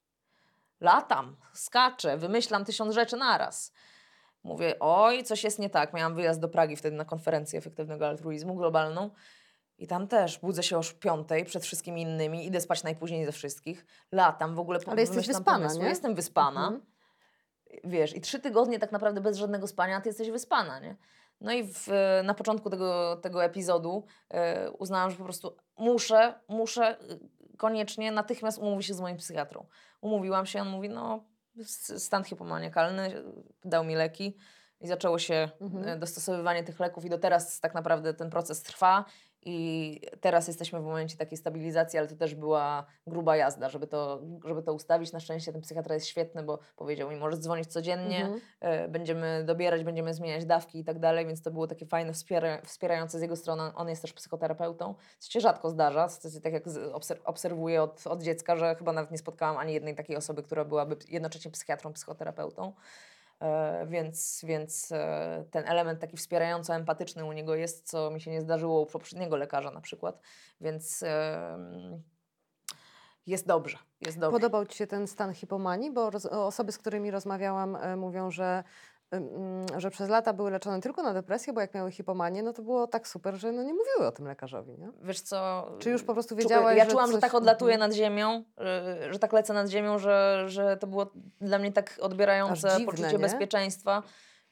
Latam, 0.80 1.36
skaczę, 1.52 2.16
wymyślam 2.16 2.64
tysiąc 2.64 2.94
rzeczy 2.94 3.16
naraz. 3.16 3.72
Mówię, 4.46 4.74
oj, 4.80 5.24
coś 5.24 5.44
jest 5.44 5.58
nie 5.58 5.70
tak. 5.70 5.92
Miałam 5.92 6.14
wyjazd 6.14 6.40
do 6.40 6.48
Pragi 6.48 6.76
wtedy 6.76 6.96
na 6.96 7.04
konferencję 7.04 7.58
efektywnego 7.58 8.06
altruizmu 8.08 8.54
globalną. 8.54 9.10
I 9.78 9.86
tam 9.86 10.08
też 10.08 10.38
budzę 10.38 10.62
się 10.62 10.78
o 10.78 10.80
piątej 11.00 11.44
przed 11.44 11.62
wszystkimi 11.64 12.02
innymi, 12.02 12.46
idę 12.46 12.60
spać 12.60 12.82
najpóźniej 12.82 13.26
ze 13.26 13.32
wszystkich, 13.32 13.86
latam 14.12 14.54
w 14.54 14.58
ogóle. 14.58 14.80
po- 14.80 14.90
Ale 14.90 15.00
jesteś 15.00 15.26
wyspana, 15.26 15.66
nie? 15.82 15.88
Jestem 15.88 16.14
wyspana. 16.14 16.60
Mhm. 16.66 16.82
Wiesz, 17.84 18.16
i 18.16 18.20
trzy 18.20 18.40
tygodnie 18.40 18.78
tak 18.78 18.92
naprawdę 18.92 19.20
bez 19.20 19.36
żadnego 19.36 19.66
spania, 19.66 20.00
ty 20.00 20.08
jesteś 20.08 20.30
wyspana, 20.30 20.78
nie? 20.80 20.96
No 21.40 21.52
i 21.52 21.64
w, 21.64 21.88
na 22.24 22.34
początku 22.34 22.70
tego, 22.70 23.16
tego 23.16 23.44
epizodu 23.44 24.04
e, 24.30 24.70
uznałam, 24.70 25.10
że 25.10 25.16
po 25.16 25.24
prostu 25.24 25.56
muszę, 25.78 26.34
muszę 26.48 26.96
y, 27.10 27.56
koniecznie 27.56 28.12
natychmiast 28.12 28.58
umówić 28.58 28.86
się 28.86 28.94
z 28.94 29.00
moim 29.00 29.16
psychiatrą. 29.16 29.66
Umówiłam 30.00 30.46
się, 30.46 30.60
on 30.60 30.68
mówi, 30.68 30.88
no 30.88 31.24
stan 31.98 32.24
hipomaniakalny, 32.24 33.22
dał 33.64 33.84
mi 33.84 33.94
leki 33.94 34.36
i 34.80 34.88
zaczęło 34.88 35.18
się 35.18 35.48
Mhm. 35.60 35.88
e, 35.88 35.96
dostosowywanie 35.96 36.64
tych 36.64 36.80
leków 36.80 37.04
i 37.04 37.10
do 37.10 37.18
teraz 37.18 37.60
tak 37.60 37.74
naprawdę 37.74 38.14
ten 38.14 38.30
proces 38.30 38.62
trwa 38.62 39.04
i 39.42 40.00
teraz 40.20 40.48
jesteśmy 40.48 40.80
w 40.80 40.84
momencie 40.84 41.16
takiej 41.16 41.38
stabilizacji, 41.38 41.98
ale 41.98 42.08
to 42.08 42.16
też 42.16 42.34
była 42.34 42.86
gruba 43.06 43.36
jazda, 43.36 43.68
żeby 43.68 43.86
to, 43.86 44.20
żeby 44.44 44.62
to 44.62 44.74
ustawić. 44.74 45.12
Na 45.12 45.20
szczęście 45.20 45.52
ten 45.52 45.60
psychiatra 45.60 45.94
jest 45.94 46.06
świetny, 46.06 46.42
bo 46.42 46.58
powiedział 46.76 47.10
mi, 47.10 47.16
możesz 47.16 47.38
dzwonić 47.38 47.66
codziennie, 47.66 48.20
Mhm. 48.20 48.40
e, 48.60 48.88
będziemy 48.88 49.44
dobierać, 49.44 49.84
będziemy 49.84 50.14
zmieniać 50.14 50.44
dawki 50.44 50.78
i 50.78 50.84
tak 50.84 50.98
dalej, 50.98 51.26
więc 51.26 51.42
to 51.42 51.50
było 51.50 51.66
takie 51.66 51.86
fajne, 51.86 52.12
wspiera, 52.12 52.62
wspierające 52.62 53.18
z 53.18 53.22
jego 53.22 53.36
strony. 53.36 53.62
On 53.74 53.88
jest 53.88 54.02
też 54.02 54.12
psychoterapeutą, 54.12 54.94
co 55.18 55.30
się 55.30 55.40
rzadko 55.40 55.70
zdarza, 55.70 56.08
tak 56.42 56.52
jak 56.52 56.64
obserwuję 57.24 57.82
od, 57.82 58.06
od 58.06 58.22
dziecka, 58.22 58.56
że 58.56 58.74
chyba 58.74 58.92
nawet 58.92 59.10
nie 59.10 59.18
spotkałam 59.18 59.56
ani 59.56 59.74
jednej 59.74 59.94
takiej 59.94 60.16
osoby, 60.16 60.42
która 60.42 60.64
byłaby 60.64 60.96
jednocześnie 61.08 61.50
psychiatrą, 61.50 61.92
psychoterapeutą. 61.92 62.72
E, 63.40 63.86
więc 63.86 64.44
więc 64.44 64.92
e, 64.92 65.44
ten 65.50 65.68
element 65.68 66.00
taki 66.00 66.16
wspierająco 66.16 66.74
empatyczny 66.74 67.24
u 67.24 67.32
niego 67.32 67.54
jest, 67.54 67.88
co 67.90 68.10
mi 68.10 68.20
się 68.20 68.30
nie 68.30 68.40
zdarzyło 68.40 68.80
u 68.80 68.86
poprzedniego 68.86 69.36
lekarza 69.36 69.70
na 69.70 69.80
przykład, 69.80 70.20
więc 70.60 71.04
jest 73.26 73.46
dobrze, 73.46 73.78
jest 74.00 74.18
dobrze. 74.18 74.36
Podobał 74.36 74.66
Ci 74.66 74.78
się 74.78 74.86
ten 74.86 75.06
stan 75.06 75.34
hipomanii? 75.34 75.90
Bo 75.90 76.10
roz, 76.10 76.26
osoby, 76.26 76.72
z 76.72 76.78
którymi 76.78 77.10
rozmawiałam, 77.10 77.76
e, 77.76 77.96
mówią, 77.96 78.30
że, 78.30 78.64
że 79.76 79.90
przez 79.90 80.08
lata 80.08 80.32
były 80.32 80.50
leczone 80.50 80.80
tylko 80.80 81.02
na 81.02 81.14
depresję, 81.14 81.52
bo 81.52 81.60
jak 81.60 81.74
miały 81.74 81.92
hipomanię, 81.92 82.42
no 82.42 82.52
to 82.52 82.62
było 82.62 82.86
tak 82.86 83.08
super, 83.08 83.34
że 83.34 83.52
no 83.52 83.62
nie 83.62 83.74
mówiły 83.74 84.06
o 84.06 84.12
tym 84.12 84.26
lekarzowi, 84.26 84.78
nie? 84.78 84.90
Wiesz 85.02 85.20
co? 85.20 85.68
Czy 85.78 85.90
już 85.90 86.02
po 86.04 86.12
prostu 86.12 86.36
wiedziałaś, 86.36 86.76
Ja 86.76 86.84
że 86.84 86.90
czułam, 86.90 87.06
że 87.06 87.12
coś- 87.12 87.20
tak 87.20 87.34
odlatuję 87.34 87.78
nad 87.78 87.92
ziemią, 87.92 88.44
że, 88.58 88.98
że 89.10 89.18
tak 89.18 89.32
lecę 89.32 89.54
nad 89.54 89.68
ziemią, 89.68 89.98
że, 89.98 90.44
że 90.46 90.76
to 90.76 90.86
było 90.86 91.10
dla 91.40 91.58
mnie 91.58 91.72
tak 91.72 91.98
odbierające 92.00 92.68
dziwne, 92.70 92.84
poczucie 92.92 93.12
nie? 93.12 93.18
bezpieczeństwa, 93.18 94.02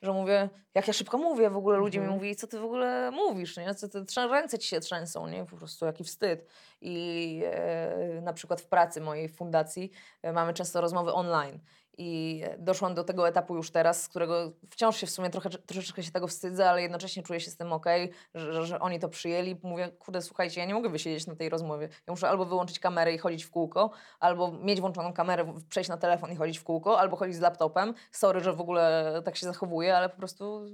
że 0.02 0.12
mówię, 0.12 0.48
jak 0.74 0.86
ja 0.86 0.92
szybko 0.92 1.18
mówię, 1.18 1.50
w 1.50 1.56
ogóle 1.56 1.78
ludzie 1.78 1.98
mi 1.98 2.04
Mhm. 2.04 2.18
mówili, 2.18 2.36
co 2.36 2.46
ty 2.46 2.58
w 2.58 2.64
ogóle 2.64 3.10
mówisz, 3.10 3.56
nie? 3.56 3.74
Co 3.74 3.88
ty, 3.88 4.04
ręce 4.30 4.58
ci 4.58 4.68
się 4.68 4.80
trzęsą, 4.80 5.26
nie? 5.28 5.44
Po 5.46 5.56
prostu 5.56 5.86
jaki 5.86 6.04
wstyd. 6.04 6.46
I 6.80 7.42
e, 7.44 8.20
na 8.22 8.32
przykład 8.32 8.60
w 8.60 8.66
pracy 8.66 9.00
mojej 9.00 9.28
w 9.28 9.36
fundacji 9.36 9.90
e, 10.22 10.32
mamy 10.32 10.54
często 10.54 10.80
rozmowy 10.80 11.12
online. 11.12 11.58
I 11.98 12.42
doszłam 12.58 12.94
do 12.94 13.04
tego 13.04 13.28
etapu 13.28 13.56
już 13.56 13.70
teraz, 13.70 14.02
z 14.02 14.08
którego 14.08 14.52
wciąż 14.70 14.96
się 14.96 15.06
w 15.06 15.10
sumie 15.10 15.30
trochę, 15.30 15.50
troszeczkę 15.50 16.02
się 16.02 16.10
tego 16.10 16.26
wstydzę, 16.28 16.70
ale 16.70 16.82
jednocześnie 16.82 17.22
czuję 17.22 17.40
się 17.40 17.50
z 17.50 17.56
tym 17.56 17.72
okej, 17.72 18.10
że, 18.34 18.66
że, 18.66 18.80
oni 18.80 19.00
to 19.00 19.08
przyjęli. 19.08 19.60
Mówię, 19.62 19.88
kurde, 19.88 20.22
słuchajcie, 20.22 20.60
ja 20.60 20.66
nie 20.66 20.74
mogę 20.74 20.88
wysiedzieć 20.88 21.26
na 21.26 21.36
tej 21.36 21.48
rozmowie. 21.48 21.88
Ja 22.06 22.12
muszę 22.12 22.28
albo 22.28 22.44
wyłączyć 22.44 22.78
kamerę 22.78 23.12
i 23.12 23.18
chodzić 23.18 23.44
w 23.44 23.50
kółko, 23.50 23.90
albo 24.20 24.52
mieć 24.52 24.80
włączoną 24.80 25.12
kamerę, 25.12 25.54
przejść 25.68 25.90
na 25.90 25.96
telefon 25.96 26.32
i 26.32 26.36
chodzić 26.36 26.58
w 26.58 26.64
kółko, 26.64 27.00
albo 27.00 27.16
chodzić 27.16 27.36
z 27.36 27.40
laptopem. 27.40 27.94
Sorry, 28.12 28.40
że 28.40 28.52
w 28.52 28.60
ogóle 28.60 29.12
tak 29.24 29.36
się 29.36 29.46
zachowuję, 29.46 29.96
ale 29.96 30.08
po 30.08 30.16
prostu 30.16 30.66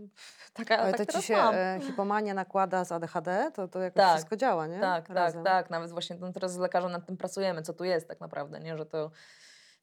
taka 0.53 0.79
Ale 0.79 0.95
tak 0.95 1.13
to 1.13 1.21
Ci 1.21 1.27
się 1.27 1.37
mam. 1.37 1.55
e, 1.55 1.81
hipomania 1.83 2.35
nakłada 2.35 2.85
z 2.85 2.93
ADHD, 2.93 3.51
to, 3.55 3.69
to 3.69 3.79
jakoś 3.79 4.03
Tak, 4.03 4.11
wszystko 4.15 4.37
działa, 4.37 4.67
nie? 4.67 4.81
Tak, 4.81 5.09
Razem. 5.09 5.45
tak, 5.45 5.53
tak. 5.53 5.71
Nawet 5.71 5.91
właśnie 5.91 6.17
teraz 6.35 6.53
z 6.53 6.59
lekarzem 6.59 6.93
nad 6.93 7.07
tym 7.07 7.17
pracujemy, 7.17 7.63
co 7.63 7.73
tu 7.73 7.85
jest 7.85 8.09
tak 8.09 8.21
naprawdę, 8.21 8.61
nie? 8.61 8.77
Że 8.77 8.87
to 8.87 9.11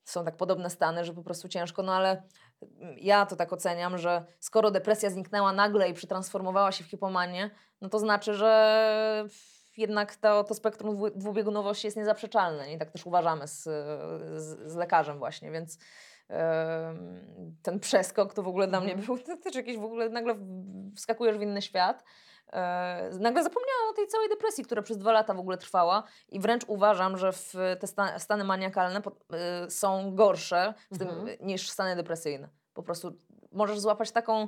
są 0.10 0.26
tak 0.26 0.38
podobne 0.38 0.70
stany, 0.70 1.06
że 1.06 1.14
po 1.14 1.24
prostu 1.24 1.50
ciężko, 1.50 1.84
no 1.84 1.94
ale 1.96 2.24
mm, 2.62 2.96
ja 2.98 3.26
to 3.26 3.36
tak 3.36 3.54
oceniam, 3.54 3.98
że 3.98 4.26
skoro 4.40 4.72
depresja 4.72 5.10
zniknęła 5.10 5.54
nagle 5.54 5.90
i 5.90 5.94
przetransformowała 5.94 6.72
się 6.72 6.84
w 6.84 6.88
hipomanię, 6.88 7.50
no 7.82 7.90
to 7.90 8.00
znaczy, 8.00 8.34
że 8.34 9.26
jednak 9.78 10.16
to, 10.16 10.44
to 10.44 10.54
spektrum 10.54 10.96
dwu- 10.96 11.12
dwubiegunowości 11.18 11.88
jest 11.88 11.98
niezaprzeczalne. 11.98 12.68
Nie? 12.68 12.74
I 12.74 12.78
tak 12.78 12.92
też 12.92 13.06
uważamy 13.06 13.48
z, 13.48 13.64
z, 14.42 14.72
z 14.72 14.76
lekarzem 14.76 15.18
właśnie, 15.20 15.52
więc 15.52 15.78
em, 16.30 17.56
ten 17.64 17.80
przeskok 17.80 18.34
to 18.34 18.44
w 18.44 18.48
ogóle 18.48 18.68
dla 18.68 18.80
mnie 18.80 18.94
Mhm. 18.94 19.06
był 19.06 19.18
to 19.20 19.44
też 19.44 19.56
jakiś 19.56 19.78
w 19.78 19.84
ogóle, 19.84 20.10
nagle 20.10 20.36
wskakujesz 20.96 21.38
w 21.38 21.42
inny 21.42 21.62
świat. 21.62 22.04
E, 22.54 23.10
nagle 23.20 23.44
zapomniałam 23.44 23.90
o 23.90 23.94
tej 23.94 24.08
całej 24.08 24.30
depresji, 24.30 24.64
która 24.64 24.82
przez 24.82 24.98
dwa 24.98 25.12
lata 25.12 25.34
w 25.34 25.40
ogóle 25.40 25.58
trwała 25.58 26.04
i 26.30 26.40
wręcz 26.40 26.64
uważam, 26.68 27.18
że 27.18 27.32
w 27.32 27.54
te 27.80 27.88
sta, 27.88 28.20
stany 28.20 28.44
maniakalne 28.44 29.00
y, 29.68 29.72
są 29.72 30.16
gorsze 30.16 30.74
tym, 31.00 31.08
Mhm. 31.10 31.28
niż 31.42 31.70
stany 31.70 31.96
depresyjne. 31.96 32.50
Po 32.74 32.84
prostu 32.84 33.14
możesz 33.52 33.80
złapać 33.80 34.12
taką 34.12 34.48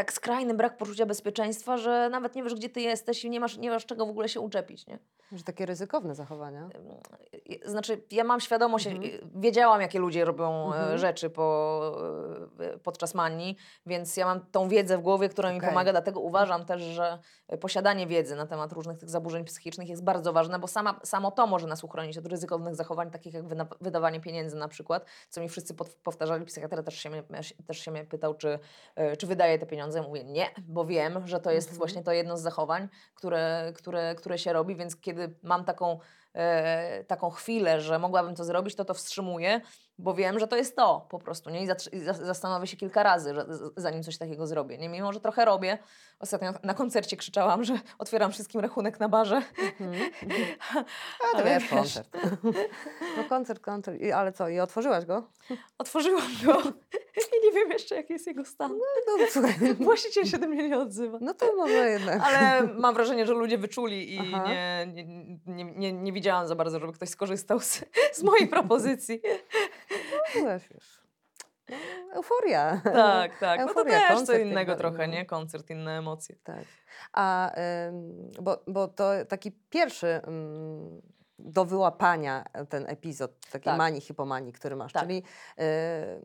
tak 0.00 0.12
skrajny 0.12 0.54
brak 0.54 0.76
poczucia 0.76 1.06
bezpieczeństwa, 1.06 1.76
że 1.78 2.08
nawet 2.12 2.34
nie 2.34 2.42
wiesz, 2.42 2.54
gdzie 2.54 2.68
ty 2.68 2.80
jesteś 2.80 3.24
i 3.24 3.30
nie 3.30 3.40
masz, 3.40 3.56
nie 3.58 3.70
masz 3.70 3.86
czego 3.86 4.06
w 4.06 4.10
ogóle 4.10 4.28
się 4.28 4.40
uczepić, 4.40 4.86
nie? 4.86 4.98
Że 5.32 5.44
takie 5.44 5.66
ryzykowne 5.66 6.14
zachowania. 6.14 6.68
Y, 7.64 7.70
Znaczy, 7.70 8.02
ja 8.10 8.24
mam 8.24 8.40
świadomość, 8.40 8.86
Mhm. 8.86 9.04
y, 9.04 9.20
wiedziałam, 9.34 9.80
jakie 9.80 9.98
ludzie 9.98 10.24
robią 10.24 10.72
e, 10.72 10.76
Mhm. 10.76 10.98
rzeczy 10.98 11.30
po, 11.30 11.96
e, 12.60 12.78
podczas 12.78 13.14
manii, 13.14 13.56
więc 13.86 14.16
ja 14.16 14.26
mam 14.26 14.40
tą 14.46 14.68
wiedzę 14.68 14.98
w 14.98 15.00
głowie, 15.00 15.28
która 15.28 15.50
mi 15.52 15.56
Okej. 15.58 15.68
pomaga, 15.68 15.90
dlatego 15.92 16.20
uważam 16.20 16.64
też, 16.64 16.82
że 16.82 17.18
e, 17.48 17.58
posiadanie 17.58 18.06
wiedzy 18.06 18.36
na 18.36 18.46
temat 18.46 18.72
różnych 18.72 18.98
tych 18.98 19.10
zaburzeń 19.10 19.44
psychicznych 19.44 19.88
jest 19.88 20.04
bardzo 20.04 20.32
ważne, 20.32 20.58
bo 20.58 20.66
sama, 20.66 21.00
samo 21.04 21.30
to 21.30 21.46
może 21.46 21.66
nas 21.66 21.84
uchronić 21.84 22.18
od 22.18 22.26
ryzykownych 22.26 22.74
zachowań, 22.74 23.10
takich 23.10 23.34
jak 23.34 23.44
wydawanie 23.80 24.20
pieniędzy 24.20 24.56
na 24.56 24.68
przykład, 24.68 25.04
co 25.28 25.40
mi 25.40 25.48
wszyscy 25.48 25.74
powtarzali. 26.02 26.44
Psychiatra 26.44 26.82
też 26.82 26.94
się, 26.98 27.10
mnie, 27.10 27.22
też 27.66 27.78
się 27.78 27.90
mnie 27.90 28.04
pytał, 28.04 28.34
czy, 28.34 28.58
czy 29.18 29.26
wydaje 29.26 29.58
te 29.58 29.66
pieniądze. 29.66 29.89
Ja 29.96 30.02
mówię 30.02 30.24
nie, 30.24 30.46
bo 30.62 30.84
wiem, 30.84 31.26
że 31.26 31.40
to 31.40 31.50
jest 31.50 31.68
Mhm. 31.68 31.78
właśnie 31.78 32.02
to 32.02 32.12
jedno 32.12 32.36
z 32.38 32.42
zachowań, 32.42 32.88
które, 33.14 33.72
które, 33.76 34.14
które 34.14 34.38
się 34.38 34.52
robi, 34.52 34.76
więc 34.76 35.00
kiedy 35.00 35.38
mam 35.42 35.64
taką, 35.64 35.98
e, 36.34 37.04
taką 37.04 37.30
chwilę, 37.30 37.80
że 37.80 37.98
mogłabym 37.98 38.34
to 38.34 38.44
zrobić, 38.44 38.74
to 38.74 38.84
to 38.84 38.94
wstrzymuję, 38.94 39.60
bo 40.00 40.14
wiem, 40.14 40.38
że 40.38 40.48
to 40.48 40.56
jest 40.56 40.76
to 40.76 41.06
po 41.08 41.18
prostu, 41.18 41.50
nie? 41.50 41.62
I, 41.62 41.68
zastanowię 42.22 42.66
się 42.66 42.76
kilka 42.76 43.02
razy, 43.02 43.34
że, 43.34 43.46
zanim 43.76 44.02
coś 44.02 44.18
takiego 44.18 44.46
zrobię, 44.46 44.78
nie? 44.78 44.88
Mimo, 44.88 45.12
że 45.12 45.20
trochę 45.20 45.44
robię. 45.44 45.78
Ostatnio 46.20 46.52
na 46.62 46.74
koncercie 46.74 47.16
krzyczałam, 47.16 47.64
że 47.64 47.78
otwieram 47.98 48.32
wszystkim 48.32 48.60
rachunek 48.60 49.00
na 49.00 49.08
barze. 49.08 49.42
Mhm. 49.80 50.10
A 51.34 51.38
to 51.38 51.44
wiesz, 51.44 51.62
wiesz. 51.62 51.70
koncert. 51.70 52.08
No 53.16 53.24
koncert, 53.24 53.60
koncert. 53.60 54.00
I, 54.00 54.12
ale 54.12 54.32
co, 54.32 54.48
i 54.48 54.60
otworzyłaś 54.60 55.04
go? 55.04 55.22
Otworzyłam 55.78 56.28
go 56.44 56.62
i 57.16 57.44
nie 57.46 57.52
wiem 57.52 57.70
jeszcze, 57.70 57.94
jaki 57.94 58.12
jest 58.12 58.26
jego 58.26 58.44
stan. 58.44 58.72
No, 59.06 59.26
słuchaj, 59.30 59.54
Właściciel 59.80 60.24
się 60.24 60.38
do 60.38 60.48
mnie 60.48 60.68
nie 60.68 60.78
odzywa. 60.78 61.18
no 61.20 61.34
to 61.34 61.56
może 61.56 61.90
jednak. 61.90 62.22
Ale 62.22 62.62
mam 62.62 62.94
wrażenie, 62.94 63.26
że 63.26 63.32
ludzie 63.32 63.58
wyczuli 63.58 64.14
i 64.14 64.20
nie, 64.32 64.92
nie, 65.46 65.64
nie, 65.64 65.92
nie 65.92 66.12
widziałam 66.12 66.48
za 66.48 66.54
bardzo, 66.54 66.80
żeby 66.80 66.92
ktoś 66.92 67.08
skorzystał 67.08 67.60
z, 67.60 67.84
z 68.12 68.22
mojej 68.22 68.48
propozycji. 68.48 69.20
Wiesz, 70.34 70.68
wiesz. 70.68 71.00
No, 71.70 71.76
euforia. 72.14 72.80
Tak, 72.84 73.38
tak. 73.38 73.60
No 73.60 73.66
to 73.66 73.70
Euforia, 73.70 74.08
też 74.08 74.22
co 74.22 74.38
innego 74.38 74.76
trochę, 74.76 75.08
nie? 75.08 75.26
Koncert, 75.26 75.70
inne 75.70 75.98
emocje. 75.98 76.36
Tak. 76.44 76.64
A 77.12 77.52
bo, 78.40 78.62
bo 78.66 78.88
to 78.88 79.10
taki 79.28 79.52
pierwszy 79.52 80.20
ym, 80.28 81.02
do 81.44 81.64
wyłapania 81.64 82.44
e, 82.52 82.66
ten 82.66 82.84
epizod 82.88 83.40
takiej 83.52 83.64
Tak. 83.64 83.78
manii, 83.78 84.00
hipomanii, 84.00 84.52
który 84.52 84.76
masz. 84.76 84.92
Tak. 84.92 85.02
Czyli, 85.02 85.18
y, 85.18 85.62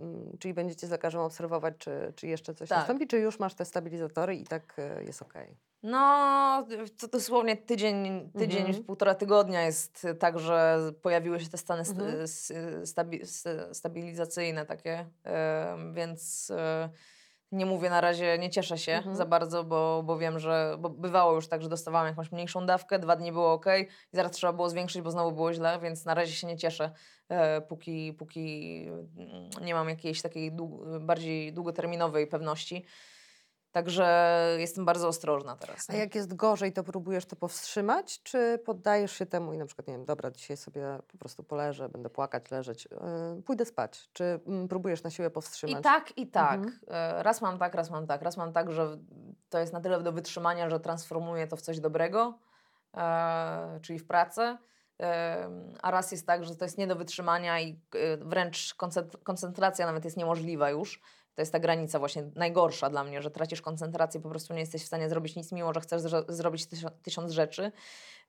ym, 0.01 0.37
czyli 0.39 0.53
będziecie 0.53 0.87
z 0.87 0.89
lekarzem 0.89 1.21
obserwować, 1.21 1.73
czy, 1.77 2.13
czy 2.15 2.27
jeszcze 2.27 2.53
coś 2.53 2.69
Tak. 2.69 2.77
nastąpi, 2.77 3.07
czy 3.07 3.17
już 3.19 3.39
masz 3.39 3.53
te 3.53 3.65
stabilizatory 3.65 4.35
i 4.35 4.43
tak 4.43 4.79
y, 4.79 5.03
jest 5.03 5.21
okej. 5.21 5.57
No, 5.83 6.67
to 6.99 7.07
dosłownie 7.07 7.57
tydzień, 7.57 8.29
tydzień 8.37 8.65
Mhm. 8.65 8.83
półtora 8.83 9.15
tygodnia 9.15 9.61
jest 9.61 10.07
tak, 10.19 10.39
że 10.39 10.79
pojawiły 11.01 11.39
się 11.39 11.49
te 11.49 11.57
stany 11.57 11.81
st- 11.85 11.99
Mhm. 11.99 12.27
stabi- 12.85 13.25
stabilizacyjne 13.73 14.65
takie, 14.65 15.05
więc 15.93 16.51
e, 16.51 16.89
nie 17.55 17.65
mówię 17.65 17.89
na 17.89 18.01
razie, 18.01 18.37
nie 18.39 18.49
cieszę 18.49 18.77
się 18.77 18.91
Mhm. 18.93 19.15
za 19.15 19.25
bardzo, 19.25 19.63
bo, 19.63 20.03
bo 20.05 20.17
wiem, 20.17 20.39
że 20.39 20.75
bo 20.79 20.89
bywało 20.89 21.33
już 21.35 21.47
tak, 21.47 21.61
że 21.61 21.69
dostawałam 21.69 22.07
jakąś 22.07 22.31
mniejszą 22.31 22.65
dawkę, 22.65 22.99
dwa 22.99 23.15
dni 23.15 23.31
było 23.31 23.53
ok, 23.53 23.65
i 24.11 24.15
zaraz 24.15 24.31
trzeba 24.31 24.53
było 24.53 24.69
zwiększyć, 24.69 25.01
bo 25.01 25.11
znowu 25.11 25.31
było 25.31 25.53
źle, 25.53 25.79
więc 25.81 26.05
na 26.05 26.13
razie 26.13 26.33
się 26.33 26.47
nie 26.47 26.57
cieszę, 26.57 26.91
e, 27.29 27.61
póki, 27.61 28.13
póki 28.13 28.85
mm, 29.17 29.49
nie 29.61 29.73
mam 29.73 29.89
jakiejś 29.89 30.21
takiej 30.21 30.51
dłu- 30.53 30.99
bardziej 30.99 31.53
długoterminowej 31.53 32.27
pewności. 32.27 32.85
Także 33.75 34.55
jestem 34.59 34.85
bardzo 34.85 35.07
ostrożna 35.07 35.55
teraz. 35.55 35.89
A 35.89 35.93
nie? 35.93 35.99
jak 35.99 36.15
jest 36.15 36.35
gorzej, 36.35 36.73
to 36.73 36.83
próbujesz 36.83 37.25
to 37.25 37.35
powstrzymać, 37.35 38.23
czy 38.23 38.59
poddajesz 38.65 39.11
się 39.11 39.25
temu 39.25 39.53
i 39.53 39.57
na 39.57 39.65
przykład, 39.65 39.87
nie 39.87 39.93
wiem, 39.93 40.05
dobra, 40.05 40.31
dzisiaj 40.31 40.57
sobie 40.57 40.99
po 41.11 41.17
prostu 41.17 41.43
poleżę, 41.43 41.89
będę 41.89 42.09
płakać, 42.09 42.51
leżeć, 42.51 42.87
yy, 43.35 43.41
pójdę 43.41 43.65
spać, 43.65 44.09
czy 44.13 44.39
mm, 44.47 44.67
próbujesz 44.67 45.03
na 45.03 45.09
siłę 45.09 45.29
powstrzymać? 45.29 45.79
I 45.79 45.83
tak, 45.83 46.17
i 46.17 46.27
tak. 46.27 46.53
Mhm. 46.53 46.79
E, 46.87 47.23
Raz 47.23 47.41
mam 47.41 47.57
tak, 47.57 47.75
raz 47.75 47.89
mam 47.89 48.07
tak. 48.07 48.21
Raz 48.21 48.37
mam 48.37 48.53
tak, 48.53 48.71
że 48.71 48.97
to 49.49 49.59
jest 49.59 49.73
na 49.73 49.81
tyle 49.81 50.03
do 50.03 50.11
wytrzymania, 50.11 50.69
że 50.69 50.79
transformuję 50.79 51.47
to 51.47 51.55
w 51.55 51.61
coś 51.61 51.79
dobrego, 51.79 52.39
e, 52.97 53.79
czyli 53.81 53.99
w 53.99 54.07
pracę. 54.07 54.57
E, 55.01 55.49
a 55.81 55.91
raz 55.91 56.11
jest 56.11 56.27
tak, 56.27 56.43
że 56.43 56.55
to 56.55 56.65
jest 56.65 56.77
nie 56.77 56.87
do 56.87 56.95
wytrzymania 56.95 57.59
i 57.59 57.79
wręcz 58.19 58.75
koncentr- 58.75 59.23
koncentracja 59.23 59.85
nawet 59.85 60.05
jest 60.05 60.17
niemożliwa 60.17 60.69
już. 60.69 61.01
To 61.35 61.41
jest 61.41 61.51
ta 61.51 61.59
granica 61.59 61.99
właśnie 61.99 62.23
najgorsza 62.35 62.89
dla 62.89 63.03
mnie, 63.03 63.21
że 63.21 63.31
tracisz 63.31 63.61
koncentrację, 63.61 64.21
po 64.21 64.29
prostu 64.29 64.53
nie 64.53 64.59
jesteś 64.59 64.83
w 64.83 64.87
stanie 64.87 65.09
zrobić 65.09 65.35
nic, 65.35 65.51
mimo 65.51 65.73
że 65.73 65.81
chcesz 65.81 66.01
zro- 66.01 66.31
zrobić 66.33 66.67
tysiąc 67.03 67.31
rzeczy. 67.31 67.71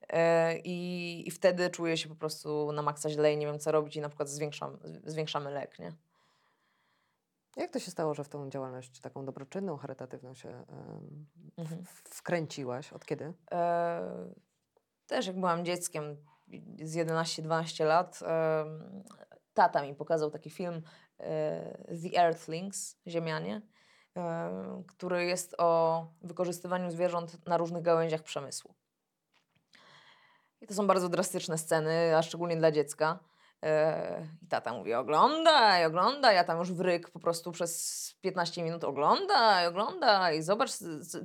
E, 0.09 0.57
I, 0.57 1.23
I 1.27 1.31
wtedy 1.31 1.69
czuję 1.69 1.97
się 1.97 2.09
po 2.09 2.15
prostu 2.15 2.71
na 2.71 2.81
maksa 2.81 3.09
źle 3.09 3.33
i 3.33 3.37
nie 3.37 3.45
wiem 3.45 3.59
co 3.59 3.71
robić 3.71 3.95
i 3.95 4.01
na 4.01 4.09
przykład 4.09 4.29
zwiększam, 4.29 4.77
zwiększamy 5.05 5.51
lek, 5.51 5.79
nie? 5.79 5.93
Jak 7.57 7.71
to 7.71 7.79
się 7.79 7.91
stało, 7.91 8.13
że 8.13 8.23
w 8.23 8.29
tą 8.29 8.49
działalność 8.49 8.99
taką 8.99 9.25
dobroczynną, 9.25 9.77
charytatywną 9.77 10.33
się 10.33 10.65
Mhm. 11.57 11.83
wkręciłaś? 12.03 12.93
Od 12.93 13.05
kiedy? 13.05 13.33
E, 13.51 14.01
też 15.07 15.27
jak 15.27 15.35
byłam 15.35 15.65
dzieckiem 15.65 16.17
z 16.83 16.95
11-12 16.95 17.85
lat, 17.85 18.19
tata 19.53 19.83
mi 19.83 19.95
pokazał 19.95 20.31
taki 20.31 20.49
film 20.49 20.81
The 22.03 22.19
Earthlings, 22.19 22.97
Ziemianie, 23.07 23.61
e, 24.17 24.83
który 24.87 25.25
jest 25.25 25.55
o 25.57 26.05
wykorzystywaniu 26.21 26.91
zwierząt 26.91 27.47
na 27.47 27.57
różnych 27.57 27.83
gałęziach 27.83 28.23
przemysłu. 28.23 28.73
I 30.61 30.67
to 30.67 30.73
są 30.73 30.87
bardzo 30.87 31.09
drastyczne 31.09 31.57
sceny, 31.57 32.17
a 32.17 32.21
szczególnie 32.21 32.57
dla 32.57 32.71
dziecka. 32.71 33.19
E, 33.63 34.27
I 34.41 34.47
tata 34.47 34.73
mówi, 34.73 34.93
oglądaj, 34.93 35.85
oglądaj, 35.85 36.35
ja 36.35 36.43
tam 36.43 36.59
już 36.59 36.73
wryk 36.73 37.09
po 37.09 37.19
prostu 37.19 37.51
przez 37.51 38.13
15 38.21 38.63
minut 38.63 38.83
oglądaj, 38.83 39.67
oglądaj, 39.67 40.41
zobacz 40.41 40.71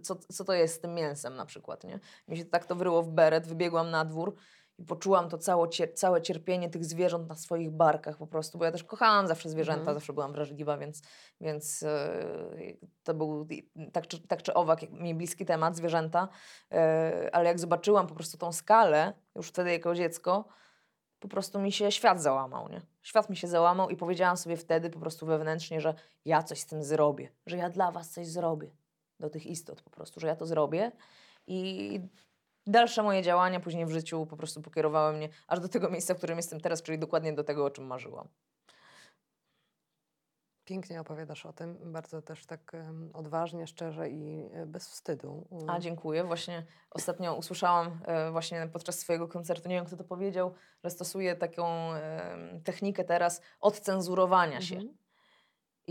co, 0.03 0.17
co 0.17 0.45
to 0.45 0.53
jest 0.53 0.75
z 0.75 0.81
tym 0.81 0.95
mięsem 0.95 1.37
na 1.37 1.47
przykład, 1.47 1.85
nie? 1.85 2.01
Mi 2.29 2.37
się 2.37 2.45
tak 2.45 2.67
to 2.67 2.75
wryło 2.75 3.03
w 3.03 3.09
beret, 3.09 3.47
wybiegłam 3.47 3.91
na 3.91 4.05
dwór 4.05 4.35
i 4.79 4.85
poczułam 4.85 5.29
to 5.29 5.39
cało, 5.39 5.67
cier- 5.67 5.95
całe 5.95 6.23
cierpienie 6.23 6.71
tych 6.71 6.85
zwierząt 6.85 7.29
na 7.29 7.35
swoich 7.35 7.71
barkach 7.71 8.17
po 8.19 8.27
prostu, 8.27 8.59
bo 8.59 8.65
ja 8.65 8.73
też 8.73 8.85
kochałam 8.85 9.27
zawsze 9.29 9.49
zwierzęta, 9.51 9.81
Mhm. 9.81 9.95
zawsze 9.97 10.13
byłam 10.13 10.33
wrażliwa, 10.33 10.79
więc, 10.79 11.03
więc 11.41 11.83
e, 11.83 12.25
to 13.03 13.15
był 13.15 13.47
tak 13.93 14.07
czy, 14.07 14.27
tak 14.29 14.43
czy 14.43 14.55
owak 14.55 14.91
mi 14.91 15.15
bliski 15.15 15.45
temat, 15.45 15.77
zwierzęta, 15.77 16.29
e, 16.73 17.31
ale 17.33 17.49
jak 17.49 17.59
zobaczyłam 17.61 18.07
po 18.07 18.15
prostu 18.15 18.39
tą 18.39 18.53
skalę, 18.53 19.13
już 19.35 19.49
wtedy 19.49 19.73
jako 19.73 19.95
dziecko, 19.95 20.45
po 21.21 21.29
prostu 21.29 21.61
mi 21.61 21.73
się 21.73 21.93
świat 21.93 22.23
załamał, 22.23 22.69
nie? 22.69 22.81
Świat 23.03 23.31
mi 23.31 23.37
się 23.37 23.49
załamał 23.49 23.91
i 23.91 23.97
powiedziałam 23.97 24.37
sobie 24.37 24.57
wtedy 24.57 24.91
po 24.91 25.01
prostu 25.01 25.27
wewnętrznie, 25.27 25.81
że 25.81 25.95
ja 26.25 26.43
coś 26.43 26.61
z 26.61 26.67
tym 26.67 26.83
zrobię, 26.85 27.29
że 27.47 27.57
ja 27.57 27.71
dla 27.71 27.91
was 27.91 28.11
coś 28.11 28.27
zrobię, 28.27 28.71
do 29.21 29.31
tych 29.31 29.47
istot 29.47 29.83
po 29.83 29.91
prostu, 29.91 30.21
że 30.21 30.27
ja 30.27 30.37
to 30.37 30.47
zrobię 30.47 30.93
i 31.47 32.01
dalsze 32.67 33.03
moje 33.03 33.23
działania 33.23 33.61
później 33.61 33.87
w 33.87 33.91
życiu 33.91 34.27
po 34.27 34.37
prostu 34.37 34.63
pokierowały 34.63 35.13
mnie 35.13 35.29
aż 35.47 35.61
do 35.61 35.69
tego 35.69 35.91
miejsca, 35.91 36.15
w 36.15 36.17
którym 36.19 36.37
jestem 36.37 36.61
teraz, 36.61 36.83
czyli 36.83 36.99
dokładnie 36.99 37.33
do 37.33 37.45
tego, 37.45 37.65
o 37.65 37.71
czym 37.71 37.87
marzyłam. 37.87 38.29
Pięknie 40.65 41.01
opowiadasz 41.01 41.47
o 41.47 41.53
tym, 41.53 41.93
bardzo 41.93 42.23
też 42.23 42.47
tak 42.47 42.73
odważnie, 43.13 43.67
szczerze 43.67 44.11
i 44.11 44.49
e, 44.53 44.67
bez 44.67 44.89
wstydu. 44.89 45.49
A 45.51 45.71
Mm. 45.71 45.83
dziękuję. 45.83 46.25
Właśnie 46.25 46.67
ostatnio 46.91 47.35
usłyszałam 47.35 48.01
e, 48.05 48.31
właśnie 48.31 48.69
podczas 48.73 48.99
swojego 48.99 49.29
koncertu, 49.29 49.69
nie 49.69 49.75
wiem 49.75 49.85
kto 49.85 49.97
to 49.97 50.05
powiedział, 50.05 50.55
że 50.85 50.91
stosuję 50.91 51.37
taką 51.37 51.91
technikę 52.65 53.05
teraz 53.05 53.43
odcenzurowania 53.61 54.61
się. 54.61 54.75
Mhm. 54.77 55.02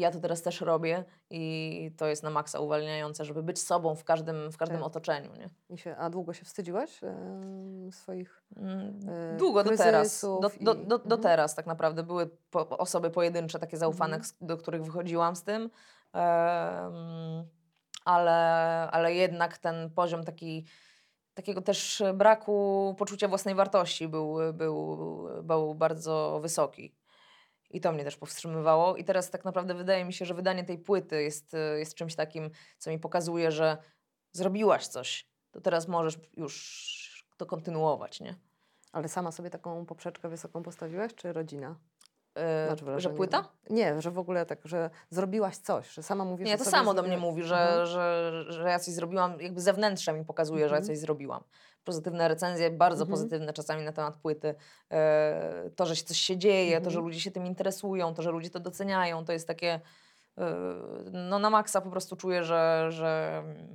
Ja 0.02 0.12
to 0.12 0.20
teraz 0.20 0.41
też 0.41 0.62
robię 0.62 1.04
i 1.30 1.91
to 1.97 2.08
jest 2.08 2.24
na 2.24 2.30
maksa 2.30 2.60
uwalniające, 2.60 3.26
żeby 3.26 3.43
być 3.43 3.62
sobą 3.62 3.95
w 3.95 4.04
każdym, 4.04 4.52
w 4.52 4.58
każdym 4.58 4.78
Tak. 4.78 4.88
otoczeniu. 4.88 5.30
Nie? 5.70 5.78
Się, 5.78 5.95
a 5.97 6.10
długo 6.10 6.34
się 6.34 6.45
wstydziłaś 6.45 7.04
em, 7.04 7.91
swoich... 7.91 8.43
Mm, 8.58 8.99
E, 9.34 9.38
Długo, 9.38 9.64
do 9.64 9.78
teraz. 9.78 10.22
Do, 10.22 10.52
do, 10.62 10.76
do, 10.76 10.97
do 10.97 11.04
mhm. 11.04 11.22
teraz 11.22 11.56
tak 11.56 11.66
naprawdę. 11.66 12.04
Były 12.04 12.30
po, 12.52 12.78
osoby 12.78 13.10
pojedyncze, 13.10 13.60
takie 13.60 13.78
zaufane, 13.78 14.24
z- 14.24 14.38
do 14.41 14.58
których 14.58 14.84
wychodziłam 14.84 15.36
z 15.36 15.43
tym. 15.43 15.62
Em, 16.14 17.47
ale, 18.06 18.32
ale 18.91 19.14
jednak 19.14 19.58
ten 19.58 19.89
poziom 19.89 20.24
taki, 20.24 20.66
takiego 21.34 21.62
też 21.62 22.04
braku 22.14 22.95
poczucia 22.97 23.28
własnej 23.28 23.56
wartości 23.56 24.08
był, 24.08 24.38
był, 24.54 24.97
był 25.43 25.76
bardzo 25.76 26.39
wysoki. 26.41 26.95
I 27.74 27.82
to 27.82 27.92
mnie 27.92 28.04
też 28.04 28.18
powstrzymywało. 28.18 28.96
I 28.96 29.04
teraz 29.04 29.30
tak 29.30 29.46
naprawdę 29.46 29.74
wydaje 29.74 30.06
mi 30.06 30.14
się, 30.14 30.26
że 30.26 30.34
wydanie 30.34 30.64
tej 30.64 30.78
płyty 30.78 31.24
jest, 31.24 31.56
jest 31.78 31.96
czymś 31.96 32.16
takim, 32.16 32.50
co 32.78 32.90
mi 32.90 33.00
pokazuje, 33.00 33.52
że 33.52 33.78
zrobiłaś 34.32 34.88
coś. 34.88 35.28
To 35.52 35.62
teraz 35.62 35.88
możesz 35.88 36.18
już 36.38 37.26
to 37.38 37.46
kontynuować, 37.46 38.20
nie? 38.20 38.36
Ale 38.92 39.10
sama 39.10 39.32
sobie 39.32 39.50
taką 39.50 39.86
poprzeczkę 39.86 40.30
wysoką 40.30 40.64
postawiłaś, 40.64 41.16
czy 41.16 41.34
rodzina? 41.34 41.76
Yy, 42.36 42.42
Masz 42.70 42.80
że 42.80 42.86
wrażenie, 42.86 43.16
płyta? 43.16 43.50
Nie, 43.70 44.02
że 44.02 44.12
w 44.12 44.20
że 44.20 44.46
tak, 44.46 44.60
że 44.64 44.90
zrobiłaś 45.10 45.58
coś, 45.58 45.94
że 45.94 46.04
sama 46.04 46.26
mówisz, 46.26 46.46
Nie, 46.46 46.52
że 46.58 46.64
to 46.64 46.72
samo 46.72 46.94
do 46.94 47.02
mnie 47.02 47.12
zrobiłaś- 47.12 47.22
mówi, 47.22 47.44
że, 47.44 47.58
Mhm. 47.70 47.86
że, 47.88 48.32
że 48.50 48.70
ja 48.70 48.80
coś 48.80 48.94
zrobiłam, 48.94 49.42
jakby 49.42 49.62
zewnętrzne 49.62 50.14
mi 50.14 50.26
pokazuje, 50.26 50.70
że 50.70 50.76
ja 50.76 50.80
Mhm. 50.80 50.88
coś 50.88 50.98
zrobiłam. 51.00 51.44
Pozytywne 51.84 52.28
recenzje, 52.28 52.70
bardzo 52.72 53.04
Mhm. 53.04 53.12
pozytywne 53.12 53.54
czasami 53.54 53.84
na 53.86 53.92
temat 53.92 54.18
płyty. 54.18 54.56
E, 54.92 55.70
to, 55.76 55.86
że 55.86 55.96
coś 55.96 56.18
się 56.18 56.38
dzieje, 56.38 56.82
to, 56.82 56.90
że 56.90 56.98
Mhm. 56.98 57.06
ludzie 57.06 57.20
się 57.20 57.32
tym 57.32 57.46
interesują, 57.46 58.14
to, 58.14 58.22
że 58.22 58.32
ludzie 58.32 58.50
to 58.50 58.60
doceniają, 58.60 59.26
to 59.26 59.34
jest 59.34 59.48
takie 59.48 59.80
e, 60.38 60.56
no 61.12 61.40
na 61.40 61.50
maksa 61.50 61.82
po 61.82 61.90
prostu 61.90 62.16
czuję, 62.16 62.44
że, 62.44 62.88
że 62.90 63.42
mm, 63.44 63.68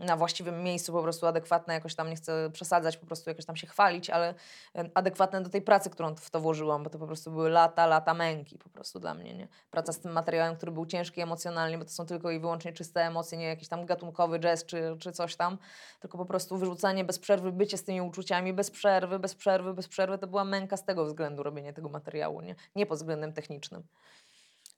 na 0.00 0.16
właściwym 0.16 0.62
miejscu 0.62 0.92
po 0.92 1.02
prostu 1.02 1.26
adekwatne, 1.26 1.74
jakoś 1.74 1.94
tam 1.94 2.10
nie 2.10 2.16
chcę 2.16 2.50
przesadzać, 2.52 2.96
po 2.96 3.06
prostu 3.06 3.30
jakoś 3.30 3.44
tam 3.44 3.56
się 3.56 3.66
chwalić, 3.66 4.10
ale 4.10 4.34
e, 4.74 4.90
adekwatne 4.94 5.42
do 5.42 5.50
tej 5.50 5.62
pracy, 5.62 5.90
którą 5.90 6.14
w 6.14 6.30
to 6.30 6.40
włożyłam, 6.40 6.82
bo 6.82 6.90
to 6.90 6.98
po 6.98 7.06
prostu 7.06 7.30
były 7.30 7.50
lata, 7.50 7.86
lata 7.86 8.14
męki 8.14 8.58
po 8.58 8.68
prostu 8.68 9.00
dla 9.00 9.14
mnie, 9.14 9.34
nie? 9.34 9.48
Praca 9.70 9.92
z 9.92 10.00
tym 10.00 10.12
materiałem, 10.12 10.56
który 10.56 10.72
był 10.72 10.86
ciężki 10.86 11.20
emocjonalnie, 11.20 11.78
bo 11.78 11.84
to 11.84 11.90
są 11.90 12.06
tylko 12.06 12.30
i 12.30 12.40
wyłącznie 12.40 12.72
czyste 12.72 13.00
emocje, 13.00 13.38
nie 13.38 13.46
jakiś 13.46 13.68
tam 13.68 13.86
gatunkowy 13.86 14.38
jazz 14.38 14.64
czy, 14.64 14.96
czy 15.00 15.12
coś 15.12 15.36
tam, 15.36 15.58
tylko 16.00 16.18
po 16.18 16.26
prostu 16.26 16.58
wyrzucanie 16.58 17.04
bez 17.04 17.18
przerwy, 17.18 17.52
bycie 17.52 17.78
z 17.78 17.84
tymi 17.84 18.00
uczuciami 18.00 18.52
bez 18.52 18.70
przerwy, 18.70 19.18
bez 19.18 19.34
przerwy, 19.34 19.74
bez 19.74 19.88
przerwy, 19.88 20.18
to 20.18 20.26
była 20.26 20.44
męka 20.44 20.76
z 20.76 20.84
tego 20.84 21.04
względu 21.04 21.42
robienie 21.42 21.72
tego 21.72 21.88
materiału, 21.88 22.40
nie? 22.40 22.54
Nie 22.74 22.86
pod 22.86 22.98
względem 22.98 23.32
technicznym. 23.32 23.82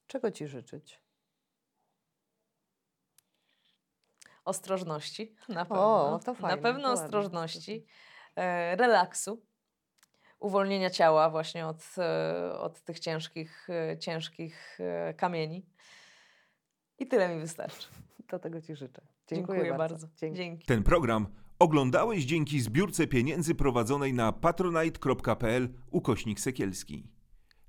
Czego 0.07 0.31
ci 0.31 0.47
życzyć? 0.47 1.08
Ostrożności, 4.49 5.35
na 5.49 5.65
pewno. 5.65 6.15
O, 6.15 6.19
to 6.25 6.35
fajne, 6.35 6.57
na 6.57 6.63
pewno 6.63 6.89
ładne. 6.89 7.05
ostrożności, 7.05 7.87
e, 8.37 8.77
relaksu, 8.77 9.43
uwolnienia 10.41 10.91
ciała 10.91 11.31
właśnie 11.31 11.67
od, 11.67 11.95
e, 11.99 12.59
od 12.59 12.81
tych 12.81 12.99
ciężkich, 12.99 13.69
e, 13.71 13.99
ciężkich 13.99 14.79
kamieni. 15.17 15.67
I 16.99 17.07
tyle 17.07 17.35
mi 17.35 17.41
wystarczy. 17.41 17.89
To 18.27 18.39
tego 18.39 18.61
ci 18.61 18.77
życzę. 18.77 19.03
Dziękuję, 19.27 19.59
Dziękuję 19.59 19.79
bardzo. 19.79 19.95
bardzo. 19.95 20.09
Dzięki. 20.17 20.37
Dzięki. 20.37 20.67
Ten 20.67 20.83
program 20.83 21.27
oglądałeś 21.59 22.25
dzięki 22.25 22.61
zbiórce 22.61 23.07
pieniędzy 23.07 23.55
prowadzonej 23.55 24.15
na 24.15 24.33
patronite.pl 24.33 25.69
ukośnik 25.91 26.41
sekielski. 26.41 27.11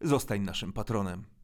Zostań 0.01 0.41
naszym 0.41 0.73
patronem. 0.73 1.38